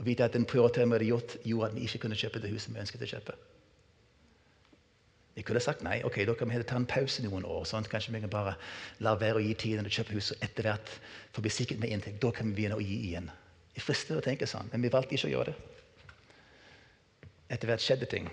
Å 0.01 0.05
vite 0.05 0.25
at 0.25 0.35
den 0.35 0.45
prioriteringen 0.49 0.93
vi 0.93 0.99
hadde 0.99 1.11
gjort, 1.11 1.37
gjorde 1.47 1.71
at 1.71 1.75
vi 1.77 1.87
ikke 1.87 2.05
kunne 2.05 2.19
kjøpe 2.19 2.41
det 2.43 2.53
huset 2.53 2.75
vi 2.75 2.81
ønsket 2.83 3.05
å 3.07 3.11
kjøpe. 3.15 3.35
Vi 5.33 5.45
kunne 5.47 5.61
sagt 5.65 5.85
nei. 5.85 6.03
ok, 6.05 6.27
Da 6.27 6.35
kan 6.37 6.51
vi 6.51 6.63
ta 6.63 6.77
en 6.77 6.87
pause 6.87 7.23
noen 7.25 7.45
år. 7.45 7.65
sånn 7.65 7.89
Kanskje 7.89 8.13
vi 8.13 8.21
kan 8.21 8.31
bare 8.33 8.57
la 9.01 9.15
være 9.17 9.41
å 9.41 9.45
gi 9.45 9.55
tiden 9.55 9.87
og 9.87 9.93
kjøpe 9.93 10.13
huset 10.13 10.43
etter 10.45 10.69
hvert. 10.69 10.89
For 11.33 11.41
å 11.41 11.47
bli 11.47 11.51
sikkert 11.51 11.81
med 11.81 11.93
inntekt. 11.95 12.21
Da 12.21 12.31
kan 12.31 12.51
vi 12.51 12.61
begynne 12.61 12.77
å 12.77 12.85
gi 12.85 12.99
igjen. 13.09 13.31
Det 13.73 13.81
frister 13.81 14.19
å 14.19 14.25
tenke 14.25 14.47
sånn, 14.47 14.69
men 14.73 14.83
vi 14.85 14.91
valgte 14.93 15.15
ikke 15.17 15.31
å 15.31 15.33
gjøre 15.33 15.53
det. 15.53 15.57
Etter 17.57 17.71
hvert 17.71 17.85
skjedde 17.85 18.09
ting. 18.09 18.29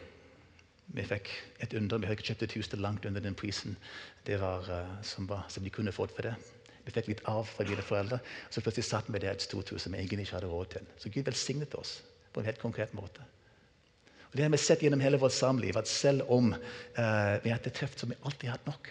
Vi 0.93 1.05
fikk 1.05 1.29
et 1.63 1.73
under. 1.77 2.01
Vi 2.01 2.09
fikk 2.09 2.23
kjøpt 2.29 2.45
et 2.47 2.55
hus 2.57 2.69
til 2.71 2.81
langt 2.81 3.05
under 3.05 3.21
den 3.21 3.37
prisen 3.37 3.77
var, 4.25 4.65
uh, 4.69 5.01
som, 5.05 5.27
var, 5.29 5.45
som, 5.49 5.63
de 5.63 5.73
kunne 5.73 5.93
fått 5.93 6.13
for 6.15 6.25
det. 6.25 6.35
Vi 6.85 6.93
fikk 6.93 7.09
litt 7.11 7.25
av 7.29 7.43
fra 7.49 7.65
mine 7.65 7.85
foreldre. 7.85 8.19
Så 8.49 8.61
plutselig 8.65 8.87
satt 8.89 9.09
vi 9.09 9.21
der 9.21 9.35
et 9.35 9.45
stort 9.45 9.69
hus 9.73 9.85
som 9.85 9.93
vi 9.93 10.01
egentlig 10.01 10.27
ikke 10.27 10.39
hadde 10.39 10.51
råd 10.51 10.71
til. 10.75 10.87
Så 11.01 11.11
Gud 11.13 11.29
velsignet 11.29 11.75
oss 11.77 11.99
på 12.33 12.41
en 12.41 12.49
helt 12.49 12.61
konkret 12.61 12.93
måte. 12.97 13.25
Og 14.29 14.37
Det 14.37 14.45
har 14.45 14.51
vi 14.53 14.61
sett 14.61 14.83
gjennom 14.85 15.01
hele 15.01 15.17
vårt 15.17 15.33
samliv, 15.33 15.77
at 15.77 15.89
selv 15.89 16.29
om 16.29 16.53
uh, 16.53 17.35
vi 17.43 17.49
har 17.49 17.57
hatt 17.57 17.69
så 17.73 18.05
har 18.05 18.13
vi 18.13 18.19
alltid 18.23 18.49
hatt 18.49 18.67
nok. 18.69 18.89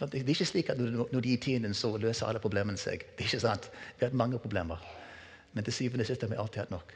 Det 0.00 0.22
er 0.22 0.30
ikke 0.32 0.48
slik 0.48 0.70
at 0.72 0.78
når 0.80 1.20
de 1.20 1.28
gir 1.34 1.40
tiden, 1.44 1.74
så 1.76 1.92
løser 2.00 2.26
alle 2.26 2.40
problemene 2.40 2.80
seg. 2.80 3.02
Det 3.16 3.26
er 3.26 3.28
ikke 3.28 3.42
sant. 3.42 3.68
Vi 3.98 4.04
har 4.04 4.08
hatt 4.08 4.16
mange 4.16 4.38
problemer. 4.40 4.80
Men 5.52 5.66
til 5.66 5.76
syvende 5.76 6.06
og 6.06 6.08
sist 6.08 6.24
har 6.24 6.30
vi 6.30 6.38
alltid 6.40 6.62
hatt 6.62 6.72
nok. 6.72 6.94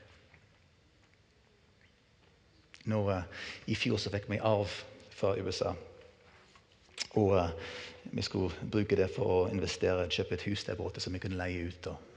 Nå, 2.90 3.00
uh, 3.10 3.22
I 3.66 3.76
fjor 3.78 4.00
så 4.00 4.12
fikk 4.12 4.28
vi 4.30 4.42
arv 4.42 4.72
fra 5.14 5.34
USA. 5.40 5.74
Og 7.20 7.36
uh, 7.36 7.52
vi 8.12 8.22
skulle 8.22 8.70
bruke 8.70 8.96
det 8.98 9.08
for 9.14 9.36
å 9.36 9.38
investere, 9.52 10.10
kjøpe 10.12 10.36
et 10.36 10.48
hus 10.48 10.66
der 10.66 10.76
borte 10.78 11.00
som 11.00 11.14
vi 11.14 11.22
kunne 11.22 11.40
leie 11.40 11.68
ut. 11.70 11.86
og 11.92 12.14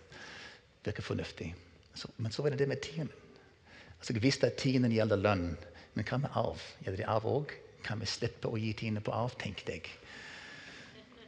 virke 0.87 1.01
fornuftig. 1.01 1.55
Så, 1.95 2.07
men 2.17 2.31
så 2.31 2.41
var 2.41 2.49
det 2.49 2.59
det 2.59 2.67
med 2.67 2.77
tienden. 2.77 3.15
Altså, 3.99 4.13
jeg 4.13 4.23
visste 4.23 4.47
at 4.47 4.53
tienden 4.53 4.91
gjelder 4.91 5.15
lønn. 5.15 5.57
Men 5.93 6.05
hva 6.05 6.19
med 6.21 6.35
arv? 6.35 6.61
Gjelder 6.83 7.01
det 7.01 7.07
arv 7.09 7.25
òg? 7.25 7.55
Kan 7.83 7.99
vi 7.99 8.09
slippe 8.09 8.49
å 8.49 8.59
gi 8.59 8.73
tiende 8.77 9.01
på 9.01 9.11
arv, 9.11 9.35
tenkte 9.41 9.73
jeg. 9.73 9.89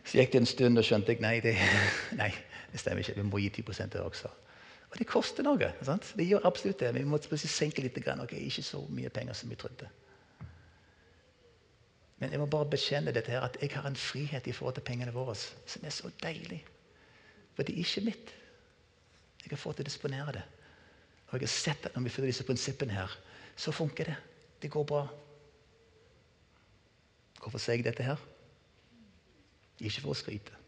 Så 0.06 0.20
gikk 0.20 0.32
det 0.34 0.42
en 0.42 0.50
stund, 0.50 0.78
og 0.78 0.86
skjønte 0.86 1.14
jeg 1.14 1.24
nei, 1.24 1.40
det, 1.44 1.56
nei, 2.22 2.30
det 2.72 2.82
stemmer 2.82 3.04
ikke. 3.04 3.18
Vi 3.18 3.26
må 3.28 3.42
gi 3.42 3.50
10 3.62 3.92
der 3.96 4.06
også. 4.06 4.32
Og 4.90 4.98
det 4.98 5.08
koster 5.10 5.46
noe. 5.46 5.70
Sant? 5.86 6.14
Det 6.18 6.26
gjør 6.26 6.48
absolutt 6.50 6.82
det. 6.82 6.94
Vi 6.96 7.06
må 7.06 7.20
senke 7.38 7.84
litt. 7.86 7.98
Okay, 7.98 8.42
Ikke 8.48 8.66
så 8.66 8.82
mye 8.90 9.12
penger 9.14 9.38
som 9.38 9.52
vi 9.52 9.58
trodde. 9.60 9.90
Men 12.20 12.34
jeg 12.34 12.42
må 12.42 12.50
bare 12.52 12.68
bekjenne 12.68 13.14
dette 13.16 13.32
her, 13.32 13.46
at 13.48 13.58
jeg 13.62 13.72
har 13.72 13.86
en 13.88 13.96
frihet 13.96 14.48
i 14.48 14.52
forhold 14.52 14.76
til 14.76 14.84
pengene 14.84 15.14
våre 15.16 15.38
som 15.40 15.86
er 15.86 15.94
så 15.96 16.10
deilig. 16.24 16.60
For 17.56 17.64
det 17.64 17.76
er 17.76 17.86
ikke 17.86 18.06
mitt. 18.10 18.34
Jeg 19.40 19.54
har 19.54 19.62
fått 19.62 19.80
å 19.80 19.88
disponere 19.88 20.36
det. 20.36 20.44
Og 21.30 21.38
jeg 21.38 21.46
har 21.46 21.54
sett 21.54 21.88
at 21.88 21.96
når 21.96 22.08
vi 22.08 22.14
følger 22.16 22.34
disse 22.34 22.48
prinsippene 22.48 22.98
her, 22.98 23.14
så 23.56 23.72
funker 23.72 24.12
det. 24.12 24.18
Det 24.60 24.72
går 24.74 24.88
bra. 24.90 25.06
Hvorfor 27.40 27.62
sier 27.62 27.80
jeg 27.80 27.88
dette 27.88 28.04
her? 28.04 28.20
Ikke 29.80 30.02
for 30.02 30.12
å 30.12 30.18
skryte. 30.20 30.59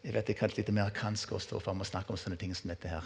Jeg 0.00 0.14
vet 0.14 0.26
det 0.26 0.34
er 0.34 0.38
kanskje 0.38 0.62
litt 0.62 0.70
amerikansk 0.72 1.32
å 1.36 1.40
stå 1.42 1.58
fram 1.60 1.82
og 1.82 1.88
snakke 1.88 2.14
om 2.14 2.18
sånne 2.20 2.38
ting 2.40 2.54
som 2.56 2.70
dette 2.72 2.88
her. 2.88 3.04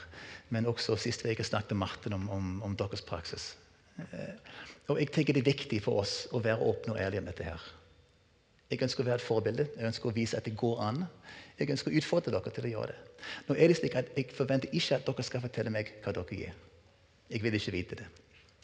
Men 0.54 0.68
også 0.70 0.94
sist 1.00 1.24
uke 1.26 1.46
snakket 1.46 1.76
Martin 1.76 2.14
om, 2.14 2.28
om, 2.30 2.50
om 2.62 2.76
deres 2.78 3.02
praksis. 3.02 3.54
Eh, 3.98 4.34
og 4.90 5.00
jeg 5.00 5.10
tenker 5.14 5.34
Det 5.34 5.42
er 5.42 5.52
viktig 5.52 5.80
for 5.82 6.02
oss 6.02 6.24
å 6.30 6.42
være 6.42 6.62
åpne 6.62 6.94
og 6.94 7.00
ærlige 7.00 7.24
om 7.24 7.30
dette. 7.30 7.44
her. 7.44 7.64
Jeg 8.70 8.82
ønsker 8.82 9.02
å 9.02 9.06
være 9.06 9.20
et 9.20 9.26
forbilde. 9.26 9.66
Jeg 9.76 9.86
ønsker 9.90 10.08
å 10.08 10.14
vise 10.14 10.36
at 10.38 10.46
det 10.46 10.56
går 10.56 10.80
an. 10.82 11.04
Jeg 11.58 11.70
ønsker 11.70 11.90
å 11.90 11.98
utfordre 11.98 12.32
dere 12.34 12.52
til 12.54 12.68
å 12.68 12.72
gjøre 12.72 12.92
det. 12.94 13.26
Nå 13.48 13.56
er 13.58 13.68
det 13.68 13.76
slik 13.78 13.96
at 13.98 14.14
Jeg 14.16 14.30
forventer 14.34 14.72
ikke 14.72 14.96
at 14.96 15.06
dere 15.06 15.26
skal 15.26 15.42
fortelle 15.44 15.70
meg 15.74 15.92
hva 16.04 16.14
dere 16.14 16.38
gir. 16.38 16.54
Jeg 17.30 17.42
vil 17.42 17.58
ikke 17.58 17.74
vite 17.74 17.98
det. 18.02 18.06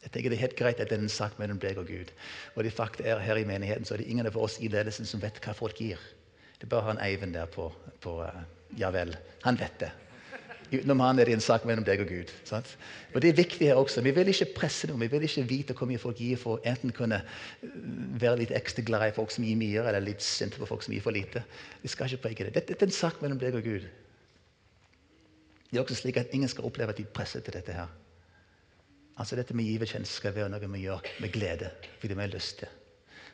Jeg 0.02 0.12
tenker 0.12 0.30
Det 0.30 0.38
er 0.38 0.46
helt 0.46 0.56
greit 0.56 0.80
at 0.80 0.88
det 0.88 0.98
er 0.98 1.02
en 1.02 1.12
sak 1.12 1.38
mellom 1.38 1.58
deg 1.58 1.78
og 1.78 1.86
Gud. 1.86 2.14
Og 2.54 2.64
de 2.64 2.70
fakta 2.70 3.04
er 3.04 3.18
Her 3.18 3.36
i 3.36 3.44
menigheten 3.44 3.84
så 3.84 3.94
er 3.94 3.98
det 3.98 4.08
ingen 4.08 4.26
av 4.26 4.36
oss 4.36 4.60
i 4.60 4.68
ledelsen 4.68 5.06
som 5.06 5.20
vet 5.20 5.42
hva 5.44 5.52
folk 5.52 5.76
gir. 5.80 5.98
Det 6.60 6.68
er 6.68 6.74
bare 6.74 6.90
han 6.90 7.00
Eivind 7.00 7.34
der 7.34 7.48
på, 7.48 7.70
på 8.04 8.20
uh, 8.20 8.42
Ja 8.78 8.92
vel. 8.94 9.16
Han 9.42 9.58
vet 9.58 9.80
det. 9.80 9.90
Utenom 10.70 11.00
han 11.02 11.18
er 11.18 11.26
det 11.26 11.34
en 11.34 11.42
sak 11.42 11.64
mellom 11.66 11.82
deg 11.86 12.02
og 12.04 12.10
Gud. 12.12 12.28
Sant? 12.46 12.76
Og 13.14 13.22
Det 13.22 13.30
er 13.30 13.38
viktig 13.40 13.66
her 13.66 13.78
også. 13.80 14.04
Vi 14.06 14.12
vil 14.14 14.28
ikke 14.30 14.52
presse 14.54 14.86
noe. 14.86 15.00
Vi 15.02 15.08
vil 15.10 15.24
ikke 15.26 15.42
vite 15.48 15.74
hvor 15.74 15.88
mye 15.90 15.98
folk 15.98 16.20
gir 16.22 16.38
for 16.38 16.62
enten 16.68 16.92
kunne 16.94 17.18
eh, 17.24 17.72
være 18.22 18.42
litt 18.44 18.52
ekstra 18.54 18.84
glad 18.86 19.08
i 19.08 19.16
folk 19.16 19.34
som 19.34 19.46
gir 19.46 19.58
mye, 19.58 19.82
eller 19.82 20.04
litt 20.04 20.22
sinte 20.22 20.60
på 20.60 20.68
folk 20.70 20.86
som 20.86 20.94
gir 20.94 21.02
for 21.02 21.16
lite. 21.16 21.42
Vi 21.82 21.90
skal 21.90 22.06
ikke 22.06 22.28
preke 22.28 22.46
det. 22.46 22.54
Dette 22.60 22.78
er 22.78 22.86
en 22.86 22.94
sak 22.94 23.18
mellom 23.24 23.40
deg 23.42 23.58
og 23.58 23.66
Gud. 23.66 23.88
Det 25.70 25.78
er 25.78 25.82
også 25.82 25.98
slik 26.04 26.20
at 26.22 26.30
ingen 26.34 26.50
skal 26.50 26.66
oppleve 26.68 26.94
at 26.94 27.02
de 27.02 27.08
presser 27.18 27.42
til 27.42 27.56
dette 27.56 27.74
her. 27.74 27.90
Altså 29.18 29.36
Dette 29.36 29.54
med 29.54 29.66
givertjeneste 29.66 30.22
skal 30.22 30.34
være 30.34 30.52
noe 30.52 30.70
vi 30.70 30.86
gjør 30.86 31.02
med 31.20 31.34
glede, 31.34 31.70
fordi 31.98 32.14
vi 32.14 32.22
har 32.22 32.30
lyst 32.30 32.62
til. 32.62 32.70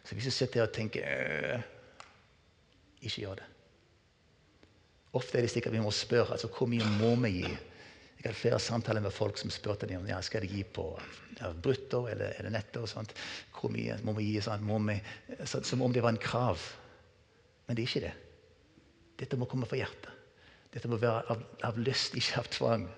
Så 0.05 0.14
hvis 0.14 0.24
du 0.24 0.31
sitter 0.31 0.61
her 0.61 0.68
og 0.68 0.74
tenker 0.74 1.05
øh, 1.05 1.61
Ikke 3.03 3.22
gjør 3.22 3.40
det. 3.40 3.47
Ofte 5.16 5.38
er 5.38 5.47
det 5.47 5.53
slik 5.53 5.68
at 5.68 5.74
vi 5.74 5.80
må 5.80 5.92
spørre 5.94 6.36
altså 6.36 6.51
hvor 6.53 6.68
mye 6.70 6.86
må 7.01 7.14
vi 7.24 7.32
gi. 7.38 7.55
Jeg 8.16 8.32
hadde 8.32 8.40
flere 8.40 8.59
samtaler 8.61 9.05
med 9.05 9.14
folk 9.14 9.38
som 9.38 9.53
spurte 9.53 9.88
om 9.97 10.09
ja, 10.09 10.18
skal 10.24 10.42
de 10.42 10.51
gi 10.51 10.64
på 10.64 10.84
ja, 11.38 11.53
brutto 11.53 12.07
eller, 12.11 12.32
eller 12.38 12.51
netto. 12.51 12.82
og 12.82 12.90
sånt. 12.90 13.14
Hvor 13.55 13.70
mye 13.72 13.99
må 14.05 14.16
vi 14.16 14.32
gi? 14.32 14.40
Sånn, 14.44 14.64
må 14.66 14.80
vi, 14.88 14.97
så, 15.44 15.62
som 15.62 15.84
om 15.84 15.94
det 15.94 16.03
var 16.05 16.16
en 16.16 16.20
krav. 16.20 16.62
Men 17.66 17.76
det 17.76 17.84
er 17.84 17.90
ikke 17.90 18.07
det. 18.07 18.14
Dette 19.22 19.38
må 19.40 19.49
komme 19.49 19.68
fra 19.68 19.78
hjertet. 19.78 20.12
Dette 20.74 20.90
må 20.90 20.99
være 21.01 21.22
av, 21.32 21.44
av 21.64 21.78
lyst, 21.80 22.16
ikke 22.18 22.42
av 22.42 22.51
tvang. 22.53 22.88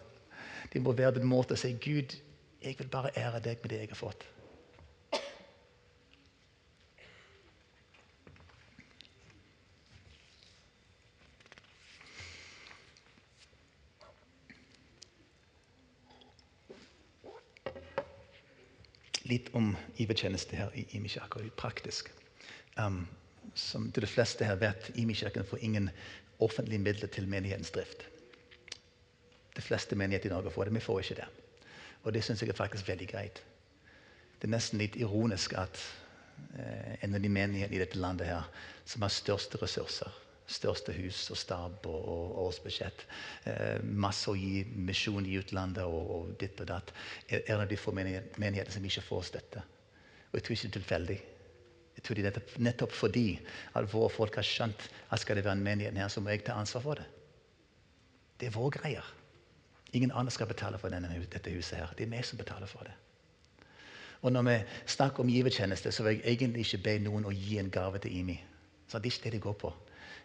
Det 0.72 0.80
må 0.82 0.94
være 0.96 1.18
den 1.18 1.28
måten 1.28 1.54
å 1.54 1.60
si 1.60 1.74
Gud, 1.78 2.16
jeg 2.62 2.78
vil 2.80 2.90
bare 2.90 3.12
ære 3.16 3.42
deg 3.44 3.62
med 3.62 3.70
det 3.70 3.82
jeg 3.84 3.92
har 3.92 4.00
fått. 4.00 4.24
Litt 19.28 19.50
om 19.56 19.74
IV-tjeneste 20.00 20.56
her 20.56 20.74
i 20.74 20.86
Imi-kirka, 20.96 21.40
litt 21.42 21.56
praktisk. 21.56 22.10
Um, 22.76 23.06
som 23.54 23.90
de 23.92 24.06
fleste 24.06 24.46
her 24.46 24.58
vet, 24.60 24.90
Imi-kirken 24.96 25.46
får 25.46 25.64
ingen 25.64 25.90
offentlige 26.44 26.82
midler 26.82 27.10
til 27.12 27.28
menighetens 27.28 27.70
drift. 27.74 28.04
De 29.56 29.62
fleste 29.62 29.96
menigheter 29.96 30.30
i 30.30 30.32
Norge 30.32 30.50
får 30.54 30.68
det, 30.68 30.74
vi 30.74 30.80
får 30.80 31.00
ikke 31.00 31.20
det. 31.20 31.28
Og 32.04 32.14
det 32.14 32.22
syns 32.24 32.42
jeg 32.42 32.52
er 32.52 32.58
faktisk 32.58 32.88
veldig 32.88 33.08
greit. 33.10 33.42
Det 34.38 34.46
er 34.46 34.54
nesten 34.54 34.78
litt 34.78 34.96
ironisk 34.96 35.56
at 35.58 35.80
eh, 36.54 36.94
en 37.02 37.16
av 37.18 37.22
de 37.22 37.28
menighetene 37.32 37.74
i 37.74 37.82
dette 37.82 37.98
landet 37.98 38.30
her 38.30 38.46
som 38.86 39.02
har 39.02 39.12
største 39.12 39.58
ressurser, 39.58 40.12
største 40.48 40.94
hus 40.96 41.26
og 41.32 41.38
stab 41.38 41.86
og, 41.86 41.96
og 42.08 42.38
årsbudsjett. 42.46 43.04
Eh, 43.50 43.82
masse 43.84 44.30
å 44.30 44.36
gi 44.38 44.64
misjon 44.88 45.26
i 45.28 45.36
utlandet 45.40 45.84
og, 45.84 46.12
og, 46.14 46.30
ditt 46.40 46.60
og 46.64 46.70
datt. 46.70 46.92
Er 47.28 47.44
en 47.52 47.64
av 47.64 47.68
de 47.68 47.76
få 47.80 47.92
menigheter 47.94 48.72
som 48.72 48.86
ikke 48.88 49.04
får 49.04 49.26
støtte. 49.32 49.64
Og 50.30 50.38
jeg 50.38 50.46
tror 50.46 50.56
ikke 50.56 50.64
det 50.64 50.70
er 50.70 50.78
tilfeldig. 50.78 51.18
Jeg 51.98 52.04
tror 52.06 52.18
det 52.18 52.30
er 52.30 52.62
nettopp, 52.62 52.92
fordi 52.94 53.26
at 53.76 53.88
våre 53.92 54.10
folk 54.14 54.36
har 54.38 54.46
skjønt 54.46 54.84
at 55.10 55.20
skal 55.20 55.38
det 55.38 55.44
være 55.44 55.58
en 55.58 55.64
menighet 55.66 55.98
her, 55.98 56.10
så 56.12 56.22
må 56.22 56.30
jeg 56.30 56.44
ta 56.46 56.54
ansvar 56.54 56.84
for 56.84 57.00
det. 57.00 57.06
Det 58.38 58.48
er 58.48 58.54
våre 58.54 58.70
greier. 58.76 59.14
Ingen 59.96 60.12
andre 60.14 60.30
skal 60.30 60.46
betale 60.46 60.78
for 60.78 60.92
denne, 60.92 61.10
dette 61.32 61.50
huset. 61.50 61.78
her. 61.78 61.92
Det 61.98 62.06
er 62.06 62.12
vi 62.12 62.22
som 62.22 62.38
betaler 62.38 62.70
for 62.70 62.86
det. 62.86 62.94
Og 64.22 64.32
Når 64.32 64.42
vi 64.42 64.56
snakker 64.86 65.20
om 65.20 65.28
givertjeneste, 65.28 65.92
så 65.92 66.02
vil 66.02 66.12
jeg 66.12 66.32
egentlig 66.32 66.60
ikke 66.60 66.82
be 66.84 66.98
noen 67.02 67.24
å 67.24 67.34
gi 67.34 67.58
en 67.58 67.70
gave 67.70 67.98
til 67.98 68.16
IMI. 68.16 68.38
Så 68.88 68.98
det 68.98 69.06
er 69.10 69.16
ikke 69.16 69.24
det 69.24 69.32
det 69.32 69.42
går 69.42 69.52
på. 69.52 69.72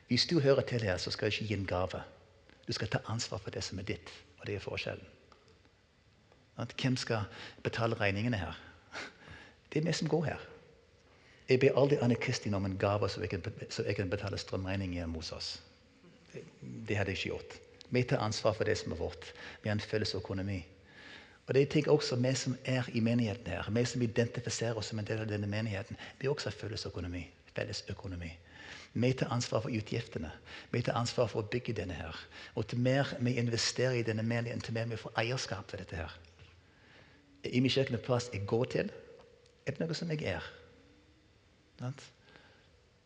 Hvis 0.08 0.26
du 0.26 0.40
hører 0.40 0.62
til 0.62 0.82
her, 0.82 0.98
så 0.98 1.12
skal 1.12 1.32
du 1.32 1.34
ikke 1.34 1.46
gi 1.46 1.54
en 1.54 1.66
gave. 1.66 2.04
Du 2.68 2.74
skal 2.74 2.88
ta 2.88 2.98
ansvar 3.08 3.38
for 3.38 3.50
det 3.50 3.64
som 3.64 3.80
er 3.80 3.84
ditt, 3.84 4.10
og 4.40 4.48
det 4.48 4.56
er 4.56 4.60
forskjellen. 4.60 5.08
Hvem 6.56 6.98
skal 6.98 7.26
betale 7.64 7.96
regningene 7.96 8.38
her? 8.38 8.60
Det 9.74 9.82
er 9.82 9.86
vi 9.86 9.94
som 9.94 10.08
går 10.08 10.24
her. 10.24 10.42
Jeg 11.50 11.60
ber 11.60 11.80
aldri 11.80 11.98
Anne 12.02 12.16
Kristin 12.16 12.54
om 12.54 12.66
en 12.66 12.78
gave 12.78 13.10
så 13.10 13.22
jeg 13.22 13.30
kan, 13.30 13.44
så 13.70 13.84
jeg 13.84 13.96
kan 13.96 14.10
betale 14.10 14.38
strømregningen 14.38 14.94
hjemme 14.94 15.16
hos 15.16 15.32
oss. 15.32 15.64
Det, 16.34 16.44
det 16.88 16.98
hadde 16.98 17.12
jeg 17.12 17.18
ikke 17.18 17.30
gjort. 17.30 17.58
Vi 17.90 18.04
tar 18.04 18.18
ansvar 18.18 18.54
for 18.54 18.64
det 18.64 18.78
som 18.78 18.92
er 18.92 18.96
vårt. 18.96 19.34
Vi 19.64 19.70
har 19.70 19.76
en 19.76 19.80
felles 19.80 20.16
økonomi. 20.16 20.66
Og 21.48 21.54
det 21.54 21.70
tenker 21.70 21.92
også 21.92 22.16
Vi 22.16 22.36
som 22.36 22.58
er 22.66 22.84
i 22.94 23.00
menigheten 23.00 23.48
her, 23.48 23.70
vi 23.70 23.86
som 23.86 24.02
identifiserer 24.02 24.78
oss 24.78 24.86
som 24.86 25.00
en 25.00 25.06
del 25.06 25.20
av 25.20 25.28
denne 25.28 25.48
menigheten, 25.48 25.98
vi 26.20 26.28
også 26.28 26.50
har 26.50 26.56
felles 26.56 26.86
økonomi. 26.86 27.30
Felles 27.56 27.84
økonomi. 27.90 28.32
Vi 28.94 29.14
tar 29.14 29.32
ansvar 29.34 29.62
for 29.62 29.74
utgiftene. 29.74 30.32
Vi 30.72 30.82
tar 30.82 30.94
ansvar 30.94 31.28
for 31.28 31.42
å 31.42 31.50
bygge 31.50 31.74
denne 31.74 31.96
her. 31.98 32.18
Og 32.56 32.68
til 32.70 32.80
mer 32.80 33.10
vi 33.20 33.34
investerer 33.42 33.98
i 33.98 34.06
denne 34.06 34.24
menigheten, 34.24 34.62
til 34.62 34.74
mer 34.78 34.86
vi 34.92 35.00
får 35.02 35.16
eierskap 35.18 35.68
til 35.68 35.82
dette 35.82 35.98
her. 35.98 36.14
I 37.44 37.60
min 37.60 37.74
kirke 37.74 37.98
er 37.98 38.04
plass 38.06 38.30
jeg 38.34 38.46
går 38.48 38.66
til, 38.76 38.92
er 39.66 39.72
det 39.72 39.82
noe 39.82 39.98
som 39.98 40.12
jeg 40.14 40.22
er. 40.30 40.46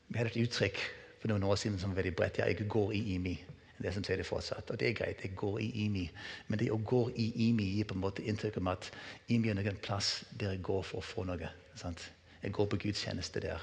Vi 0.08 0.18
hadde 0.18 0.34
et 0.34 0.42
uttrykk 0.44 0.82
for 1.22 1.32
noen 1.32 1.46
år 1.48 1.56
siden 1.56 1.80
som 1.80 1.94
var 1.94 2.02
veldig 2.02 2.16
bredt. 2.20 2.42
Ja, 2.42 2.50
jeg 2.52 2.68
går 2.70 2.92
i 2.92 3.02
IMI. 3.16 3.38
Det 3.78 3.94
som 3.94 4.04
sier 4.04 4.18
det 4.18 4.26
fortsatt. 4.26 4.72
Og 4.74 4.80
det 4.80 4.90
er 4.90 4.98
greit, 4.98 5.24
jeg 5.24 5.36
går 5.38 5.60
i 5.62 5.70
IMI. 5.86 6.08
Men 6.48 6.60
det 6.60 6.72
å 6.74 6.80
gå 6.82 7.04
i 7.16 7.30
IMI 7.48 7.72
gir 7.78 7.88
på 7.90 7.96
en 7.96 8.04
måte 8.04 8.26
inntrykk 8.26 8.58
om 8.60 8.72
at 8.74 8.90
IMI 9.30 9.54
er 9.54 9.60
noen 9.60 9.82
plass 9.82 10.24
der 10.34 10.56
jeg 10.56 10.64
går 10.66 10.84
for 10.84 11.00
å 11.00 11.06
få 11.06 11.28
noe. 11.30 11.52
Sant? 11.78 12.10
Jeg 12.42 12.54
går 12.58 12.70
på 12.72 12.80
gudstjeneste 12.88 13.42
der. 13.46 13.62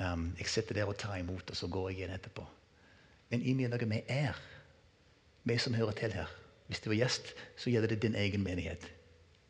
Um, 0.00 0.32
jeg 0.38 0.48
sitter 0.48 0.74
der 0.74 0.88
og 0.88 0.96
tar 0.98 1.16
imot, 1.16 1.50
og 1.50 1.56
så 1.56 1.68
går 1.68 1.88
jeg 1.90 1.98
igjen 1.98 2.14
etterpå. 2.14 2.46
Men 3.30 3.42
i 3.42 3.52
mye 3.56 3.68
noe 3.68 3.88
vi 3.88 4.00
er, 4.08 4.38
vi 5.44 5.58
som 5.58 5.74
hører 5.74 5.96
til 5.98 6.12
her. 6.16 6.30
Hvis 6.66 6.80
du 6.80 6.90
er 6.90 7.02
gjest, 7.02 7.34
så 7.56 7.70
gjelder 7.70 7.92
det 7.92 8.02
din 8.02 8.14
egen 8.16 8.44
menighet. 8.44 8.86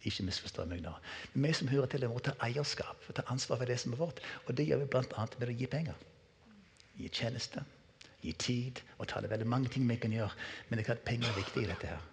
Ikke 0.02 0.24
misforstå 0.26 0.64
meg 0.66 0.80
nå. 0.82 0.92
Men 1.34 1.46
vi 1.46 1.52
som 1.54 1.68
hører 1.70 1.86
til, 1.86 2.08
må 2.10 2.18
ta 2.18 2.34
eierskap 2.42 3.04
og 3.08 3.14
ta 3.14 3.22
ansvar 3.30 3.60
for 3.60 3.70
det 3.70 3.78
som 3.78 3.92
er 3.94 4.00
vårt. 4.00 4.18
Og 4.46 4.56
det 4.56 4.66
gjør 4.66 4.82
vi 4.82 4.88
bl.a. 4.90 5.26
med 5.38 5.52
å 5.52 5.58
gi 5.60 5.68
penger. 5.70 6.00
Gi 6.98 7.10
tjeneste, 7.14 7.62
gi 8.22 8.32
tid 8.32 8.80
og 8.98 9.06
ta 9.12 9.22
det 9.22 9.30
veldig 9.30 9.46
mange 9.46 9.70
ting 9.70 9.86
vi 9.86 9.98
kan 10.02 10.14
gjøre. 10.14 10.34
Men 10.68 10.78
det 10.78 10.84
er 10.84 10.90
klart 10.90 11.06
penger 11.06 11.30
er 11.30 11.38
viktig 11.38 11.62
i 11.62 11.70
dette 11.70 11.92
her. 11.92 12.08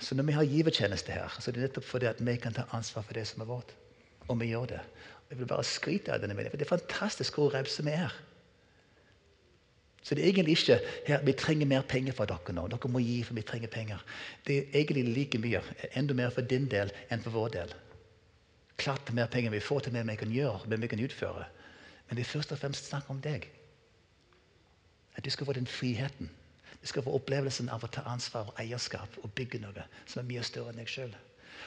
Så 0.00 0.14
når 0.14 0.28
vi 0.28 0.36
har 0.36 0.50
givertjeneste 0.52 1.16
her, 1.16 1.32
så 1.38 1.50
er 1.50 1.56
det 1.56 1.64
nettopp 1.64 1.86
fordi 1.86 2.10
at 2.10 2.20
vi 2.26 2.36
kan 2.36 2.56
ta 2.56 2.66
ansvar 2.76 3.06
for 3.06 3.16
det 3.16 3.26
som 3.30 3.40
er 3.44 3.48
vårt. 3.48 3.72
Og 4.28 4.40
vi 4.40 4.50
gjør 4.52 4.74
det. 4.74 4.80
Jeg 5.30 5.38
vil 5.38 5.46
bare 5.46 5.64
skryte 5.64 6.12
av 6.12 6.22
denne 6.22 6.34
meningen, 6.34 6.52
for 6.52 6.58
det 6.58 6.66
er 6.66 6.74
fantastisk 6.74 7.38
hvor 7.38 7.52
rause 7.54 7.84
vi 7.86 7.94
er. 7.94 8.14
Så 10.02 10.16
det 10.16 10.24
er 10.24 10.32
egentlig 10.32 10.56
ikke 10.56 10.80
her, 11.06 11.22
vi 11.22 11.32
trenger 11.32 11.68
mer 11.68 11.84
penger 11.86 12.16
fra 12.16 12.26
dere 12.26 12.54
nå. 12.56 12.64
Dere 12.72 12.90
må 12.90 13.02
gi, 13.04 13.20
for 13.22 13.36
vi 13.36 13.44
trenger 13.46 13.70
penger. 13.70 14.02
Det 14.46 14.56
er 14.58 14.80
egentlig 14.80 15.04
like 15.14 15.38
mye, 15.38 15.60
enda 15.94 16.16
mer 16.16 16.32
for 16.34 16.42
din 16.42 16.66
del 16.72 16.90
enn 17.12 17.22
for 17.22 17.36
vår 17.36 17.54
del. 17.58 17.74
Klart 18.80 19.12
er 19.12 19.18
mer 19.20 19.28
penger 19.30 19.52
vi 19.52 19.60
får 19.60 19.86
til 19.86 19.94
mer 19.94 20.08
vi 20.08 20.16
kan 20.16 20.32
gjøre, 20.32 20.66
mer 20.66 20.82
vi 20.82 20.90
kan 20.90 21.04
utføre. 21.04 21.46
Men 22.08 22.16
det 22.16 22.24
er 22.24 22.32
først 22.32 22.52
og 22.56 22.58
fremst 22.58 22.88
snakk 22.88 23.10
om 23.12 23.20
deg. 23.22 23.46
At 25.14 25.24
du 25.24 25.30
skal 25.30 25.46
få 25.46 25.52
den 25.52 25.68
friheten. 25.68 26.30
Du 26.80 26.88
skal 26.88 27.04
få 27.04 27.12
opplevelsen 27.14 27.68
av 27.68 27.84
å 27.84 27.92
ta 27.92 28.02
ansvar 28.08 28.48
og 28.48 28.58
eierskap 28.58 29.18
og 29.20 29.34
bygge 29.36 29.60
noe 29.60 29.84
som 30.06 30.22
er 30.22 30.30
mye 30.30 30.42
større 30.42 30.72
enn 30.72 30.80
deg 30.80 30.88
sjøl. 30.88 31.12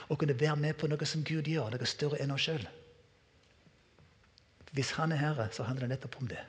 Og 0.09 0.17
kunne 0.17 0.39
være 0.39 0.57
med 0.57 0.73
på 0.81 0.89
noe 0.89 1.05
som 1.05 1.23
Gud 1.23 1.47
gjør, 1.47 1.69
noe 1.69 1.87
større 1.87 2.17
enn 2.23 2.33
oss 2.33 2.49
sjøl. 2.49 2.65
Hvis 4.73 4.91
han 4.97 5.11
er 5.11 5.21
herre, 5.21 5.47
så 5.51 5.63
handler 5.63 5.85
det 5.85 5.95
nettopp 5.95 6.17
om 6.21 6.27
det. 6.27 6.41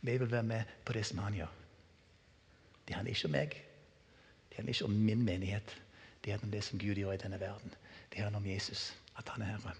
Vi 0.00 0.16
vil 0.18 0.30
være 0.30 0.42
med 0.42 0.62
på 0.84 0.92
det 0.92 1.06
som 1.06 1.18
han 1.18 1.34
gjør. 1.34 1.52
Det 2.88 2.96
handler 2.96 3.12
ikke 3.12 3.28
om 3.28 3.34
meg. 3.36 3.56
Det 4.48 4.56
handler 4.56 4.74
ikke 4.74 4.84
om 4.84 5.00
min 5.08 5.24
menighet. 5.24 5.76
Det 6.24 6.32
handler 6.32 6.48
om 6.48 6.52
det 6.52 6.64
som 6.64 6.78
Gud 6.78 7.00
gjør 7.00 7.12
i 7.12 7.20
denne 7.20 7.40
verden. 7.40 7.74
Det 8.12 8.20
handler 8.20 8.40
om 8.40 8.46
Jesus, 8.46 8.94
at 9.18 9.28
han 9.28 9.42
er 9.42 9.52
herre. 9.56 9.74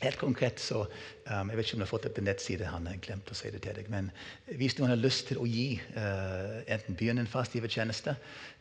Helt 0.00 0.16
konkret 0.16 0.60
så 0.60 0.86
um, 0.86 1.50
Jeg 1.50 1.58
vet 1.58 1.66
ikke 1.66 1.76
om 1.76 1.82
du 1.82 1.84
har 1.84 1.90
fått 1.90 2.06
det 2.08 2.14
på 2.16 2.22
nettside. 2.24 2.68
Han 2.72 2.86
har 2.88 3.00
glemt 3.04 3.28
å 3.28 3.36
si 3.36 3.50
det 3.52 3.60
til 3.66 3.76
deg. 3.76 3.90
Men 3.92 4.08
hvis 4.56 4.78
noen 4.78 4.94
har 4.94 5.00
lyst 5.00 5.28
til 5.28 5.40
å 5.42 5.48
gi 5.48 5.74
uh, 5.92 6.62
enten 6.72 6.96
byen 6.96 7.20
en 7.20 7.28
fastgivertjeneste, 7.28 8.14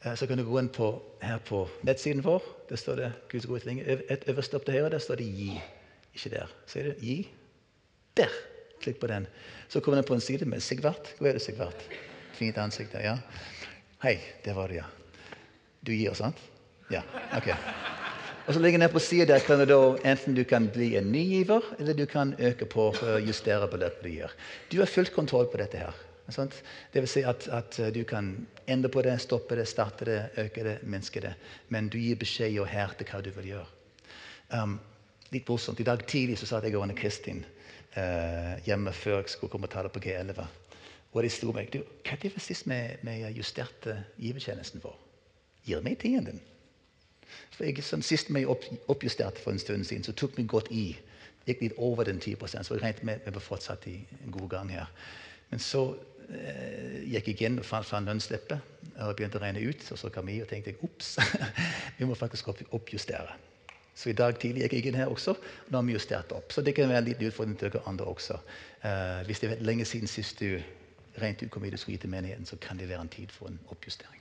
uh, 0.04 0.14
så 0.20 0.28
kan 0.28 0.40
du 0.40 0.44
gå 0.48 0.60
inn 0.60 0.72
på, 0.76 0.92
her 1.24 1.40
på 1.48 1.64
nettsiden 1.88 2.26
vår. 2.26 2.44
Der 2.72 2.82
står 2.82 3.00
det 3.00 3.12
Guds 3.32 3.48
gode 3.48 3.64
ting. 3.64 3.80
Øverst 3.88 4.58
opp 4.58 4.68
til 4.68 4.80
høyre 4.80 4.92
der 4.98 5.04
står 5.04 5.22
det 5.24 5.30
'gi'. 5.32 5.62
Ikke 6.14 6.34
der. 6.36 6.52
Sier 6.68 6.92
du 6.92 7.00
'gi'? 7.00 7.28
Der. 8.20 8.36
Klikk 8.84 9.00
på 9.00 9.08
den. 9.08 9.28
Så 9.70 9.80
kommer 9.80 10.02
den 10.02 10.08
på 10.08 10.14
en 10.14 10.22
side 10.22 10.46
med 10.46 10.60
Sigvart. 10.60 11.16
Hvor 11.20 11.28
er 11.28 11.40
det, 11.40 11.42
Sigvart? 11.42 11.88
Fint 12.34 12.58
ansikt 12.58 12.92
der, 12.92 13.04
ja. 13.04 13.18
Hei, 14.04 14.20
der 14.46 14.54
var 14.54 14.68
det, 14.68 14.76
ja. 14.76 14.86
Du 15.86 15.92
gir, 15.92 16.14
sant? 16.14 16.38
Ja, 16.92 17.04
ok. 17.36 17.52
Og 18.48 18.54
så 18.54 18.60
ligger 18.60 18.80
ned 18.80 18.90
på 18.90 19.00
sida 19.00 19.26
der 19.30 19.44
kan 19.46 19.60
du 19.60 19.66
da, 19.70 19.80
enten 20.12 20.36
du 20.36 20.44
kan 20.44 20.70
bli 20.74 20.96
en 20.98 21.12
ny 21.12 21.22
giver, 21.28 21.66
eller 21.80 21.94
du 21.94 22.06
kan 22.06 22.36
øke 22.40 22.66
på 22.66 22.94
justere 23.26 23.68
beløpet 23.68 24.04
du 24.04 24.10
gir. 24.10 24.32
Du 24.72 24.80
har 24.80 24.90
fullt 24.90 25.14
kontroll 25.14 25.50
på 25.52 25.58
dette 25.62 25.78
her. 25.78 25.98
Sant? 26.30 26.64
Det 26.94 27.02
vil 27.02 27.10
si 27.10 27.24
at, 27.26 27.48
at 27.48 27.80
du 27.94 28.04
kan 28.04 28.48
endre 28.68 28.90
på 28.90 29.02
det, 29.02 29.16
stoppe 29.22 29.58
det, 29.58 29.68
starte 29.68 30.06
det, 30.06 30.20
øke 30.38 30.64
det, 30.64 30.78
minske 30.84 31.22
det. 31.22 31.34
Men 31.70 31.90
du 31.90 31.98
gir 31.98 32.20
beskjed 32.22 32.60
og 32.62 32.68
her 32.70 32.94
til 32.98 33.10
hva 33.10 33.22
du 33.26 33.32
vil 33.34 33.50
gjøre. 33.54 33.66
Um, 34.54 34.80
litt 35.34 35.50
morsomt. 35.50 35.80
I 35.80 35.88
dag 35.88 36.06
tidlig 36.08 36.38
så 36.40 36.50
satt 36.50 36.66
jeg 36.66 36.78
og 36.78 36.94
Kristin 36.98 37.44
uh, 37.98 38.58
hjemme 38.66 38.94
før 38.94 39.24
jeg 39.24 39.34
skulle 39.36 39.52
komme 39.52 39.70
og 39.70 39.74
ta 39.74 39.84
det 39.86 39.94
på 39.94 40.02
G11. 40.06 40.46
Og 41.14 41.24
de 41.26 41.34
slo 41.34 41.54
meg 41.54 41.72
du, 41.74 41.82
Hva 42.06 42.18
er 42.18 42.30
det 42.30 42.42
sist 42.46 42.70
vi, 42.70 43.18
justerte 43.38 43.98
givertjenesten 44.18 44.82
vår? 44.84 44.98
Gir 45.66 45.82
meg 45.86 45.98
tiden 46.02 46.30
din? 46.30 46.42
For 47.56 47.68
jeg, 47.68 47.84
som 47.84 48.04
Sist 48.06 48.32
vi 48.34 48.46
opp, 48.46 48.66
oppjusterte 48.88 49.42
for 49.44 49.52
en 49.52 49.62
stund 49.62 49.86
siden, 49.88 50.04
så 50.04 50.16
tok 50.18 50.38
vi 50.38 50.48
godt 50.48 50.72
i. 50.72 50.86
Gikk 51.48 51.64
litt 51.64 51.82
over 51.82 52.06
den 52.06 52.20
10% 52.20 52.64
så 52.64 52.76
jeg 52.76 52.84
regnet 52.84 53.04
med 53.08 53.26
vi 53.26 53.34
var 53.34 53.44
fortsatt 53.44 53.88
i 53.90 53.98
en 54.24 54.32
god 54.32 54.50
gang 54.50 54.72
her. 54.74 54.90
Men 55.50 55.62
så 55.64 55.84
eh, 56.30 57.00
gikk 57.10 57.32
jeg 57.32 57.50
inn 57.50 57.62
og 57.62 57.66
fant 57.66 57.88
fra 57.88 58.02
lønnsleppet 58.06 58.98
og 59.00 59.16
begynte 59.18 59.40
å 59.40 59.44
regne 59.44 59.64
ut. 59.66 59.86
Og 59.92 60.02
så 60.02 60.12
kom 60.14 60.30
jeg 60.30 60.44
og 60.46 60.52
tenkte 60.52 60.76
ops, 60.86 61.16
vi 61.98 62.10
må 62.10 62.18
faktisk 62.18 62.52
opp, 62.54 62.62
oppjustere. 62.78 63.38
Så 64.00 64.14
i 64.14 64.16
dag 64.16 64.38
tidlig 64.40 64.64
gikk 64.64 64.78
jeg 64.78 64.92
inn 64.92 65.00
her 65.02 65.12
også, 65.12 65.34
og 65.36 65.72
nå 65.74 65.82
har 65.82 65.88
vi 65.90 65.98
justert 65.98 66.32
opp. 66.32 66.54
Så 66.56 66.64
det 66.64 66.72
kan 66.78 66.88
være 66.88 67.02
en 67.04 67.10
liten 67.10 67.28
utfordring 67.28 67.58
til 67.60 67.74
dere 67.74 67.84
andre 67.90 68.08
også. 68.08 68.38
Eh, 68.88 69.26
hvis 69.28 69.44
det 69.44 69.52
er 69.52 69.66
lenge 69.66 69.88
siden 69.90 70.08
sist 70.08 70.40
du 70.40 70.56
regnet 71.20 71.44
ut 71.44 71.52
kom 71.52 71.66
mye 71.66 71.74
du 71.74 71.82
skulle 71.82 71.98
gi 71.98 72.06
til 72.06 72.14
menigheten, 72.14 72.48
så 72.48 72.56
kan 72.64 72.80
det 72.80 72.88
være 72.90 73.04
en 73.04 73.12
tid 73.12 73.34
for 73.36 73.52
en 73.52 73.60
oppjustering. 73.74 74.19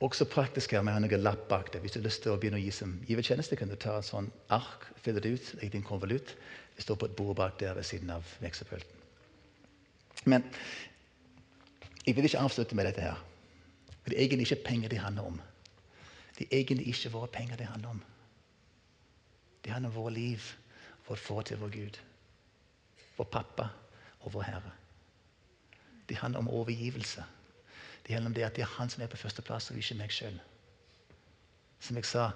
Også 0.00 0.24
praktisk 0.24 0.72
her, 0.72 0.82
Vi 0.82 0.90
har 0.90 1.00
noen 1.00 1.22
lapp 1.22 1.48
bak 1.48 1.72
det. 1.72 1.80
Hvis 1.80 1.92
du 1.92 1.98
har 1.98 2.04
lyst 2.04 2.22
til 2.22 2.32
å 2.32 2.36
begynne 2.38 2.60
å 2.60 2.62
gi 2.62 2.70
som 2.70 3.00
givertjeneste, 3.06 3.56
kan 3.56 3.68
du 3.68 3.74
ta 3.74 3.98
et 3.98 4.06
sånn 4.06 4.30
ark, 4.48 4.86
fylle 5.02 5.20
det 5.20 5.32
ut, 5.34 5.54
legge 5.54 5.72
din 5.72 5.82
konvolutt. 5.82 6.36
Det 6.76 6.82
står 6.82 6.96
på 6.96 7.06
et 7.06 7.16
bord 7.16 7.36
bak 7.36 7.58
der 7.58 7.74
ved 7.74 7.82
siden 7.82 8.10
av 8.10 8.24
veksepulten. 8.38 8.94
Men 10.24 10.44
jeg 12.06 12.14
vil 12.16 12.24
ikke 12.24 12.38
avslutte 12.38 12.76
med 12.78 12.86
dette 12.86 13.00
her. 13.00 13.18
Det 14.04 14.14
er 14.14 14.22
egentlig 14.22 14.46
ikke 14.46 14.64
penger 14.64 14.88
det 14.88 14.98
handler 15.02 15.22
om. 15.22 15.40
Det 16.38 16.46
er 16.46 16.60
egentlig 16.60 16.86
ikke 16.88 17.10
våre 17.12 17.28
penger 17.28 17.56
det 17.56 17.66
handler 17.66 17.88
om. 17.88 18.02
Det 19.64 19.72
handler 19.72 19.90
om 19.90 19.96
våre 19.96 20.12
liv, 20.14 20.44
vårt 21.08 21.18
forhold 21.18 21.44
til 21.44 21.58
vår 21.58 21.68
Gud, 21.68 21.98
vår 23.16 23.24
pappa 23.24 23.68
og 24.20 24.32
vår 24.32 24.42
Herre. 24.42 24.72
Det 26.08 26.16
handler 26.16 26.38
om 26.38 26.48
overgivelse. 26.48 27.24
Det 28.08 28.14
handler 28.14 28.30
om 28.30 28.34
det 28.34 28.42
at 28.42 28.56
det 28.56 28.62
er 28.62 28.76
han 28.78 28.88
som 28.88 29.02
er 29.02 29.10
på 29.12 29.18
førsteplass, 29.20 29.66
og 29.70 29.76
ikke 29.76 29.94
meg 29.98 30.12
sjøl. 30.16 30.36
Som 31.84 31.98
jeg 32.00 32.06
sa, 32.08 32.30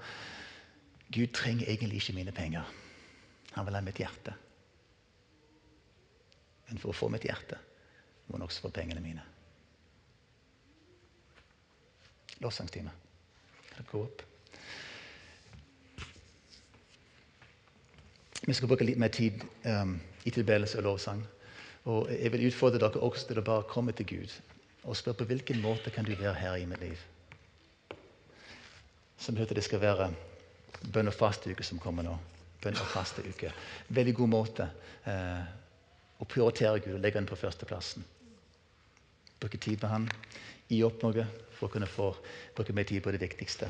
Gud 1.09 1.33
trenger 1.33 1.65
egentlig 1.65 2.03
ikke 2.03 2.13
mine 2.19 2.33
penger. 2.33 2.69
Han 3.57 3.65
vil 3.67 3.79
ha 3.79 3.81
mitt 3.81 3.97
hjerte. 3.97 4.35
Men 6.69 6.83
for 6.83 6.93
å 6.93 6.99
få 6.99 7.09
mitt 7.09 7.25
hjerte 7.25 7.57
må 8.27 8.37
han 8.37 8.45
også 8.45 8.67
få 8.67 8.73
pengene 8.77 9.01
mine. 9.01 9.25
Lovsangstime. 12.45 12.93
Kan 13.73 13.89
gå 13.89 14.05
opp? 14.05 14.29
Vi 18.45 18.53
skal 18.53 18.69
bruke 18.69 18.85
litt 18.85 19.01
mer 19.01 19.09
tid 19.09 19.41
um, 19.65 19.97
i 20.29 20.37
tilbedelse 20.37 20.85
og 20.85 20.91
lovsang. 20.91 21.25
Og 21.89 22.13
jeg 22.13 22.37
vil 22.37 22.51
utfordre 22.53 22.85
dere 22.85 23.09
også 23.09 23.31
til 23.33 23.41
å 23.41 23.51
bare 23.55 23.71
komme 23.73 23.97
til 23.97 24.13
Gud 24.19 24.41
og 24.83 24.97
spør 24.99 25.21
på 25.21 25.29
hvilken 25.31 25.61
måte 25.63 25.91
kan 25.95 26.05
du 26.05 26.15
være 26.15 26.35
her 26.35 26.59
i 26.59 26.67
mitt 26.67 26.81
liv. 26.83 27.01
Som 29.19 29.37
hørte 29.39 29.55
det 29.55 29.65
skal 29.65 29.81
være 29.83 30.11
bønn- 30.93 31.11
og 31.11 31.15
fasteuke 31.15 31.65
som 31.65 31.79
kommer 31.79 32.03
nå. 32.03 32.17
Bønn- 32.63 32.81
og 32.81 32.89
fasteuke. 32.95 33.53
Veldig 33.89 34.15
god 34.19 34.29
måte 34.29 34.69
eh, 35.07 35.45
å 36.19 36.27
prioritere 36.27 36.81
Gud 36.83 36.97
og 36.97 37.05
legge 37.05 37.19
Han 37.19 37.31
på 37.31 37.39
førsteplassen. 37.39 38.05
Bruke 39.43 39.59
tid 39.59 39.83
med 39.83 39.91
ham, 39.91 40.09
Gi 40.73 40.81
opp 40.87 41.03
noe 41.05 41.27
for 41.53 41.69
å 41.69 41.73
kunne 41.75 41.89
få 41.91 42.13
bruke 42.57 42.73
mer 42.73 42.87
tid 42.89 43.03
på 43.05 43.13
det 43.13 43.21
viktigste. 43.21 43.69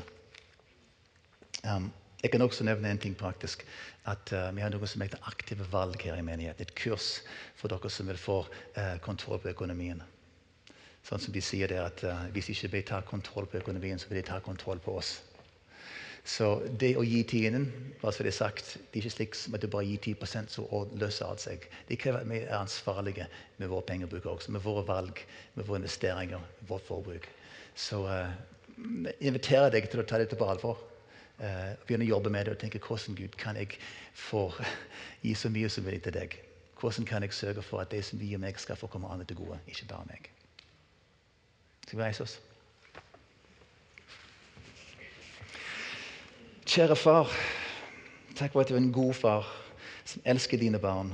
Um, 1.63 1.89
jeg 2.23 2.31
kan 2.31 2.43
også 2.45 2.63
nevne 2.63 2.93
en 2.93 3.01
ting 3.01 3.15
praktisk. 3.19 3.65
At 4.07 4.31
uh, 4.31 4.51
Vi 4.55 4.63
har 4.63 4.71
noe 4.71 4.87
som 4.87 5.03
heter 5.03 5.19
aktive 5.27 5.67
valg 5.71 5.99
her 6.05 6.15
i 6.15 6.23
menigheten. 6.23 6.63
Et 6.63 6.75
kurs 6.79 7.17
for 7.59 7.71
dere 7.71 7.91
som 7.91 8.07
vil 8.07 8.19
få 8.19 8.37
uh, 8.77 8.95
kontroll 9.03 9.41
på 9.43 9.51
økonomien. 9.51 9.99
Sånn 11.03 11.19
som 11.19 11.35
de 11.35 11.41
sier 11.43 11.67
det 11.67 11.81
at 11.83 12.03
uh, 12.07 12.25
Hvis 12.31 12.49
ikke 12.53 12.71
vi 12.77 12.81
tar 12.87 13.05
kontroll 13.07 13.47
på 13.49 13.59
økonomien, 13.59 13.99
så 13.99 14.09
vil 14.09 14.21
de 14.21 14.27
ta 14.29 14.39
kontroll 14.43 14.79
på 14.83 14.95
oss. 15.01 15.17
Så 16.23 16.47
det 16.79 16.93
å 16.95 17.03
gi 17.03 17.19
tienden 17.27 17.65
bare 17.99 18.15
så 18.15 18.23
det 18.23 18.31
er 18.31 18.37
sagt, 18.37 18.77
det 18.91 18.99
er 18.99 19.03
ikke 19.03 19.15
slik 19.17 19.35
at 19.57 19.63
du 19.63 19.67
bare 19.67 19.83
gir 19.89 20.15
10 20.15 20.47
så 20.47 20.63
løser 20.95 21.27
alt 21.27 21.43
seg. 21.43 21.65
Det 21.89 21.97
krever 21.99 22.23
at 22.23 22.29
vi 22.29 22.39
er 22.45 22.55
ansvarlige 22.55 23.27
med 23.59 23.67
vår 23.67 23.83
pengebruk 23.89 24.29
også. 24.31 24.53
Med 24.55 24.63
våre 24.63 24.85
valg, 24.87 25.19
med 25.55 25.67
våre 25.67 25.81
investeringer, 25.81 26.39
vårt 26.69 26.87
forbruk. 26.87 27.27
Så 27.75 28.05
uh, 28.07 28.31
inviterer 29.19 29.75
deg 29.75 29.89
til 29.91 29.99
å 29.99 30.07
ta 30.07 30.21
dette 30.21 30.39
på 30.39 30.47
alvor. 30.47 30.79
Uh, 31.41 31.75
begynne 31.83 32.07
å 32.07 32.13
jobbe 32.13 32.31
med 32.31 32.47
det 32.47 32.55
og 32.55 32.63
tenke 32.63 32.79
hvordan 32.79 33.19
Gud 33.19 33.35
kan 33.41 33.59
jeg 33.59 33.75
få 34.15 34.45
gi 35.25 35.35
så 35.35 35.51
mye 35.51 35.71
som 35.71 35.83
mulig 35.83 35.99
til 36.07 36.15
deg. 36.15 36.39
Hvordan 36.79 37.09
kan 37.09 37.27
jeg 37.27 37.35
sørge 37.35 37.67
for 37.67 37.83
at 37.83 37.91
det 37.91 37.99
som 38.07 38.23
gir 38.23 38.39
meg, 38.39 38.55
skal 38.59 38.79
få 38.79 38.87
komme 38.87 39.11
andre 39.11 39.27
til 39.27 39.43
gode, 39.43 39.59
ikke 39.67 39.91
bare 39.91 40.07
meg. 40.07 40.32
Skal 41.83 41.99
vi 41.99 42.03
reise 42.03 42.23
oss? 42.23 42.39
Kjære 46.65 46.95
far, 46.95 47.29
takk 48.35 48.53
for 48.53 48.63
at 48.63 48.71
du 48.71 48.73
er 48.73 48.81
en 48.81 48.93
god 48.93 49.13
far 49.13 49.49
som 50.05 50.23
elsker 50.25 50.57
dine 50.57 50.79
barn 50.81 51.11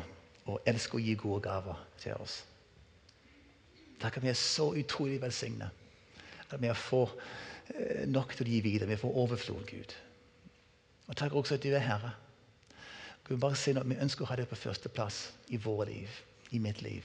og 0.47 0.61
elsker 0.69 0.99
å 0.99 1.03
gi 1.03 1.15
gode 1.19 1.41
gaver 1.49 1.81
til 1.99 2.15
oss. 2.21 2.43
Takk 3.99 4.17
at 4.17 4.23
vi 4.23 4.31
er 4.31 4.37
så 4.39 4.69
utrolig 4.79 5.19
velsignet. 5.21 5.69
At 6.49 6.61
vi 6.61 6.71
får 6.73 7.11
eh, 7.75 8.05
nok 8.07 8.31
til 8.35 8.47
å 8.47 8.53
gi 8.53 8.61
videre. 8.63 8.89
Vi 8.89 8.97
får 9.01 9.17
overflod, 9.23 9.65
Gud. 9.67 9.95
Og 11.09 11.17
takk 11.17 11.35
også 11.35 11.57
at 11.57 11.65
du 11.65 11.73
er 11.73 11.83
Herre. 11.83 12.13
Gud, 13.27 13.37
bare 13.41 13.57
si 13.59 13.75
at 13.75 13.85
Vi 13.89 13.99
ønsker 13.99 14.23
å 14.23 14.29
ha 14.29 14.37
deg 14.39 14.47
på 14.49 14.57
førsteplass 14.57 15.19
i 15.49 15.57
vårt 15.57 15.89
liv, 15.91 16.21
i 16.51 16.59
mitt 16.59 16.81
liv. 16.81 17.03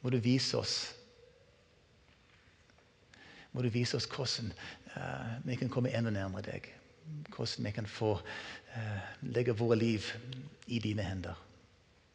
Må 0.00 0.14
du 0.14 0.20
vise 0.22 0.56
oss 0.56 0.76
må 3.58 3.62
du 3.66 3.72
vise 3.74 3.98
oss 3.98 4.06
hvordan 4.06 4.52
uh, 4.94 5.32
vi 5.42 5.56
kan 5.58 5.70
komme 5.74 5.90
enda 5.90 6.12
nærmere 6.14 6.44
deg. 6.46 6.66
Hvordan 7.34 7.66
vi 7.66 7.72
kan 7.74 7.88
få 7.90 8.12
uh, 8.14 9.08
legge 9.34 9.56
våre 9.58 9.74
liv 9.80 10.06
i 10.70 10.78
dine 10.78 11.02
hender. 11.02 11.34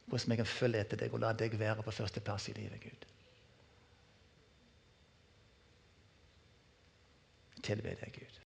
Hvordan 0.05 0.31
vi 0.31 0.37
kan 0.39 0.47
følge 0.47 0.79
etter 0.79 1.01
deg 1.01 1.11
og 1.11 1.19
la 1.19 1.33
deg 1.35 1.57
være 1.59 1.83
på 1.83 1.91
førsteplass 1.91 2.47
i 2.47 2.55
livet, 2.55 2.79
Gud. 2.85 3.03
Tilbe 7.67 7.97
deg, 7.99 8.15
Gud. 8.21 8.39